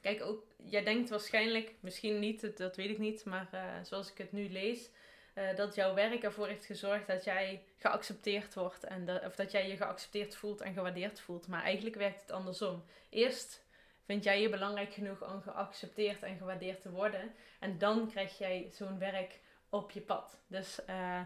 kijk, 0.00 0.22
ook, 0.22 0.44
jij 0.64 0.84
denkt 0.84 1.08
waarschijnlijk, 1.10 1.74
misschien 1.80 2.18
niet, 2.18 2.40
dat, 2.40 2.56
dat 2.56 2.76
weet 2.76 2.90
ik 2.90 2.98
niet, 2.98 3.24
maar 3.24 3.48
eh, 3.50 3.60
zoals 3.82 4.10
ik 4.10 4.18
het 4.18 4.32
nu 4.32 4.48
lees, 4.50 4.90
eh, 5.34 5.56
dat 5.56 5.74
jouw 5.74 5.94
werk 5.94 6.22
ervoor 6.22 6.46
heeft 6.46 6.64
gezorgd 6.66 7.06
dat 7.06 7.24
jij 7.24 7.62
geaccepteerd 7.78 8.54
wordt 8.54 8.84
en 8.84 9.04
dat, 9.04 9.24
of 9.24 9.34
dat 9.34 9.50
jij 9.50 9.68
je 9.68 9.76
geaccepteerd 9.76 10.36
voelt 10.36 10.60
en 10.60 10.72
gewaardeerd 10.74 11.20
voelt. 11.20 11.48
Maar 11.48 11.62
eigenlijk 11.62 11.96
werkt 11.96 12.20
het 12.20 12.30
andersom. 12.30 12.84
Eerst 13.10 13.62
vind 14.04 14.24
jij 14.24 14.40
je 14.40 14.48
belangrijk 14.48 14.92
genoeg 14.92 15.32
om 15.32 15.42
geaccepteerd 15.42 16.22
en 16.22 16.36
gewaardeerd 16.36 16.82
te 16.82 16.90
worden 16.90 17.32
en 17.60 17.78
dan 17.78 18.10
krijg 18.10 18.38
jij 18.38 18.68
zo'n 18.72 18.98
werk 18.98 19.40
op 19.70 19.90
je 19.90 20.00
pad. 20.00 20.38
Dus 20.46 20.84
eh, 20.84 21.20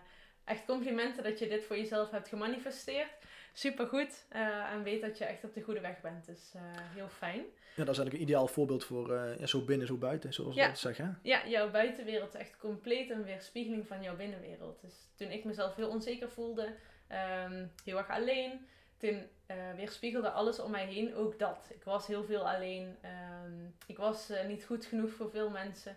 echt 0.44 0.64
complimenten 0.64 1.22
dat 1.24 1.38
je 1.38 1.48
dit 1.48 1.64
voor 1.64 1.76
jezelf 1.76 2.10
hebt 2.10 2.28
gemanifesteerd. 2.28 3.10
Supergoed. 3.52 4.26
eh 4.28 4.72
en 4.72 4.82
weet 4.82 5.00
dat 5.00 5.18
je 5.18 5.24
echt 5.24 5.44
op 5.44 5.54
de 5.54 5.60
goede 5.62 5.80
weg 5.80 6.00
bent. 6.00 6.26
Dus 6.26 6.52
eh, 6.54 6.60
heel 6.94 7.08
fijn. 7.08 7.42
Ja, 7.74 7.84
dat 7.84 7.94
is 7.94 7.98
eigenlijk 7.98 8.12
een 8.16 8.22
ideaal 8.22 8.46
voorbeeld 8.48 8.84
voor 8.84 9.12
ja, 9.38 9.46
zo 9.46 9.64
binnen, 9.64 9.86
zo 9.86 9.96
buiten, 9.96 10.32
zoals 10.32 10.54
we 10.54 10.60
Ja. 10.60 10.66
dat 10.66 10.78
zeggen. 10.78 11.18
Ja, 11.22 11.46
jouw 11.48 11.70
buitenwereld 11.70 12.34
is 12.34 12.40
echt 12.40 12.56
compleet 12.56 13.10
een 13.10 13.24
weerspiegeling 13.24 13.86
van 13.86 14.02
jouw 14.02 14.16
binnenwereld. 14.16 14.80
Dus 14.80 14.94
toen 15.16 15.30
ik 15.30 15.44
mezelf 15.44 15.74
heel 15.74 15.88
onzeker 15.88 16.30
voelde, 16.30 16.74
ehm, 17.08 17.66
heel 17.84 17.98
erg 17.98 18.08
alleen, 18.10 18.66
toen 18.98 19.26
eh, 19.46 19.56
weerspiegelde 19.76 20.30
alles 20.30 20.60
om 20.60 20.70
mij 20.70 20.86
heen 20.86 21.14
ook 21.14 21.38
dat. 21.38 21.66
Ik 21.74 21.84
was 21.84 22.06
heel 22.06 22.24
veel 22.24 22.48
alleen. 22.48 22.96
ehm, 23.00 23.52
ik 23.86 23.96
was 23.96 24.30
eh, 24.30 24.46
niet 24.46 24.64
goed 24.64 24.84
genoeg 24.84 25.10
voor 25.10 25.30
veel 25.30 25.50
mensen. 25.50 25.96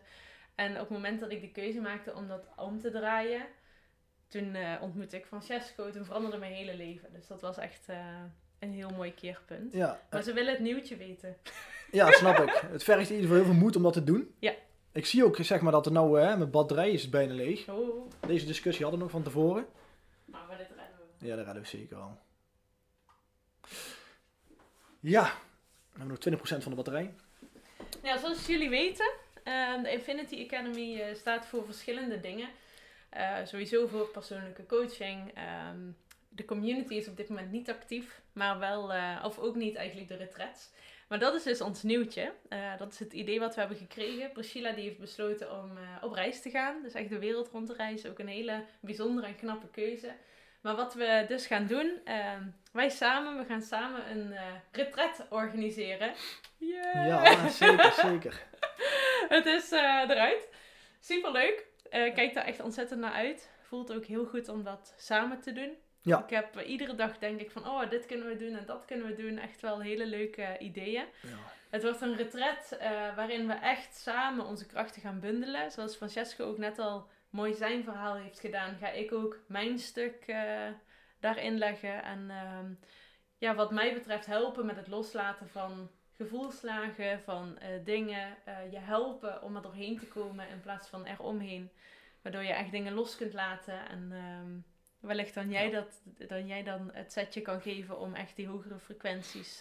En 0.55 0.71
op 0.71 0.79
het 0.79 0.89
moment 0.89 1.19
dat 1.19 1.31
ik 1.31 1.41
de 1.41 1.51
keuze 1.51 1.79
maakte 1.81 2.13
om 2.13 2.27
dat 2.27 2.47
om 2.57 2.79
te 2.79 2.91
draaien, 2.91 3.45
toen 4.27 4.55
eh, 4.55 4.81
ontmoette 4.81 5.17
ik 5.17 5.25
Francesco. 5.25 5.89
Toen 5.91 6.05
veranderde 6.05 6.37
mijn 6.37 6.53
hele 6.53 6.75
leven. 6.75 7.13
Dus 7.13 7.27
dat 7.27 7.41
was 7.41 7.57
echt 7.57 7.89
eh, 7.89 7.97
een 8.59 8.71
heel 8.73 8.89
mooi 8.89 9.13
keerpunt. 9.13 9.73
Ja, 9.73 10.01
Maar 10.09 10.23
ze 10.23 10.33
willen 10.33 10.51
het 10.53 10.61
nieuwtje 10.61 10.95
weten. 10.97 11.37
Ja, 11.91 12.11
snap 12.11 12.37
ik. 12.37 12.49
Het 12.71 12.83
vergt 12.83 13.09
in 13.09 13.15
ieder 13.15 13.29
geval 13.29 13.43
heel 13.43 13.53
veel 13.53 13.61
moed 13.61 13.75
om 13.75 13.83
dat 13.83 13.93
te 13.93 14.03
doen. 14.03 14.35
Ja. 14.39 14.53
Ik 14.91 15.05
zie 15.05 15.25
ook 15.25 15.37
zeg 15.39 15.61
maar 15.61 15.71
dat 15.71 15.85
er 15.85 15.91
nou, 15.91 16.19
hè, 16.19 16.37
mijn 16.37 16.49
batterij 16.51 16.91
is 16.91 17.09
bijna 17.09 17.33
leeg. 17.33 17.69
Oh, 17.69 18.09
Deze 18.27 18.45
discussie 18.45 18.81
hadden 18.85 18.99
we 18.99 19.05
nog 19.05 19.13
van 19.13 19.23
tevoren. 19.23 19.65
maar 20.25 20.41
maar 20.47 20.57
dit 20.57 20.67
redden 20.67 20.95
we. 21.19 21.25
Ja, 21.27 21.35
dat 21.35 21.45
redden 21.45 21.63
we 21.63 21.69
zeker 21.69 21.97
al. 21.97 22.17
Ja, 24.99 25.23
we 25.91 25.99
hebben 25.99 26.19
nog 26.31 26.39
20% 26.39 26.63
van 26.63 26.71
de 26.71 26.75
batterij. 26.75 27.13
Ja, 28.03 28.17
zoals 28.17 28.45
jullie 28.45 28.69
weten, 28.69 29.11
eh, 29.43 29.83
de 29.83 29.91
Infinity 29.91 30.43
Academy 30.43 30.99
eh, 30.99 31.15
staat 31.15 31.45
voor 31.45 31.65
verschillende 31.65 32.19
dingen. 32.19 32.49
Eh, 33.09 33.35
sowieso 33.43 33.87
voor 33.87 34.07
persoonlijke 34.07 34.65
coaching. 34.65 35.31
Ehm, 35.33 35.91
de 36.29 36.45
community 36.45 36.93
is 36.93 37.07
op 37.07 37.17
dit 37.17 37.29
moment 37.29 37.51
niet 37.51 37.69
actief, 37.69 38.21
maar 38.33 38.59
wel, 38.59 38.93
eh, 38.93 39.23
of 39.25 39.39
ook 39.39 39.55
niet 39.55 39.75
eigenlijk 39.75 40.07
de 40.07 40.15
retreats. 40.15 40.69
Maar 41.07 41.19
dat 41.19 41.33
is 41.33 41.43
dus 41.43 41.61
ons 41.61 41.83
nieuwtje. 41.83 42.33
Dat 42.77 42.91
is 42.91 42.99
het 42.99 43.13
idee 43.13 43.39
wat 43.39 43.53
we 43.53 43.59
hebben 43.59 43.77
gekregen. 43.77 44.31
Priscilla 44.31 44.71
die 44.71 44.83
heeft 44.83 44.99
besloten 44.99 45.61
om 45.61 45.71
op 46.01 46.13
reis 46.13 46.41
te 46.41 46.49
gaan. 46.49 46.81
Dus 46.83 46.93
echt 46.93 47.09
de 47.09 47.19
wereld 47.19 47.49
rond 47.49 47.67
te 47.67 47.73
reizen. 47.73 48.09
Ook 48.09 48.19
een 48.19 48.27
hele 48.27 48.63
bijzondere 48.79 49.27
en 49.27 49.35
knappe 49.35 49.67
keuze. 49.67 50.13
Maar 50.61 50.75
wat 50.75 50.93
we 50.93 51.25
dus 51.27 51.47
gaan 51.47 51.67
doen, 51.67 51.99
ehm, 52.03 52.43
wij 52.71 52.89
samen, 52.89 53.37
we 53.37 53.45
gaan 53.45 53.61
samen 53.61 54.11
een 54.11 54.31
eh 54.31 54.43
retret 54.71 55.25
organiseren. 55.29 56.13
Yeah. 56.57 57.07
Ja, 57.07 57.47
zeker, 57.47 57.91
zeker. 57.91 58.43
Het 59.35 59.45
is 59.45 59.71
eh, 59.71 60.09
eruit. 60.09 60.49
Superleuk. 60.99 61.65
Eh 61.89 62.13
kijk 62.13 62.33
daar 62.33 62.45
echt 62.45 62.59
ontzettend 62.59 62.99
naar 62.99 63.11
uit. 63.11 63.49
Voelt 63.61 63.93
ook 63.93 64.05
heel 64.05 64.25
goed 64.25 64.49
om 64.49 64.63
dat 64.63 64.93
samen 64.97 65.41
te 65.41 65.51
doen. 65.51 65.77
Ja. 66.01 66.23
Ik 66.23 66.29
heb 66.29 66.61
iedere 66.61 66.95
dag 66.95 67.17
denk 67.17 67.39
ik 67.39 67.51
van, 67.51 67.67
oh, 67.67 67.89
dit 67.89 68.05
kunnen 68.05 68.27
we 68.27 68.35
doen 68.35 68.55
en 68.55 68.65
dat 68.65 68.85
kunnen 68.85 69.07
we 69.07 69.15
doen. 69.15 69.37
Echt 69.37 69.61
wel 69.61 69.81
hele 69.81 70.05
leuke 70.05 70.57
ideeën. 70.59 71.05
Ja. 71.21 71.37
Het 71.69 71.83
wordt 71.83 72.01
een 72.01 72.15
retret 72.15 72.77
waarin 73.15 73.47
we 73.47 73.53
echt 73.53 73.95
samen 73.95 74.45
onze 74.45 74.65
krachten 74.65 75.01
gaan 75.01 75.19
bundelen. 75.19 75.71
Zoals 75.71 75.95
Francesco 75.95 76.45
ook 76.45 76.57
net 76.57 76.79
al 76.79 77.07
mooi 77.29 77.53
zijn 77.53 77.83
verhaal 77.83 78.15
heeft 78.15 78.39
gedaan, 78.39 78.77
ga 78.77 78.89
ik 78.89 79.13
ook 79.13 79.37
mijn 79.47 79.79
stuk 79.79 80.23
eh, 80.27 80.67
daarin 81.19 81.57
leggen. 81.57 82.03
En 82.03 82.29
ehm, 82.29 82.73
ja, 83.37 83.55
wat 83.55 83.71
mij 83.71 83.93
betreft 83.93 84.25
helpen 84.25 84.65
met 84.65 84.75
het 84.75 84.87
loslaten 84.87 85.49
van 85.49 85.89
gevoelslagen, 86.15 87.21
van 87.21 87.57
eh, 87.57 87.69
dingen. 87.83 88.37
eh, 88.45 88.71
je 88.71 88.79
helpen 88.79 89.41
om 89.41 89.55
er 89.55 89.61
doorheen 89.61 89.99
te 89.99 90.07
komen 90.07 90.49
in 90.49 90.61
plaats 90.61 90.87
van 90.87 91.05
eromheen. 91.05 91.71
Waardoor 92.21 92.43
je 92.43 92.53
echt 92.53 92.71
dingen 92.71 92.93
los 92.93 93.15
kunt 93.15 93.33
laten. 93.33 93.89
En 93.89 94.11
ehm, 94.11 94.59
wellicht 95.07 95.33
dan 95.33 95.49
jij, 95.49 95.69
dat, 95.69 96.01
dan 96.27 96.47
jij 96.47 96.63
dan 96.63 96.89
het 96.93 97.11
setje 97.11 97.41
kan 97.41 97.61
geven 97.61 97.99
om 97.99 98.13
echt 98.13 98.35
die 98.35 98.47
hogere 98.47 98.79
frequenties 98.79 99.59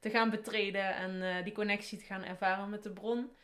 te 0.00 0.10
gaan 0.10 0.30
betreden. 0.30 0.94
En 0.94 1.44
die 1.44 1.52
connectie 1.52 1.98
te 1.98 2.04
gaan 2.04 2.24
ervaren 2.24 2.70
met 2.70 2.82
de 2.82 2.90
bron. 2.90 3.36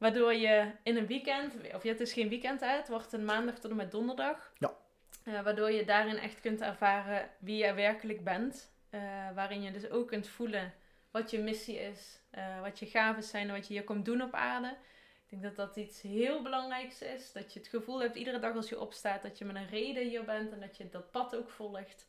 Waardoor 0.00 0.34
je 0.34 0.72
in 0.82 0.96
een 0.96 1.06
weekend, 1.06 1.54
of 1.74 1.82
het 1.82 2.00
is 2.00 2.12
geen 2.12 2.28
weekend 2.28 2.60
het 2.60 2.88
wordt 2.88 3.12
een 3.12 3.24
maandag 3.24 3.58
tot 3.58 3.70
en 3.70 3.76
met 3.76 3.90
donderdag. 3.90 4.52
Ja. 4.58 4.72
Eh, 5.24 5.42
waardoor 5.42 5.70
je 5.70 5.84
daarin 5.84 6.18
echt 6.18 6.40
kunt 6.40 6.60
ervaren 6.60 7.30
wie 7.38 7.64
je 7.64 7.74
werkelijk 7.74 8.24
bent. 8.24 8.72
Eh, 8.90 9.00
waarin 9.34 9.62
je 9.62 9.72
dus 9.72 9.90
ook 9.90 10.08
kunt 10.08 10.28
voelen 10.28 10.74
wat 11.10 11.30
je 11.30 11.38
missie 11.38 11.78
is, 11.78 12.20
eh, 12.30 12.60
wat 12.60 12.78
je 12.78 12.86
gaven 12.86 13.22
zijn 13.22 13.48
en 13.48 13.54
wat 13.54 13.66
je 13.66 13.72
hier 13.72 13.84
komt 13.84 14.04
doen 14.04 14.22
op 14.22 14.34
aarde. 14.34 14.68
Ik 15.26 15.40
denk 15.40 15.42
dat 15.42 15.56
dat 15.56 15.76
iets 15.76 16.02
heel 16.02 16.42
belangrijks 16.42 17.02
is. 17.02 17.32
Dat 17.32 17.52
je 17.52 17.58
het 17.58 17.68
gevoel 17.68 18.00
hebt 18.00 18.16
iedere 18.16 18.38
dag 18.38 18.54
als 18.54 18.68
je 18.68 18.80
opstaat 18.80 19.22
dat 19.22 19.38
je 19.38 19.44
met 19.44 19.56
een 19.56 19.68
reden 19.68 20.08
hier 20.08 20.24
bent 20.24 20.52
en 20.52 20.60
dat 20.60 20.76
je 20.76 20.88
dat 20.88 21.10
pad 21.10 21.36
ook 21.36 21.50
volgt. 21.50 22.06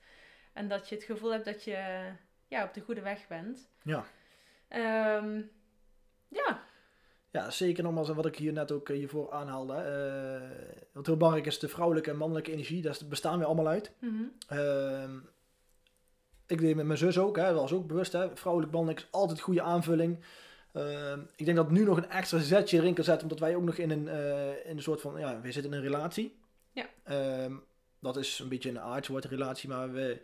En 0.54 0.68
dat 0.68 0.90
je 0.90 0.96
het 0.96 1.04
gevoel 1.04 1.32
hebt 1.32 1.46
dat 1.46 1.64
je 1.64 2.12
ja, 2.48 2.64
op 2.64 2.74
de 2.74 2.82
goede 2.82 3.02
weg 3.02 3.28
bent. 3.28 3.70
Ja. 3.84 4.06
Ehm, 4.68 5.42
ja, 6.28 6.70
Ja, 7.32 7.50
zeker 7.50 7.84
nogmaals, 7.84 8.10
en 8.10 8.16
wat 8.16 8.26
ik 8.26 8.36
hier 8.36 8.54
net 8.54 8.72
ook 8.72 8.90
eh, 8.90 8.98
hiervoor 8.98 9.32
aanhaalde. 9.32 9.74
eh, 9.74 10.78
wat 10.94 11.06
heel 11.06 11.18
belangrijk 11.18 11.46
is, 11.48 11.60
de 11.60 11.68
vrouwelijke 11.68 12.10
en 12.10 12.18
mannelijke 12.18 12.52
energie, 12.52 12.82
daar 12.82 12.98
bestaan 13.10 13.40
we 13.40 13.46
allemaal 13.46 13.68
uit. 13.68 13.92
Mhm. 14.00 14.24
Ehm, 14.48 15.18
ik 16.48 16.60
deed 16.60 16.76
met 16.76 16.86
mijn 16.86 16.98
zus 16.98 17.18
ook, 17.18 17.38
hè, 17.38 17.54
was 17.54 17.74
ook 17.74 17.88
bewust, 17.88 18.12
hè, 18.12 18.38
vrouwelijk, 18.38 18.72
mannelijk 18.74 19.00
is 19.00 19.08
altijd 19.12 19.40
goede 19.40 19.62
aanvulling. 19.62 20.20
Ehm, 20.74 21.20
ik 21.36 21.46
denk 21.46 21.58
dat 21.58 21.72
nu 21.72 21.84
nog 21.84 21.98
een 21.98 22.10
extra 22.10 22.40
zetje 22.40 22.78
erin 22.78 22.94
kan 22.94 23.04
zetten, 23.04 23.24
omdat 23.24 23.40
wij 23.40 23.56
ook 23.56 23.64
nog 23.64 23.76
in 23.78 23.92
een, 23.92 24.08
eh, 24.08 24.66
in 24.70 24.78
een 24.78 24.82
soort 24.82 25.02
van, 25.02 25.20
ja, 25.20 25.42
we 25.42 25.52
zitten 25.52 25.72
in 25.72 25.78
een 25.78 25.84
relatie. 25.84 26.40
Ja. 26.72 26.86
Ehm, 27.04 27.54
dat 28.00 28.18
is 28.18 28.40
een 28.40 28.50
beetje 28.50 28.70
een 28.70 28.80
aardsoort 28.80 29.26
relatie, 29.26 29.70
maar 29.70 29.92
we 29.92 30.22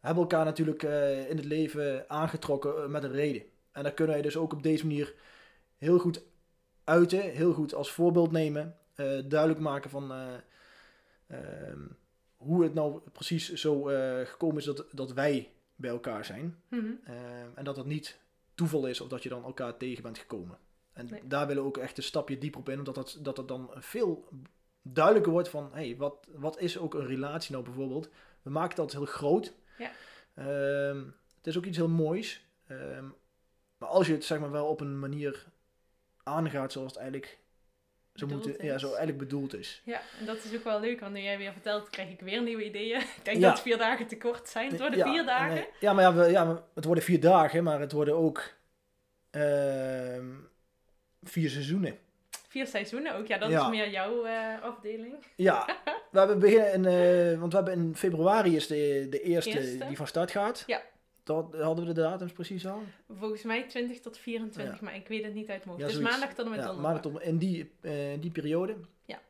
hebben 0.00 0.22
elkaar 0.22 0.44
natuurlijk 0.44 0.82
in 1.28 1.36
het 1.36 1.44
leven 1.44 2.10
aangetrokken 2.10 2.90
met 2.90 3.02
een 3.04 3.12
reden. 3.12 3.42
En 3.72 3.82
daar 3.82 3.92
kunnen 3.92 4.14
wij 4.14 4.22
dus 4.22 4.36
ook 4.36 4.52
op 4.52 4.62
deze 4.62 4.86
manier 4.86 5.14
heel 5.78 5.98
goed 5.98 6.22
uiten, 6.84 7.20
heel 7.20 7.52
goed 7.52 7.74
als 7.74 7.92
voorbeeld 7.92 8.32
nemen, 8.32 8.76
eh, 8.94 9.18
duidelijk 9.24 9.60
maken 9.60 9.90
van 9.90 10.12
eh, 10.12 10.34
ehm, 11.26 11.80
hoe 12.36 12.62
het 12.62 12.74
nou 12.74 13.00
precies 13.12 13.52
zo 13.52 13.88
eh, 13.88 14.26
gekomen 14.26 14.56
is 14.56 14.64
dat, 14.64 14.86
dat 14.92 15.12
wij 15.12 15.52
bij 15.76 15.90
elkaar 15.90 16.24
zijn. 16.24 16.62
Mhm. 16.68 16.92
En 17.54 17.64
dat 17.64 17.76
het 17.76 17.86
niet 17.86 18.18
toeval 18.54 18.86
is 18.86 19.00
of 19.00 19.08
dat 19.08 19.22
je 19.22 19.28
dan 19.28 19.44
elkaar 19.44 19.76
tegen 19.76 20.02
bent 20.02 20.18
gekomen. 20.18 20.58
En 20.92 21.06
Nee. 21.10 21.20
daar 21.24 21.46
willen 21.46 21.62
we 21.62 21.68
ook 21.68 21.78
echt 21.78 21.96
een 21.96 22.02
stapje 22.02 22.38
dieper 22.38 22.60
op 22.60 22.68
in, 22.68 22.78
omdat 22.78 22.94
dat, 22.94 23.18
dat 23.20 23.36
het 23.36 23.48
dan 23.48 23.70
veel 23.74 24.28
duidelijker 24.82 25.32
wordt 25.32 25.48
van, 25.48 25.70
hey, 25.72 25.96
wat, 25.96 26.26
wat 26.34 26.60
is 26.60 26.78
ook 26.78 26.94
een 26.94 27.06
relatie 27.06 27.52
nou 27.52 27.64
bijvoorbeeld? 27.64 28.08
We 28.42 28.50
maken 28.50 28.76
dat 28.76 28.92
heel 28.92 29.04
groot. 29.04 29.54
Ja. 29.78 29.90
Ehm, 30.34 31.04
het 31.36 31.46
is 31.46 31.56
ook 31.56 31.64
iets 31.64 31.76
heel 31.76 31.88
moois. 31.88 32.46
Ehm, 32.66 33.04
maar 33.78 33.88
als 33.88 34.06
je 34.06 34.12
het 34.12 34.24
zeg 34.24 34.40
maar 34.40 34.50
wel 34.50 34.66
op 34.66 34.80
een 34.80 34.98
manier 34.98 35.46
aangaat 36.24 36.72
zoals 36.72 36.88
het 36.92 37.00
eigenlijk 37.00 37.38
zo, 38.14 38.26
Bedoeld 38.26 38.46
moet, 38.46 38.56
ja, 38.62 38.78
zo 38.78 38.86
eigenlijk 38.86 39.18
bedoeld 39.18 39.54
is. 39.54 39.82
Ja, 39.84 40.00
en 40.20 40.26
dat 40.26 40.36
is 40.44 40.54
ook 40.54 40.64
wel 40.64 40.80
leuk, 40.80 41.00
want 41.00 41.12
nu 41.12 41.20
jij 41.20 41.38
weer 41.38 41.52
vertelt, 41.52 41.90
krijg 41.90 42.10
ik 42.10 42.20
weer 42.20 42.42
nieuwe 42.42 42.64
ideeën. 42.64 43.00
Ik 43.18 43.20
denk 43.22 43.38
Ja. 43.38 43.50
dat 43.50 43.60
vier 43.60 43.78
dagen 43.78 44.06
te 44.06 44.16
kort 44.16 44.48
zijn. 44.48 44.70
Het 44.70 44.80
worden 44.80 44.98
Ja, 44.98 45.12
vier 45.12 45.24
dagen. 45.24 45.54
nee. 45.54 45.66
ja, 45.80 45.92
maar 45.92 46.04
ja, 46.04 46.14
we, 46.14 46.30
ja, 46.30 46.64
het 46.74 46.84
worden 46.84 47.04
vier 47.04 47.20
dagen, 47.20 47.64
maar 47.64 47.80
het 47.80 47.92
worden 47.92 48.14
ook 48.14 48.42
ehm, 49.30 50.26
vier 51.22 51.50
seizoenen. 51.50 51.98
Vier 52.48 52.66
seizoenen 52.66 53.14
ook. 53.14 53.26
Ja, 53.26 53.38
dat 53.38 53.50
is 53.50 53.68
meer 53.68 53.90
jouw 53.90 54.24
eh, 54.24 54.62
afdeling. 54.62 55.14
Ja, 55.36 55.66
we 56.12 56.18
hebben 56.18 56.38
beginnen 56.38 56.72
in, 56.72 56.84
eh, 56.84 57.38
want 57.40 57.52
we 57.52 57.58
hebben 57.58 57.74
in 57.74 57.96
februari 57.96 58.56
is 58.56 58.66
de, 58.66 59.06
de 59.10 59.20
eerste, 59.22 59.50
Eerste. 59.58 59.86
die 59.86 59.96
van 59.96 60.06
start 60.06 60.30
gaat. 60.30 60.64
Ja. 60.66 60.82
Dat 61.24 61.54
hadden 61.54 61.86
we 61.86 61.92
de 61.92 62.00
datums 62.00 62.32
precies 62.32 62.66
al. 62.66 62.82
Volgens 63.08 63.42
mij 63.42 63.68
20 63.68 64.00
tot 64.00 64.18
24, 64.18 64.80
maar 64.80 64.94
ik 64.94 65.08
weet 65.08 65.24
het 65.24 65.34
niet 65.34 65.48
uit 65.48 65.64
mijn 65.64 65.78
hoofd. 65.78 65.92
Ja, 65.92 65.98
dus 65.98 66.10
maandag 66.10 66.34
tot 66.34 66.44
en 66.44 66.50
met 66.50 66.60
Ja, 66.60 66.66
donderdag. 66.66 66.92
maandag 66.92 67.12
tot 67.12 67.22
in 67.22 67.38
die, 67.38 67.70
eh, 67.80 68.12
in 68.12 68.20
die 68.20 68.30
periode. 68.30 68.76
Ja. 69.04 69.20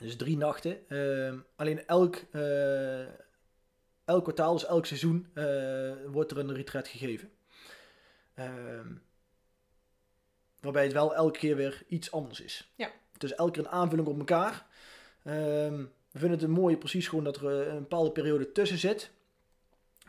Dus 0.00 0.16
drie 0.16 0.36
nachten. 0.36 0.88
Ehm, 0.88 1.38
alleen 1.56 1.86
elk, 1.86 2.16
eh, 2.30 3.00
elk 4.04 4.22
kwartaal, 4.22 4.52
dus 4.52 4.66
elk 4.66 4.86
seizoen, 4.86 5.26
eh, 5.34 5.92
wordt 6.06 6.30
er 6.30 6.38
een 6.38 6.54
retreat 6.54 6.88
gegeven. 6.88 7.30
Ehm, 8.34 8.92
waarbij 10.60 10.82
het 10.82 10.92
wel 10.92 11.14
elke 11.14 11.38
keer 11.38 11.56
weer 11.56 11.82
iets 11.88 12.12
anders 12.12 12.40
is. 12.40 12.72
Ja. 12.74 12.90
Dus 13.18 13.34
elke 13.34 13.52
keer 13.52 13.62
een 13.64 13.70
aanvulling 13.70 14.08
op 14.08 14.18
elkaar. 14.18 14.66
Ehm, 15.24 15.84
we 16.10 16.18
vinden 16.18 16.38
het 16.38 16.42
een 16.42 16.50
mooie, 16.54 16.76
precies 16.76 17.08
gewoon 17.08 17.24
dat 17.24 17.36
er 17.36 17.60
eh, 17.60 17.72
een 17.72 17.80
bepaalde 17.80 18.10
periode 18.10 18.52
tussen 18.52 18.78
zit. 18.78 19.10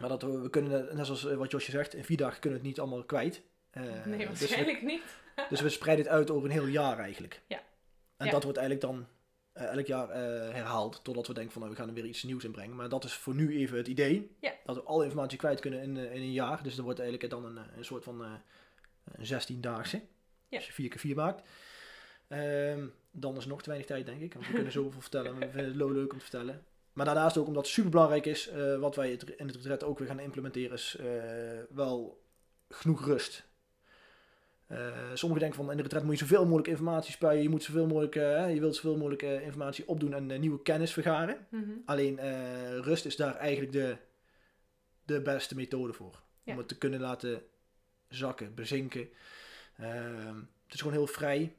Maar 0.01 0.09
dat 0.09 0.21
we, 0.21 0.39
we 0.41 0.49
kunnen, 0.49 0.95
net 0.95 1.05
zoals 1.05 1.25
eh, 1.25 1.35
wat 1.37 1.51
Josje 1.51 1.71
zegt, 1.71 1.93
in 1.93 2.03
vier 2.03 2.17
dagen 2.17 2.39
kunnen 2.39 2.59
we 2.59 2.65
het 2.67 2.75
niet 2.75 2.79
allemaal 2.85 3.03
kwijt. 3.05 3.41
Eh, 3.69 3.81
nee, 4.05 4.17
dus 4.17 4.39
we- 4.39 4.45
waarschijnlijk 4.45 4.81
niet. 4.81 5.01
dus 5.49 5.61
we 5.61 5.69
spreiden 5.69 6.05
het 6.05 6.13
uit 6.13 6.29
over 6.29 6.45
een 6.45 6.55
heel 6.55 6.65
jaar 6.65 6.99
eigenlijk. 6.99 7.41
Ja. 7.47 7.61
En 8.17 8.25
Ja. 8.25 8.31
dat 8.31 8.43
wordt 8.43 8.57
eigenlijk 8.57 8.87
dan 8.93 9.07
eh, 9.53 9.77
elk 9.77 9.85
jaar 9.85 10.09
herhaald. 10.53 10.99
Totdat 11.03 11.27
we 11.27 11.33
denken 11.33 11.51
van 11.51 11.61
nou, 11.61 11.73
we 11.73 11.79
gaan 11.79 11.89
er 11.89 11.93
weer 11.95 12.05
iets 12.05 12.23
nieuws 12.23 12.43
in 12.43 12.51
brengen. 12.51 12.75
Maar 12.75 12.89
dat 12.89 13.03
is 13.03 13.13
voor 13.13 13.35
nu 13.35 13.57
even 13.57 13.77
het 13.77 13.87
idee. 13.87 14.35
Ja. 14.39 14.53
Dat 14.65 14.75
we 14.75 14.81
alle 14.81 15.03
informatie 15.03 15.37
kwijt 15.37 15.59
kunnen 15.59 15.81
in, 15.81 15.97
in 15.97 16.21
een 16.21 16.31
jaar. 16.31 16.63
Dus 16.63 16.75
dat 16.75 16.83
wordt 16.85 16.99
eigenlijk 16.99 17.29
dan 17.29 17.45
een, 17.45 17.57
een 17.77 17.85
soort 17.85 18.03
van 18.03 18.21
een 18.21 19.25
16-daagse. 19.25 20.01
Ja. 20.47 20.57
Als 20.57 20.65
je 20.65 20.73
4 20.73 20.89
keer 20.89 20.99
4 20.99 21.15
maakt. 21.15 21.47
Ehm, 22.27 22.85
dan 23.11 23.37
is 23.37 23.45
nog 23.45 23.61
te 23.61 23.67
weinig 23.69 23.87
tijd 23.89 24.05
denk 24.05 24.21
ik. 24.21 24.33
Want 24.33 24.45
we 24.47 24.53
kunnen 24.53 24.71
zoveel 24.81 25.01
vertellen. 25.01 25.39
We 25.39 25.49
vinden 25.49 25.65
het 25.65 25.75
leuk 25.75 26.11
om 26.11 26.17
te 26.17 26.23
vertellen. 26.25 26.63
Maar 26.93 27.05
daarnaast 27.05 27.37
ook 27.37 27.47
omdat 27.47 27.63
het 27.63 27.71
super 27.71 27.91
belangrijk 27.91 28.25
is. 28.25 28.47
eh, 28.47 28.77
wat 28.77 28.95
wij 28.95 29.11
in 29.11 29.47
het 29.47 29.55
retret 29.55 29.83
ook 29.83 29.99
weer 29.99 30.07
gaan 30.07 30.19
implementeren. 30.19 30.71
Is 30.71 30.95
eh, 30.99 31.05
wel 31.69 32.23
genoeg 32.69 33.05
rust. 33.05 33.49
Eh, 34.67 34.87
sommigen 35.13 35.43
denken 35.43 35.63
van 35.63 35.71
in 35.71 35.77
de 35.77 35.83
retret 35.83 36.03
moet 36.03 36.19
je 36.19 36.25
zoveel 36.25 36.43
mogelijk 36.43 36.67
informatie 36.67 37.11
spuien. 37.11 37.43
Je 37.43 37.49
moet 37.49 37.63
zoveel 37.63 37.87
mogelijk, 37.87 38.13
je 38.53 38.59
wilt 38.59 38.75
zoveel 38.75 38.97
mogelijk 38.97 39.21
informatie 39.21 39.87
opdoen 39.87 40.13
en 40.13 40.39
nieuwe 40.39 40.61
kennis 40.61 40.93
vergaren. 40.93 41.47
Mhm. 41.49 41.71
Alleen 41.85 42.19
rust 42.81 43.05
is 43.05 43.15
daar 43.15 43.35
eigenlijk 43.35 43.71
de, 43.71 43.97
de 45.05 45.21
beste 45.21 45.55
methode 45.55 45.93
voor. 45.93 46.21
Ja. 46.43 46.51
Om 46.51 46.57
het 46.57 46.67
te 46.67 46.77
kunnen 46.77 46.99
laten 46.99 47.43
zakken, 48.07 48.55
bezinken. 48.55 49.09
Ehm, 49.77 50.35
het 50.65 50.73
is 50.73 50.81
gewoon 50.81 50.95
heel 50.95 51.07
vrij. 51.07 51.55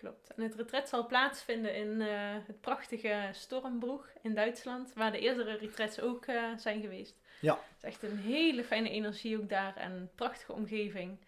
Klopt. 0.00 0.34
En 0.34 0.42
het 0.42 0.54
retret 0.54 0.88
zal 0.88 1.06
plaatsvinden 1.06 1.74
in 1.74 2.00
eh, 2.00 2.08
het 2.46 2.60
prachtige 2.60 3.28
Stormbroek 3.32 4.08
in 4.22 4.34
Duitsland, 4.34 4.92
waar 4.94 5.12
de 5.12 5.18
eerdere 5.18 5.56
retrets 5.56 6.00
ook 6.00 6.26
eh, 6.26 6.44
zijn 6.56 6.80
geweest. 6.80 7.16
Ja. 7.40 7.54
Het 7.54 7.76
is 7.78 7.82
echt 7.82 8.02
een 8.02 8.18
hele 8.18 8.64
fijne 8.64 8.90
energie 8.90 9.38
ook 9.38 9.48
daar 9.48 9.76
en 9.76 9.92
een 9.92 10.10
prachtige 10.14 10.52
omgeving. 10.52 11.18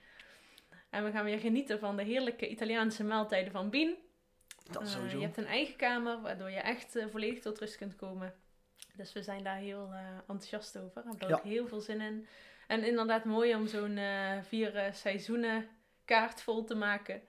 En 0.90 1.04
we 1.04 1.10
gaan 1.10 1.24
weer 1.24 1.38
genieten 1.38 1.78
van 1.78 1.96
de 1.96 2.02
heerlijke 2.02 2.48
Italiaanse 2.48 3.04
maaltijden 3.04 3.52
van 3.52 3.70
Bien. 3.70 3.94
Dat 4.70 4.82
Eh, 4.82 4.88
sowieso. 4.88 5.16
je 5.18 5.24
hebt 5.24 5.36
een 5.36 5.46
eigen 5.46 5.76
kamer, 5.76 6.20
waardoor 6.20 6.50
je 6.50 6.60
echt 6.60 6.98
volledig 7.10 7.40
tot 7.40 7.58
rust 7.58 7.76
kunt 7.76 7.96
komen. 7.96 8.34
Dus 8.96 9.12
we 9.12 9.22
zijn 9.22 9.44
daar 9.44 9.56
heel 9.56 9.92
enthousiast 10.18 10.78
over. 10.78 11.02
We 11.02 11.08
hebben 11.08 11.20
er 11.20 11.28
Ja. 11.28 11.34
ook 11.36 11.44
heel 11.44 11.66
veel 11.66 11.80
zin 11.80 12.00
in. 12.00 12.26
En 12.66 12.84
inderdaad 12.84 13.24
mooi 13.24 13.54
om 13.54 13.66
zo'n 13.66 13.98
vier 14.42 14.88
seizoenen 14.92 15.68
kaart 16.04 16.42
vol 16.42 16.64
te 16.64 16.74
maken. 16.74 17.22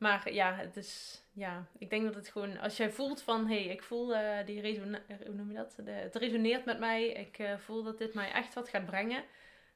Maar 0.00 0.32
ja, 0.32 0.54
het 0.54 0.76
is... 0.76 1.22
Ja, 1.32 1.66
ik 1.78 1.90
denk 1.90 2.04
dat 2.04 2.14
het 2.14 2.28
gewoon... 2.28 2.58
Als 2.58 2.76
jij 2.76 2.90
voelt 2.90 3.22
van... 3.22 3.46
Hé, 3.46 3.62
hey, 3.62 3.72
ik 3.72 3.82
voel 3.82 4.14
eh, 4.14 4.46
die... 4.46 4.78
Hoe 5.26 5.34
noem 5.34 5.50
je 5.50 5.56
dat? 5.56 5.74
De, 5.84 5.90
het 5.90 6.14
resoneert 6.14 6.64
met 6.64 6.78
mij. 6.78 7.08
Ik 7.08 7.38
eh, 7.38 7.58
voel 7.58 7.82
dat 7.82 7.98
dit 7.98 8.14
mij 8.14 8.32
echt 8.32 8.54
wat 8.54 8.68
gaat 8.68 8.86
brengen. 8.86 9.24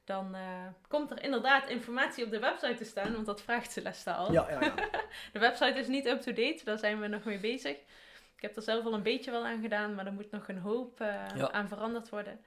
Dan 0.04 0.34
eh, 0.34 0.66
komt 0.88 1.10
er 1.10 1.22
inderdaad 1.22 1.68
informatie 1.68 2.24
op 2.24 2.30
de 2.30 2.38
website 2.38 2.74
te 2.74 2.84
staan. 2.84 3.12
Want 3.12 3.26
dat 3.26 3.42
vraagt 3.42 3.72
Celeste 3.72 4.12
al. 4.12 4.32
Ja, 4.32 4.50
ja, 4.50 4.60
ja. 4.60 4.74
De 5.32 5.38
website 5.38 5.78
is 5.78 5.88
niet 5.88 6.06
up-to-date, 6.06 6.64
daar 6.64 6.78
zijn 6.78 7.00
we 7.00 7.06
nog 7.06 7.24
mee 7.24 7.38
bezig. 7.38 7.76
Ik 8.36 8.42
heb 8.42 8.56
er 8.56 8.62
zelf 8.62 8.84
al 8.84 8.94
een 8.94 9.02
beetje 9.02 9.30
wel 9.30 9.46
aan 9.46 9.62
gedaan, 9.62 9.94
maar 9.94 10.06
er 10.06 10.12
moet 10.12 10.30
nog 10.30 10.48
een 10.48 10.58
hoop 10.58 10.98
Ja. 10.98 11.50
aan 11.50 11.68
veranderd 11.68 12.08
worden. 12.08 12.40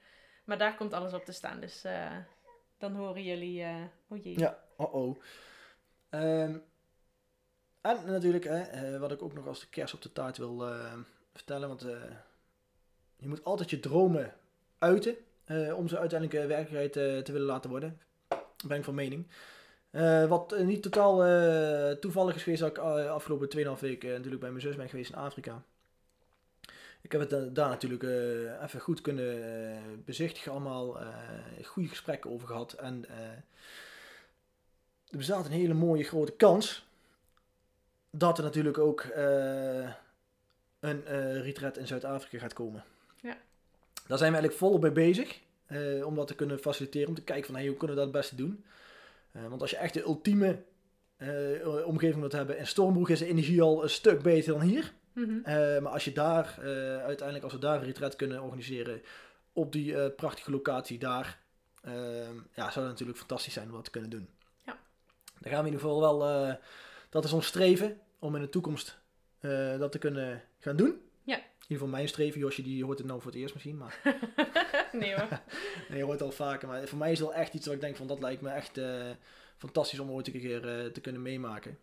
Maar 0.44 0.58
daar 0.58 0.74
komt 0.74 0.92
alles 0.92 1.12
op 1.12 1.24
te 1.24 1.32
staan, 1.32 1.60
dus 1.60 1.84
dan 2.78 2.94
horen 2.94 3.22
jullie... 3.22 3.66
oh 4.08 4.24
jee. 4.24 4.38
Ja. 4.38 4.58
Oh-oh. 4.76 5.16
Ehm, 6.10 6.56
en 7.80 8.06
natuurlijk, 8.06 8.44
hè, 8.44 8.60
eh, 8.60 9.00
wat 9.00 9.12
ik 9.12 9.22
ook 9.22 9.34
nog 9.34 9.46
als 9.46 9.60
de 9.60 9.66
kers 9.70 9.94
op 9.94 10.02
de 10.02 10.12
taart 10.12 10.36
wil 10.36 10.66
eh, 10.66 10.92
vertellen, 11.32 11.68
want 11.68 11.82
eh, 11.82 11.96
je 13.16 13.28
moet 13.28 13.44
altijd 13.44 13.70
je 13.70 13.80
dromen 13.80 14.34
uiten 14.78 15.16
om 15.76 15.88
ze 15.88 15.98
uiteindelijk 15.98 16.48
werkelijkheid 16.48 16.92
te 17.24 17.32
willen 17.32 17.46
laten 17.46 17.70
worden. 17.70 18.00
Ben 18.66 18.78
ik 18.78 18.84
van 18.84 18.94
mening. 18.94 19.26
Wat 20.28 20.58
niet 20.58 20.82
totaal 20.82 21.16
toevallig 21.98 22.34
is 22.34 22.42
geweest, 22.42 22.60
dat 22.60 22.70
ik 22.70 22.78
afgelopen 22.78 23.48
2,5 23.48 23.80
weken 23.80 24.10
natuurlijk 24.10 24.40
bij 24.40 24.50
mijn 24.50 24.62
zus 24.62 24.76
ben 24.76 24.88
geweest 24.88 25.10
in 25.10 25.18
Afrika. 25.18 25.62
Ik 27.00 27.12
heb 27.12 27.20
het 27.20 27.54
daar 27.54 27.68
natuurlijk 27.68 28.02
even 28.62 28.80
goed 28.80 29.00
kunnen 29.00 30.02
bezichtigen, 30.04 30.52
allemaal 30.52 30.98
goede 31.64 31.88
gesprekken 31.88 32.30
over 32.30 32.46
gehad. 32.46 32.72
En 32.72 33.08
er 35.10 35.16
bestaat 35.16 35.44
een 35.44 35.52
hele 35.52 35.74
mooie 35.74 36.04
grote 36.04 36.32
kans 36.32 36.87
dat 38.18 38.38
er 38.38 38.44
natuurlijk 38.44 38.78
ook 38.78 39.00
eh, 39.00 39.88
een 40.80 41.06
eh 41.06 41.40
retreat 41.40 41.76
in 41.76 41.86
Zuid-Afrika 41.86 42.38
gaat 42.38 42.52
komen. 42.52 42.84
Ja. 43.20 43.36
Daar 44.06 44.18
zijn 44.18 44.32
we 44.32 44.38
eigenlijk 44.38 44.54
volop 44.54 44.80
bij 44.80 44.92
bezig. 44.92 45.40
eh, 45.66 46.06
om 46.06 46.14
dat 46.14 46.26
te 46.26 46.34
kunnen 46.34 46.58
faciliteren. 46.58 47.08
Om 47.08 47.14
te 47.14 47.22
kijken 47.22 47.46
van 47.46 47.54
hey, 47.54 47.66
hoe 47.66 47.76
kunnen 47.76 47.96
we 47.96 48.02
dat 48.02 48.12
het 48.12 48.20
beste 48.20 48.36
doen. 48.36 48.64
Want 49.48 49.60
als 49.60 49.70
je 49.70 49.76
echt 49.76 49.94
de 49.94 50.02
ultieme 50.02 50.62
omgeving 51.84 52.18
wilt 52.20 52.32
hebben. 52.32 52.58
In 52.58 52.66
Stormbroek 52.66 53.08
is 53.08 53.18
de 53.18 53.26
energie 53.26 53.62
al 53.62 53.82
een 53.82 53.90
stuk 53.90 54.22
beter 54.22 54.52
dan 54.52 54.62
hier. 54.62 54.92
Mhm. 55.12 55.38
Eh, 55.44 55.54
maar 55.54 55.92
als 55.92 56.04
je 56.04 56.12
daar, 56.12 56.54
uiteindelijk 57.04 57.44
als 57.44 57.52
we 57.52 57.58
daar 57.58 57.78
een 57.78 57.84
retreat 57.84 58.16
kunnen 58.16 58.42
organiseren. 58.42 59.02
Op 59.52 59.72
die 59.72 60.10
prachtige 60.10 60.50
locatie 60.50 60.98
daar. 60.98 61.38
ja, 62.54 62.70
zou 62.70 62.74
dat 62.74 62.84
natuurlijk 62.84 63.18
fantastisch 63.18 63.52
zijn 63.52 63.66
om 63.68 63.74
dat 63.74 63.84
te 63.84 63.90
kunnen 63.90 64.10
doen. 64.10 64.28
Ja. 64.66 64.78
Daar 65.40 65.52
gaan 65.52 65.62
we 65.62 65.68
in 65.68 65.72
ieder 65.74 65.80
geval 65.80 66.00
wel, 66.00 66.58
dat 67.10 67.24
is 67.24 67.32
ons 67.32 67.46
streven. 67.46 68.00
Om 68.18 68.34
in 68.34 68.40
de 68.40 68.48
toekomst 68.48 68.98
eh, 69.38 69.78
dat 69.78 69.92
te 69.92 69.98
kunnen 69.98 70.42
gaan 70.58 70.76
doen. 70.76 71.02
Ja. 71.22 71.36
In 71.36 71.42
ieder 71.74 71.86
geval 71.86 71.88
mijn 71.88 72.08
streven. 72.08 72.40
Josje 72.40 72.62
die 72.62 72.84
hoort 72.84 72.98
het 72.98 73.06
nou 73.06 73.20
voor 73.20 73.30
het 73.30 73.40
eerst 73.40 73.54
misschien. 73.54 73.76
Maar 73.76 74.00
nee 74.92 75.14
hoor. 75.14 75.28
nee, 75.88 75.98
je 75.98 76.04
hoort 76.04 76.18
het 76.18 76.28
al 76.28 76.30
vaker. 76.30 76.68
Maar 76.68 76.88
voor 76.88 76.98
mij 76.98 77.12
is 77.12 77.18
het 77.18 77.28
wel 77.28 77.36
echt 77.36 77.54
iets 77.54 77.66
wat 77.66 77.74
ik 77.74 77.80
denk 77.80 77.96
van 77.96 78.06
dat 78.06 78.20
lijkt 78.20 78.42
me 78.42 78.50
echt 78.50 78.78
eh, 78.78 79.10
fantastisch 79.56 79.98
om 79.98 80.10
ooit 80.10 80.26
een 80.26 80.32
keer 80.32 80.68
eh, 80.68 80.86
te 80.86 81.00
kunnen 81.00 81.22
meemaken. 81.22 81.78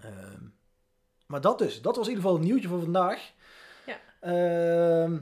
Ehm, 0.00 0.42
maar 1.26 1.40
dat 1.40 1.58
dus. 1.58 1.82
Dat 1.82 1.96
was 1.96 2.06
in 2.06 2.10
ieder 2.10 2.24
geval 2.24 2.38
het 2.38 2.48
nieuwtje 2.48 2.68
voor 2.68 2.80
vandaag. 2.80 3.32
Ja. 3.86 4.00
Ehm, 4.20 5.18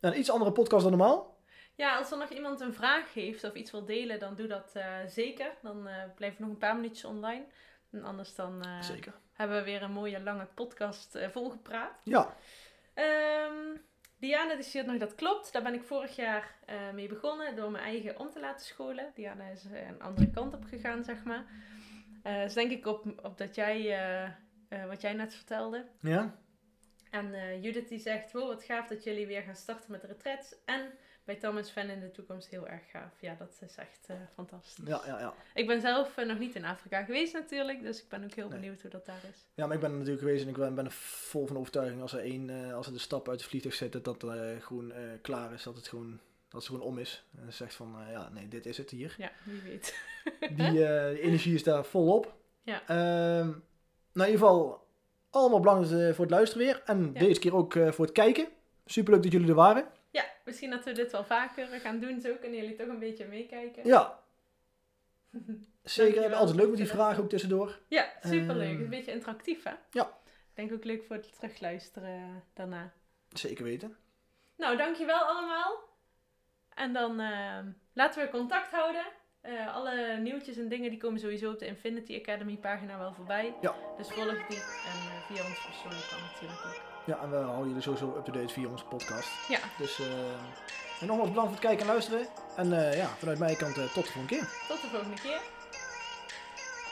een 0.00 0.18
iets 0.18 0.30
andere 0.30 0.52
podcast 0.52 0.82
dan 0.82 0.98
normaal. 0.98 1.36
Ja, 1.74 1.98
als 1.98 2.10
er 2.10 2.18
nog 2.18 2.30
iemand 2.30 2.60
een 2.60 2.74
vraag 2.74 3.14
heeft 3.14 3.44
of 3.44 3.54
iets 3.54 3.70
wil 3.70 3.84
delen, 3.84 4.18
dan 4.18 4.34
doe 4.34 4.46
dat 4.46 4.72
zeker. 5.06 5.54
Dan 5.62 5.88
blijven 6.14 6.38
we 6.38 6.44
nog 6.44 6.52
een 6.52 6.58
paar 6.58 6.76
minuutjes 6.76 7.04
online. 7.04 7.44
En 7.90 8.04
anders 8.04 8.34
dan 8.34 8.64
Zeker. 8.80 9.14
Hebben 9.34 9.56
we 9.56 9.64
weer 9.64 9.82
een 9.82 9.92
mooie 9.92 10.20
lange 10.20 10.46
podcast 10.54 11.14
eh, 11.14 11.28
volgepraat. 11.28 12.00
Ja. 12.04 12.36
Ehm 12.94 13.76
Diana 14.18 14.54
die 14.54 14.64
stuurt 14.64 14.86
nog 14.86 14.96
dat 14.96 15.14
klopt. 15.14 15.52
Daar 15.52 15.62
ben 15.62 15.74
ik 15.74 15.82
vorig 15.82 16.16
jaar 16.16 16.54
eh, 16.66 16.76
mee 16.94 17.08
begonnen 17.08 17.56
door 17.56 17.70
mijn 17.70 17.84
eigen 17.84 18.18
om 18.18 18.30
te 18.30 18.40
laten 18.40 18.66
scholen. 18.66 19.12
Diana 19.14 19.44
is 19.48 19.64
eh, 19.64 19.88
een 19.88 20.02
andere 20.02 20.30
kant 20.30 20.54
op 20.54 20.64
gegaan, 20.64 21.04
zeg 21.04 21.24
maar. 21.24 21.44
Eh 22.22 22.42
dus 22.42 22.54
denk 22.54 22.70
ik 22.70 22.86
op, 22.86 23.06
op 23.22 23.38
dat 23.38 23.54
jij, 23.54 23.98
wat 24.88 25.00
jij 25.00 25.12
net 25.12 25.34
vertelde. 25.34 25.86
Ja. 26.00 26.34
En 27.10 27.60
Judith 27.60 27.88
die 27.88 27.98
zegt, 27.98 28.32
wow 28.32 28.48
wat 28.48 28.64
gaaf 28.64 28.86
dat 28.86 29.04
jullie 29.04 29.26
weer 29.26 29.42
gaan 29.42 29.54
starten 29.54 29.90
met 29.90 30.00
de 30.00 30.06
retreats. 30.06 30.54
En 30.64 30.92
bij 31.24 31.34
Thomas 31.36 31.70
Fan 31.70 31.88
in 31.88 32.00
de 32.00 32.10
toekomst 32.10 32.48
heel 32.48 32.68
erg 32.68 32.90
gaaf. 32.90 33.20
Ja, 33.20 33.34
dat 33.38 33.58
is 33.60 33.76
echt 33.76 34.06
eh, 34.06 34.16
fantastisch. 34.34 34.86
Ja, 34.86 35.02
ja, 35.06 35.18
ja. 35.18 35.34
Ik 35.54 35.66
ben 35.66 35.80
zelf 35.80 36.16
eh, 36.16 36.26
nog 36.26 36.38
niet 36.38 36.54
in 36.54 36.64
Afrika 36.64 37.04
geweest 37.04 37.32
natuurlijk. 37.32 37.82
Dus 37.82 38.02
ik 38.02 38.08
ben 38.08 38.24
ook 38.24 38.34
heel 38.34 38.48
Nee. 38.48 38.58
benieuwd 38.60 38.80
hoe 38.82 38.90
dat 38.90 39.06
daar 39.06 39.20
is. 39.32 39.46
Ja, 39.54 39.66
maar 39.66 39.74
ik 39.74 39.80
ben 39.80 39.90
er 39.90 39.96
natuurlijk 39.96 40.22
geweest 40.24 40.42
en 40.42 40.48
ik 40.48 40.56
ben, 40.56 40.74
ben 40.74 40.84
er 40.84 40.90
vol 40.92 41.46
van 41.46 41.56
overtuiging 41.58 42.02
als 42.02 42.12
er 42.12 42.20
één, 42.20 42.50
eh, 42.50 42.74
als 42.74 42.86
er 42.86 42.92
de 42.92 42.98
stap 42.98 43.28
uit 43.28 43.40
het 43.40 43.48
vliegtuig 43.48 43.74
zit, 43.74 43.92
dat 44.04 44.06
het 44.06 44.22
eh, 44.30 44.40
gewoon 44.60 44.92
klaar 45.22 45.52
is, 45.52 45.62
dat 45.62 45.76
het 45.76 45.88
gewoon, 45.88 46.20
dat 46.48 46.60
het 46.62 46.64
gewoon 46.70 46.86
om 46.86 46.98
is. 46.98 47.24
En 47.36 47.52
zegt 47.52 47.74
van, 47.74 47.96
ja, 48.10 48.28
nee, 48.28 48.48
dit 48.48 48.66
is 48.66 48.76
het 48.78 48.90
hier. 48.90 49.14
Ja, 49.18 49.30
wie 49.44 49.60
weet. 49.60 49.98
Die 50.56 51.20
energie 51.20 51.54
is 51.54 51.62
daar 51.62 51.84
volop. 51.84 52.34
Ja. 52.62 52.82
Ehm, 52.86 53.46
nou, 53.46 54.28
in 54.28 54.32
ieder 54.32 54.38
geval, 54.38 54.86
allemaal 55.30 55.60
bedankt 55.60 55.88
voor 55.88 56.24
het 56.24 56.30
luisteren 56.30 56.66
weer. 56.66 56.82
En 56.84 57.10
Ja. 57.14 57.18
deze 57.20 57.40
keer 57.40 57.54
ook 57.54 57.72
voor 57.72 58.04
het 58.04 58.12
kijken. 58.12 58.48
Superleuk 58.86 59.22
dat 59.22 59.32
jullie 59.32 59.48
er 59.48 59.54
waren. 59.54 59.86
Misschien 60.44 60.70
dat 60.70 60.84
we 60.84 60.92
dit 60.92 61.12
wel 61.12 61.24
vaker 61.24 61.66
gaan 61.66 61.98
doen. 61.98 62.20
Zo 62.20 62.34
kunnen 62.40 62.60
jullie 62.60 62.76
toch 62.76 62.88
een 62.88 62.98
beetje 62.98 63.26
meekijken. 63.26 63.86
Ja, 63.86 64.18
zeker. 65.82 66.14
Dankjewel. 66.14 66.38
Altijd 66.38 66.56
leuk 66.56 66.68
met 66.68 66.76
die 66.76 66.86
vragen 66.86 67.22
ook 67.22 67.28
tussendoor. 67.28 67.78
Ja, 67.88 68.12
superleuk. 68.22 68.72
Ehm. 68.72 68.82
een 68.82 68.90
beetje 68.90 69.12
interactief, 69.12 69.62
hè? 69.62 69.72
Ja. 69.90 70.04
Ik 70.24 70.54
denk 70.54 70.72
ook 70.72 70.84
leuk 70.84 71.04
voor 71.04 71.16
het 71.16 71.34
terugluisteren 71.34 72.42
daarna. 72.54 72.92
Zeker 73.32 73.64
weten. 73.64 73.96
Nou, 74.56 74.76
dankjewel 74.76 75.18
allemaal. 75.18 75.78
En 76.74 76.92
dan 76.92 77.20
ehm, 77.20 77.70
laten 77.92 78.22
we 78.22 78.30
contact 78.30 78.70
houden. 78.70 79.04
Eh, 79.40 79.74
alle 79.74 80.18
nieuwtjes 80.18 80.56
en 80.56 80.68
dingen 80.68 80.90
die 80.90 80.98
komen 80.98 81.20
sowieso 81.20 81.50
op 81.50 81.58
de 81.58 81.66
Infinity 81.66 82.16
Academy 82.16 82.56
pagina 82.56 82.98
wel 82.98 83.14
voorbij. 83.14 83.54
Ja. 83.60 83.74
Dus 83.96 84.08
volg 84.08 84.46
die. 84.46 84.58
En 84.58 84.98
eh, 85.10 85.26
via 85.26 85.44
ons 85.44 85.66
persoonlijk 85.66 86.08
kan 86.10 86.20
natuurlijk 86.20 86.64
ook. 86.66 86.93
Ja, 87.04 87.18
en 87.22 87.30
we 87.30 87.36
houden 87.36 87.66
jullie 87.66 87.82
sowieso 87.82 88.14
up-to-date 88.16 88.52
via 88.52 88.68
onze 88.68 88.84
podcast. 88.84 89.28
Ja, 89.48 89.58
Dus, 89.78 89.98
eh, 90.00 90.06
en 91.00 91.06
nogmaals 91.06 91.28
bedankt 91.28 91.50
voor 91.52 91.60
het 91.60 91.66
kijken 91.68 91.80
en 91.80 91.86
luisteren. 91.92 92.26
En 92.56 92.88
eh, 92.90 92.96
ja, 92.96 93.08
vanuit 93.18 93.38
mijn 93.38 93.56
kant 93.56 93.78
eh, 93.78 93.84
tot 93.84 94.04
de 94.04 94.12
volgende 94.12 94.26
keer. 94.36 94.48
tot 94.68 94.80
de 94.80 94.88
volgende 94.88 95.20
keer. 95.20 95.40